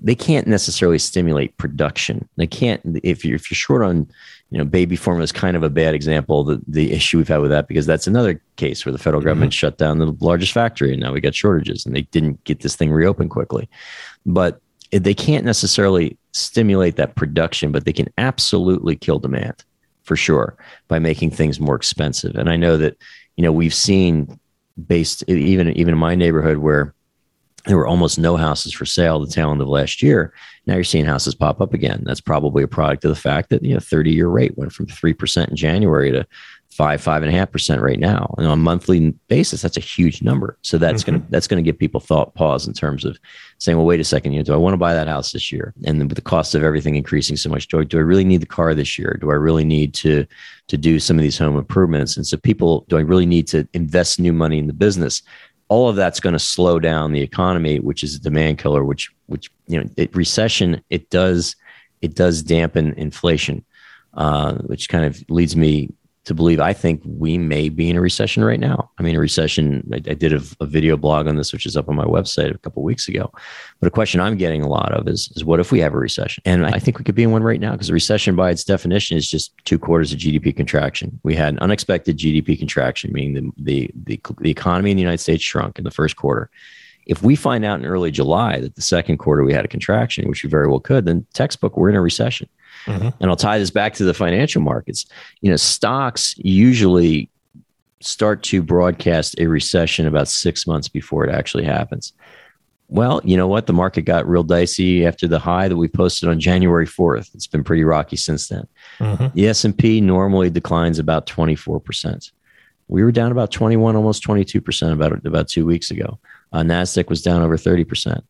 they 0.01 0.15
can't 0.15 0.47
necessarily 0.47 0.99
stimulate 0.99 1.57
production 1.57 2.29
they 2.37 2.47
can't 2.47 2.81
if 3.03 3.25
you're 3.25 3.37
if 3.37 3.51
you're 3.51 3.57
short 3.57 3.83
on 3.83 4.09
you 4.53 4.59
know, 4.59 4.65
baby 4.67 4.97
formula 4.97 5.25
is 5.25 5.33
kind 5.33 5.57
of 5.57 5.63
a 5.63 5.71
bad 5.71 5.95
example. 5.95 6.45
The 6.45 6.61
the 6.69 6.93
issue 6.93 7.17
we've 7.17 7.27
had 7.27 7.41
with 7.41 7.51
that 7.51 7.69
because 7.69 7.87
that's 7.87 8.07
another 8.07 8.41
case 8.57 8.85
where 8.85 8.93
the 8.93 8.99
federal 8.99 9.23
mm-hmm. 9.23 9.29
government 9.31 9.55
shut 9.55 9.79
down 9.79 9.99
the 9.99 10.15
largest 10.21 10.53
factory 10.53 10.93
and 10.93 11.01
now 11.01 11.11
we 11.11 11.23
got 11.23 11.35
shortages 11.35 11.87
and 11.87 11.97
they 11.97 12.03
didn't 12.03 12.45
get 12.45 12.61
this 12.61 12.77
thing 12.77 12.93
reopened 12.93 13.31
quickly. 13.31 13.67
But 14.27 14.61
they 14.91 15.15
can't 15.15 15.47
necessarily 15.47 16.19
stimulate 16.33 16.97
that 16.97 17.15
production, 17.15 17.73
but 17.73 17.87
they 17.87 17.95
can 17.95 18.13
absolutely 18.19 18.95
kill 18.95 19.19
demand 19.19 19.65
for 20.03 20.17
sure 20.17 20.55
by 20.87 20.99
making 20.99 21.31
things 21.31 21.59
more 21.59 21.75
expensive. 21.75 22.37
And 22.37 22.51
I 22.51 22.57
know 22.57 22.77
that 22.77 22.99
you 23.37 23.43
know 23.43 23.53
we've 23.53 23.73
seen 23.73 24.39
based 24.87 25.25
even 25.29 25.69
even 25.69 25.95
in 25.95 25.99
my 25.99 26.15
neighborhood 26.15 26.59
where 26.59 26.95
there 27.67 27.77
were 27.77 27.87
almost 27.87 28.19
no 28.19 28.37
houses 28.37 28.73
for 28.73 28.85
sale 28.85 29.21
the 29.21 29.27
tail 29.27 29.53
end 29.53 29.61
of 29.61 29.69
last 29.69 30.03
year. 30.03 30.33
Now 30.67 30.75
you're 30.75 30.85
seeing 30.85 31.05
houses 31.05 31.35
pop 31.35 31.61
up 31.61 31.75
again. 31.75 32.03
That's 32.05 32.21
probably 32.21 32.63
a 32.63 32.69
product 32.69 33.05
of 33.05 33.11
the 33.11 33.21
fact 33.21 33.51
that 33.51 33.65
you 33.65 33.75
know 33.75 33.81
30 33.81 34.11
year 34.11 34.29
rate 34.29 34.57
went 34.57 34.73
from 34.73 34.87
three 34.87 35.13
percent 35.15 35.51
in 35.51 35.57
January 35.57 36.11
to 36.13 36.27
five 36.73 37.03
five 37.03 37.23
and 37.23 37.31
a 37.33 37.37
half 37.37 37.51
percent 37.51 37.83
right 37.83 37.99
now, 37.99 38.35
and 38.39 38.47
on 38.47 38.53
a 38.55 38.57
monthly 38.57 39.11
basis, 39.29 39.63
that's 39.63 39.77
a 39.77 39.81
huge 39.81 40.23
number. 40.23 40.59
So 40.63 40.79
that's 40.79 41.03
mm-hmm. 41.03 41.19
gonna 41.19 41.27
that's 41.31 41.47
gonna 41.47 41.63
give 41.63 41.79
people 41.79 42.01
thought 42.01 42.35
pause 42.35 42.67
in 42.67 42.73
terms 42.73 43.05
of 43.05 43.19
saying, 43.59 43.77
well, 43.77 43.87
wait 43.87 44.01
a 44.01 44.05
second, 44.05 44.33
you 44.33 44.39
know, 44.39 44.45
do 44.45 44.55
I 44.55 44.57
want 44.57 44.73
to 44.73 44.79
buy 44.79 44.95
that 44.95 45.09
house 45.09 45.33
this 45.33 45.53
year? 45.53 45.75
And 45.85 46.01
then 46.01 46.09
with 46.09 46.17
the 46.17 46.23
cost 46.23 46.55
of 46.55 46.65
everything 46.65 46.97
increasing 46.97 47.37
so 47.37 47.51
much, 47.51 47.69
do 47.69 47.81
I, 47.81 47.85
do 47.85 47.99
I 47.99 48.01
really 48.01 48.25
need 48.25 48.41
the 48.41 48.47
car 48.47 48.75
this 48.75 48.99
year? 48.99 49.19
Do 49.21 49.31
I 49.31 49.35
really 49.35 49.65
need 49.65 49.95
to 49.95 50.27
to 50.69 50.77
do 50.77 50.99
some 50.99 51.19
of 51.19 51.23
these 51.23 51.39
home 51.39 51.59
improvements? 51.59 52.17
And 52.17 52.27
so 52.27 52.37
people, 52.39 52.87
do 52.89 52.97
I 52.97 53.03
really 53.03 53.27
need 53.27 53.47
to 53.49 53.69
invest 53.75 54.19
new 54.19 54.33
money 54.33 54.59
in 54.59 54.67
the 54.67 54.73
business? 54.73 55.23
All 55.73 55.89
of 55.89 55.97
that's 55.97 56.21
going 56.21 56.35
to 56.35 56.39
slow 56.39 56.79
down 56.79 57.13
the 57.13 57.23
economy, 57.23 57.81
which 57.81 58.03
is 58.05 58.15
a 58.15 58.21
demand 58.21 58.59
killer. 58.59 58.85
Which, 58.85 59.11
which 59.27 59.51
you 59.67 59.81
know, 59.81 59.89
it, 59.97 60.15
recession 60.15 60.83
it 60.91 61.09
does 61.09 61.57
it 62.03 62.15
does 62.15 62.43
dampen 62.43 62.93
inflation, 62.95 63.65
uh, 64.13 64.57
which 64.71 64.91
kind 64.91 65.07
of 65.07 65.25
leads 65.31 65.57
me 65.57 65.89
to 66.25 66.35
believe 66.35 66.61
I 66.61 66.73
think 66.73 67.03
we 67.05 67.37
may 67.37 67.69
be 67.69 67.91
in 67.91 67.97
a 67.97 68.01
recession 68.01 68.45
right 68.45 68.61
now. 68.61 68.91
I 68.99 69.03
mean, 69.03 69.17
a 69.17 69.21
recession. 69.21 69.89
I, 69.93 69.97
I 69.97 70.15
did 70.15 70.33
a, 70.33 70.41
a, 70.61 70.67
video 70.67 70.97
blog 70.97 71.27
on 71.27 71.35
this, 71.35 71.53
which 71.53 71.67
is 71.67 71.77
up 71.77 71.89
on 71.89 71.97
my 71.97 72.05
website 72.05 72.55
a 72.55 72.59
couple 72.59 72.85
weeks 72.85 73.09
ago. 73.09 73.33
But 73.81 73.89
a 73.89 73.91
question 73.91 74.21
I'm 74.21 74.37
getting 74.37 74.63
a 74.63 74.69
lot 74.69 74.93
of 74.93 75.09
is, 75.09 75.33
is 75.35 75.45
what 75.45 75.59
if 75.59 75.73
we 75.73 75.81
have 75.81 75.95
a 75.95 75.99
recession? 75.99 76.43
And 76.47 76.65
I 76.65 76.79
think 76.79 76.99
we 76.99 77.05
could 77.05 77.17
be 77.17 77.25
in 77.25 77.33
one 77.33 77.43
right 77.43 77.61
now 77.61 77.73
because 77.73 77.91
a 77.91 77.93
recession, 77.93 78.37
by 78.37 78.51
its 78.51 78.63
definition, 78.63 79.17
is 79.17 79.29
just 79.29 79.53
two 79.65 79.81
quarters 79.81 80.13
of 80.13 80.21
GDP 80.21 80.55
contraction. 80.55 81.19
We 81.25 81.35
had 81.35 81.55
an 81.55 81.59
unexpected 81.59 82.19
GDP 82.19 82.57
contraction, 82.57 83.13
meaning 83.13 83.35
the 83.35 83.63
the 83.63 83.91
the, 84.05 84.21
the 84.41 84.51
economy 84.51 84.93
in 84.93 84.97
the 84.97 85.03
United 85.03 85.19
States 85.19 85.43
shrunk 85.43 85.79
in 85.79 85.85
the 85.85 85.91
first 85.91 86.15
quarter. 86.15 86.51
If 87.05 87.25
we 87.25 87.35
find 87.35 87.65
out 87.65 87.81
in 87.81 87.87
early 87.87 88.13
July 88.13 88.61
that 88.61 88.77
the 88.77 88.83
second 88.83 89.17
quarter 89.17 89.43
we 89.43 89.53
had 89.53 89.65
a 89.65 89.69
contraction, 89.69 90.29
which 90.29 90.45
we 90.45 90.49
very 90.51 90.69
well 90.69 90.79
could, 90.79 91.05
then 91.05 91.27
textbook 91.35 91.77
we're 91.77 91.91
in 91.91 91.97
a 91.97 92.01
recession. 92.01 92.49
Mm-hmm. 92.87 93.09
And 93.21 93.31
I'll 93.31 93.37
tie 93.37 93.59
this 93.59 93.71
back 93.71 93.95
to 93.95 94.05
the 94.05 94.15
financial 94.15 94.63
markets. 94.63 95.07
You 95.41 95.51
know, 95.51 95.57
stocks 95.57 96.35
usually 96.39 97.29
start 98.01 98.43
to 98.43 98.63
broadcast 98.63 99.39
a 99.39 99.47
recession 99.47 100.07
about 100.07 100.29
six 100.29 100.67
months 100.67 100.89
before 100.89 101.25
it 101.25 101.33
actually 101.33 101.65
happens. 101.65 102.13
Well, 102.89 103.23
you 103.25 103.39
know 103.39 103.47
what? 103.47 103.67
The 103.67 103.73
market 103.73 104.03
got 104.03 104.29
real 104.29 104.43
dicey 104.43 105.07
after 105.07 105.27
the 105.27 105.39
high 105.39 105.67
that 105.69 105.77
we 105.77 105.89
posted 105.89 106.29
on 106.29 106.39
January 106.39 106.87
4th. 106.87 107.35
It's 107.35 107.47
been 107.47 107.65
pretty 107.65 107.85
rocky 107.85 108.17
since 108.17 108.49
then. 108.49 108.69
Mm-hmm. 108.99 109.29
The 109.35 109.49
S&P 109.49 110.03
normally 110.03 110.51
declines 110.51 110.99
about 110.99 111.27
24%. 111.27 112.33
we 112.89 113.03
were 113.03 113.13
down 113.13 113.33
about 113.33 113.51
21, 113.51 113.97
almost 113.97 114.23
22% 114.23 114.93
about, 114.93 115.25
about 115.25 115.49
two 115.49 115.65
weeks 115.65 115.91
ago. 115.91 116.19
Uh, 116.53 116.61
NASDAQ 116.61 117.09
was 117.09 117.23
down 117.23 117.41
over 117.41 117.57
30%. 117.57 118.21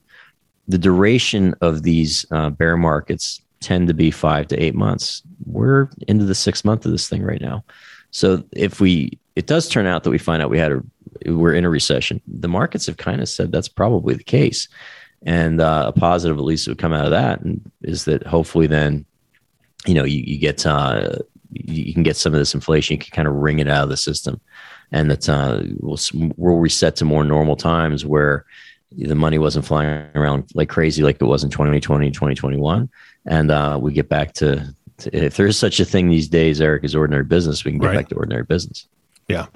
The 0.68 0.78
duration 0.78 1.56
of 1.60 1.82
these 1.82 2.24
uh, 2.30 2.50
bear 2.50 2.76
markets 2.76 3.40
tend 3.62 3.88
to 3.88 3.94
be 3.94 4.10
five 4.10 4.48
to 4.48 4.62
eight 4.62 4.74
months. 4.74 5.22
We're 5.46 5.88
into 6.08 6.24
the 6.24 6.34
sixth 6.34 6.64
month 6.64 6.84
of 6.84 6.92
this 6.92 7.08
thing 7.08 7.22
right 7.22 7.40
now. 7.40 7.64
So 8.10 8.44
if 8.52 8.80
we, 8.80 9.18
it 9.36 9.46
does 9.46 9.68
turn 9.68 9.86
out 9.86 10.04
that 10.04 10.10
we 10.10 10.18
find 10.18 10.42
out 10.42 10.50
we 10.50 10.58
had 10.58 10.72
a, 10.72 10.82
we're 11.26 11.54
in 11.54 11.64
a 11.64 11.70
recession, 11.70 12.20
the 12.26 12.48
markets 12.48 12.86
have 12.86 12.96
kind 12.96 13.20
of 13.20 13.28
said 13.28 13.50
that's 13.50 13.68
probably 13.68 14.14
the 14.14 14.24
case. 14.24 14.68
And 15.24 15.60
uh, 15.60 15.92
a 15.94 15.98
positive, 15.98 16.36
at 16.36 16.44
least, 16.44 16.66
would 16.68 16.78
come 16.78 16.92
out 16.92 17.04
of 17.04 17.12
that, 17.12 17.40
and 17.42 17.70
is 17.82 18.06
that 18.06 18.26
hopefully 18.26 18.66
then, 18.66 19.06
you 19.86 19.94
know, 19.94 20.02
you, 20.02 20.18
you 20.18 20.36
get 20.36 20.66
uh, 20.66 21.18
you 21.52 21.94
can 21.94 22.02
get 22.02 22.16
some 22.16 22.34
of 22.34 22.40
this 22.40 22.54
inflation, 22.54 22.94
you 22.94 22.98
can 22.98 23.12
kind 23.12 23.28
of 23.28 23.34
wring 23.34 23.60
it 23.60 23.68
out 23.68 23.84
of 23.84 23.88
the 23.88 23.96
system, 23.96 24.40
and 24.90 25.08
that 25.12 25.28
uh, 25.28 25.62
we'll 25.78 25.98
we'll 26.36 26.56
reset 26.56 26.96
to 26.96 27.04
more 27.04 27.22
normal 27.22 27.54
times 27.54 28.04
where 28.04 28.44
the 28.96 29.14
money 29.14 29.38
wasn't 29.38 29.64
flying 29.64 30.06
around 30.14 30.50
like 30.54 30.68
crazy 30.68 31.02
like 31.02 31.16
it 31.20 31.24
was 31.24 31.44
in 31.44 31.50
2020 31.50 32.10
2021 32.10 32.90
and 33.26 33.50
uh, 33.50 33.78
we 33.80 33.92
get 33.92 34.08
back 34.08 34.32
to, 34.34 34.74
to, 34.98 35.16
if 35.16 35.36
there's 35.36 35.58
such 35.58 35.80
a 35.80 35.84
thing 35.84 36.08
these 36.08 36.28
days 36.28 36.60
eric 36.60 36.84
is 36.84 36.94
ordinary 36.94 37.24
business 37.24 37.64
we 37.64 37.70
can 37.70 37.80
get 37.80 37.86
right. 37.88 37.96
back 37.96 38.08
to 38.08 38.14
ordinary 38.14 38.44
business 38.44 38.86
yeah 39.28 39.46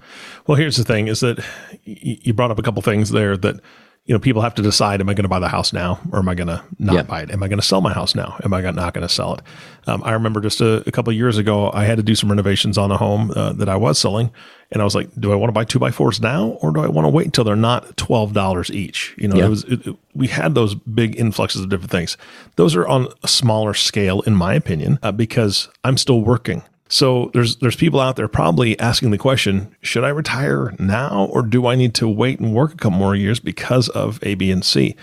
well 0.46 0.56
here's 0.56 0.76
the 0.76 0.84
thing 0.84 1.08
is 1.08 1.20
that 1.20 1.44
you 1.84 2.32
brought 2.32 2.50
up 2.50 2.58
a 2.58 2.62
couple 2.62 2.82
things 2.82 3.10
there 3.10 3.36
that 3.36 3.60
you 4.06 4.14
know, 4.14 4.20
people 4.20 4.40
have 4.42 4.54
to 4.54 4.62
decide: 4.62 5.00
Am 5.00 5.08
I 5.08 5.14
going 5.14 5.24
to 5.24 5.28
buy 5.28 5.40
the 5.40 5.48
house 5.48 5.72
now, 5.72 5.98
or 6.12 6.20
am 6.20 6.28
I 6.28 6.34
going 6.34 6.46
to 6.46 6.62
not 6.78 6.94
yeah. 6.94 7.02
buy 7.02 7.22
it? 7.22 7.30
Am 7.32 7.42
I 7.42 7.48
going 7.48 7.58
to 7.58 7.66
sell 7.66 7.80
my 7.80 7.92
house 7.92 8.14
now? 8.14 8.36
Am 8.44 8.54
I 8.54 8.60
not 8.60 8.94
going 8.94 9.06
to 9.06 9.12
sell 9.12 9.34
it? 9.34 9.42
Um, 9.88 10.02
I 10.04 10.12
remember 10.12 10.40
just 10.40 10.60
a, 10.60 10.86
a 10.86 10.92
couple 10.92 11.12
years 11.12 11.38
ago, 11.38 11.72
I 11.72 11.84
had 11.84 11.96
to 11.96 12.04
do 12.04 12.14
some 12.14 12.30
renovations 12.30 12.78
on 12.78 12.92
a 12.92 12.96
home 12.96 13.32
uh, 13.34 13.52
that 13.54 13.68
I 13.68 13.74
was 13.74 13.98
selling, 13.98 14.30
and 14.70 14.80
I 14.80 14.84
was 14.84 14.94
like, 14.94 15.08
"Do 15.18 15.32
I 15.32 15.34
want 15.34 15.48
to 15.48 15.52
buy 15.52 15.64
two 15.64 15.80
by 15.80 15.90
fours 15.90 16.20
now, 16.20 16.50
or 16.62 16.70
do 16.70 16.80
I 16.80 16.86
want 16.86 17.04
to 17.04 17.10
wait 17.10 17.26
until 17.26 17.42
they're 17.42 17.56
not 17.56 17.96
twelve 17.96 18.32
dollars 18.32 18.70
each?" 18.70 19.12
You 19.18 19.26
know, 19.26 19.36
yeah. 19.36 19.46
it 19.46 19.48
was 19.48 19.64
it, 19.64 19.86
it, 19.88 19.96
we 20.14 20.28
had 20.28 20.54
those 20.54 20.76
big 20.76 21.18
influxes 21.18 21.62
of 21.62 21.68
different 21.68 21.90
things. 21.90 22.16
Those 22.54 22.76
are 22.76 22.86
on 22.86 23.08
a 23.24 23.28
smaller 23.28 23.74
scale, 23.74 24.20
in 24.20 24.36
my 24.36 24.54
opinion, 24.54 25.00
uh, 25.02 25.10
because 25.10 25.68
I'm 25.82 25.96
still 25.96 26.20
working. 26.20 26.62
So 26.88 27.30
there's 27.34 27.56
there's 27.56 27.76
people 27.76 28.00
out 28.00 28.16
there 28.16 28.28
probably 28.28 28.78
asking 28.78 29.10
the 29.10 29.18
question, 29.18 29.74
should 29.82 30.04
I 30.04 30.08
retire 30.08 30.74
now 30.78 31.28
or 31.32 31.42
do 31.42 31.66
I 31.66 31.74
need 31.74 31.94
to 31.94 32.08
wait 32.08 32.40
and 32.40 32.54
work 32.54 32.74
a 32.74 32.76
couple 32.76 32.98
more 32.98 33.14
years 33.14 33.40
because 33.40 33.88
of 33.90 34.20
A, 34.22 34.34
B, 34.34 34.50
and 34.50 34.64
C? 34.64 34.96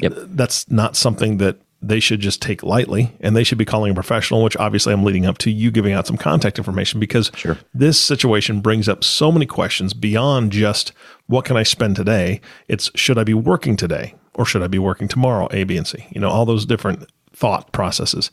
Yep. 0.00 0.14
That's 0.16 0.70
not 0.70 0.96
something 0.96 1.38
that 1.38 1.58
they 1.80 2.00
should 2.00 2.18
just 2.18 2.42
take 2.42 2.64
lightly 2.64 3.16
and 3.20 3.36
they 3.36 3.44
should 3.44 3.58
be 3.58 3.64
calling 3.64 3.92
a 3.92 3.94
professional, 3.94 4.42
which 4.42 4.56
obviously 4.56 4.92
I'm 4.92 5.04
leading 5.04 5.26
up 5.26 5.38
to 5.38 5.50
you 5.50 5.70
giving 5.70 5.92
out 5.92 6.08
some 6.08 6.16
contact 6.16 6.58
information 6.58 6.98
because 6.98 7.30
sure. 7.36 7.56
this 7.72 8.00
situation 8.00 8.60
brings 8.60 8.88
up 8.88 9.04
so 9.04 9.30
many 9.30 9.46
questions 9.46 9.94
beyond 9.94 10.50
just 10.50 10.92
what 11.26 11.44
can 11.44 11.56
I 11.56 11.62
spend 11.62 11.94
today? 11.94 12.40
It's 12.66 12.90
should 12.96 13.18
I 13.18 13.24
be 13.24 13.34
working 13.34 13.76
today 13.76 14.14
or 14.34 14.44
should 14.44 14.62
I 14.62 14.66
be 14.66 14.78
working 14.78 15.06
tomorrow? 15.06 15.48
A, 15.52 15.64
B, 15.64 15.76
and 15.76 15.86
C. 15.86 16.04
You 16.10 16.20
know, 16.20 16.28
all 16.28 16.46
those 16.46 16.66
different 16.66 17.08
thought 17.32 17.70
processes 17.72 18.32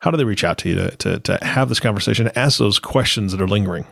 how 0.00 0.10
do 0.10 0.16
they 0.16 0.24
reach 0.24 0.44
out 0.44 0.58
to 0.58 0.68
you 0.68 0.74
to, 0.74 0.90
to, 0.96 1.20
to 1.20 1.38
have 1.44 1.68
this 1.68 1.80
conversation, 1.80 2.30
ask 2.34 2.58
those 2.58 2.78
questions 2.78 3.32
that 3.32 3.40
are 3.40 3.48
lingering? 3.48 3.86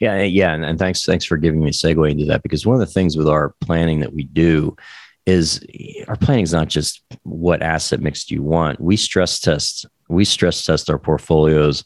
Yeah, 0.00 0.22
yeah, 0.22 0.54
and, 0.54 0.64
and 0.64 0.78
thanks 0.78 1.04
thanks 1.04 1.24
for 1.24 1.36
giving 1.36 1.60
me 1.60 1.68
a 1.68 1.72
segue 1.72 2.10
into 2.10 2.24
that 2.26 2.42
because 2.42 2.66
one 2.66 2.74
of 2.74 2.80
the 2.80 2.92
things 2.92 3.16
with 3.16 3.28
our 3.28 3.54
planning 3.60 4.00
that 4.00 4.14
we 4.14 4.24
do 4.24 4.74
is 5.26 5.64
our 6.08 6.16
planning 6.16 6.42
is 6.42 6.54
not 6.54 6.68
just 6.68 7.02
what 7.22 7.62
asset 7.62 8.00
mix 8.00 8.24
do 8.24 8.34
you 8.34 8.42
want. 8.42 8.80
We 8.80 8.96
stress 8.96 9.38
test 9.38 9.86
we 10.08 10.24
stress 10.24 10.64
test 10.64 10.88
our 10.88 10.98
portfolios 10.98 11.84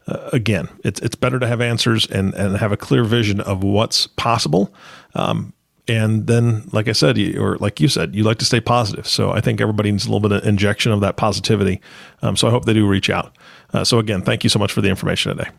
Uh, 0.05 0.31
again, 0.33 0.67
it's 0.83 0.99
it's 0.99 1.15
better 1.15 1.39
to 1.39 1.47
have 1.47 1.61
answers 1.61 2.05
and 2.07 2.33
and 2.33 2.57
have 2.57 2.73
a 2.73 2.75
clear 2.75 3.05
vision 3.05 3.39
of 3.39 3.63
what's 3.63 4.05
possible. 4.05 4.73
Um, 5.15 5.53
and 5.87 6.27
then, 6.27 6.63
like 6.71 6.87
I 6.87 6.93
said, 6.93 7.17
you, 7.17 7.41
or 7.41 7.57
like 7.57 7.79
you 7.79 7.87
said, 7.87 8.15
you 8.15 8.23
like 8.23 8.37
to 8.39 8.45
stay 8.45 8.61
positive. 8.61 9.07
So 9.07 9.31
I 9.31 9.41
think 9.41 9.59
everybody 9.59 9.91
needs 9.91 10.05
a 10.05 10.09
little 10.09 10.27
bit 10.27 10.31
of 10.31 10.47
injection 10.47 10.91
of 10.91 11.01
that 11.01 11.17
positivity. 11.17 11.81
Um, 12.21 12.37
so 12.37 12.47
I 12.47 12.51
hope 12.51 12.65
they 12.65 12.73
do 12.73 12.87
reach 12.87 13.09
out. 13.09 13.35
Uh, 13.73 13.83
so 13.83 13.99
again, 13.99 14.21
thank 14.21 14.43
you 14.43 14.49
so 14.49 14.59
much 14.59 14.71
for 14.71 14.81
the 14.81 14.89
information 14.89 15.35
today. 15.35 15.49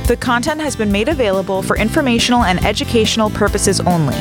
The 0.08 0.18
content 0.20 0.62
has 0.62 0.76
been 0.76 0.91
made 0.91 1.10
available 1.10 1.62
for 1.62 1.78
informational 1.78 2.43
and 2.43 2.64
educational 2.66 3.30
purposes 3.30 3.80
only. 3.82 4.16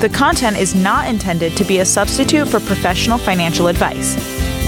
The 0.00 0.10
content 0.12 0.56
is 0.56 0.74
not 0.74 1.08
intended 1.08 1.56
to 1.58 1.64
be 1.64 1.80
a 1.80 1.84
substitute 1.84 2.48
for 2.48 2.58
professional 2.60 3.18
financial 3.18 3.66
advice. 3.66 4.16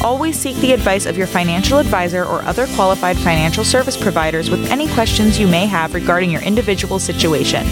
Always 0.05 0.39
seek 0.39 0.57
the 0.57 0.73
advice 0.73 1.07
of 1.07 1.17
your 1.17 1.27
financial 1.27 1.79
advisor 1.79 2.25
or 2.25 2.43
other 2.43 2.67
qualified 2.75 3.17
financial 3.17 3.65
service 3.65 3.97
providers 3.97 4.51
with 4.51 4.71
any 4.71 4.89
questions 4.89 5.39
you 5.39 5.47
may 5.47 5.65
have 5.65 5.95
regarding 5.95 6.31
your 6.31 6.43
individual 6.43 6.99
situation. 6.99 7.65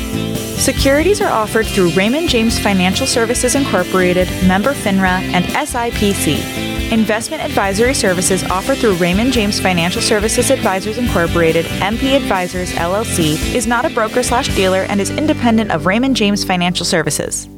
Securities 0.56 1.20
are 1.20 1.30
offered 1.30 1.66
through 1.66 1.90
Raymond 1.90 2.28
James 2.28 2.58
Financial 2.58 3.06
Services 3.06 3.54
Incorporated, 3.54 4.28
member 4.46 4.72
FINRA, 4.72 5.20
and 5.32 5.44
SIPC. 5.46 6.79
Investment 6.90 7.40
advisory 7.40 7.94
services 7.94 8.42
offered 8.44 8.78
through 8.78 8.94
Raymond 8.96 9.32
James 9.32 9.60
Financial 9.60 10.02
Services 10.02 10.50
Advisors 10.50 10.98
Incorporated, 10.98 11.64
MP 11.66 12.16
Advisors 12.16 12.72
LLC, 12.72 13.54
is 13.54 13.64
not 13.64 13.84
a 13.84 13.90
broker 13.90 14.24
slash 14.24 14.48
dealer 14.56 14.82
and 14.88 15.00
is 15.00 15.10
independent 15.10 15.70
of 15.70 15.86
Raymond 15.86 16.16
James 16.16 16.42
Financial 16.42 16.84
Services. 16.84 17.48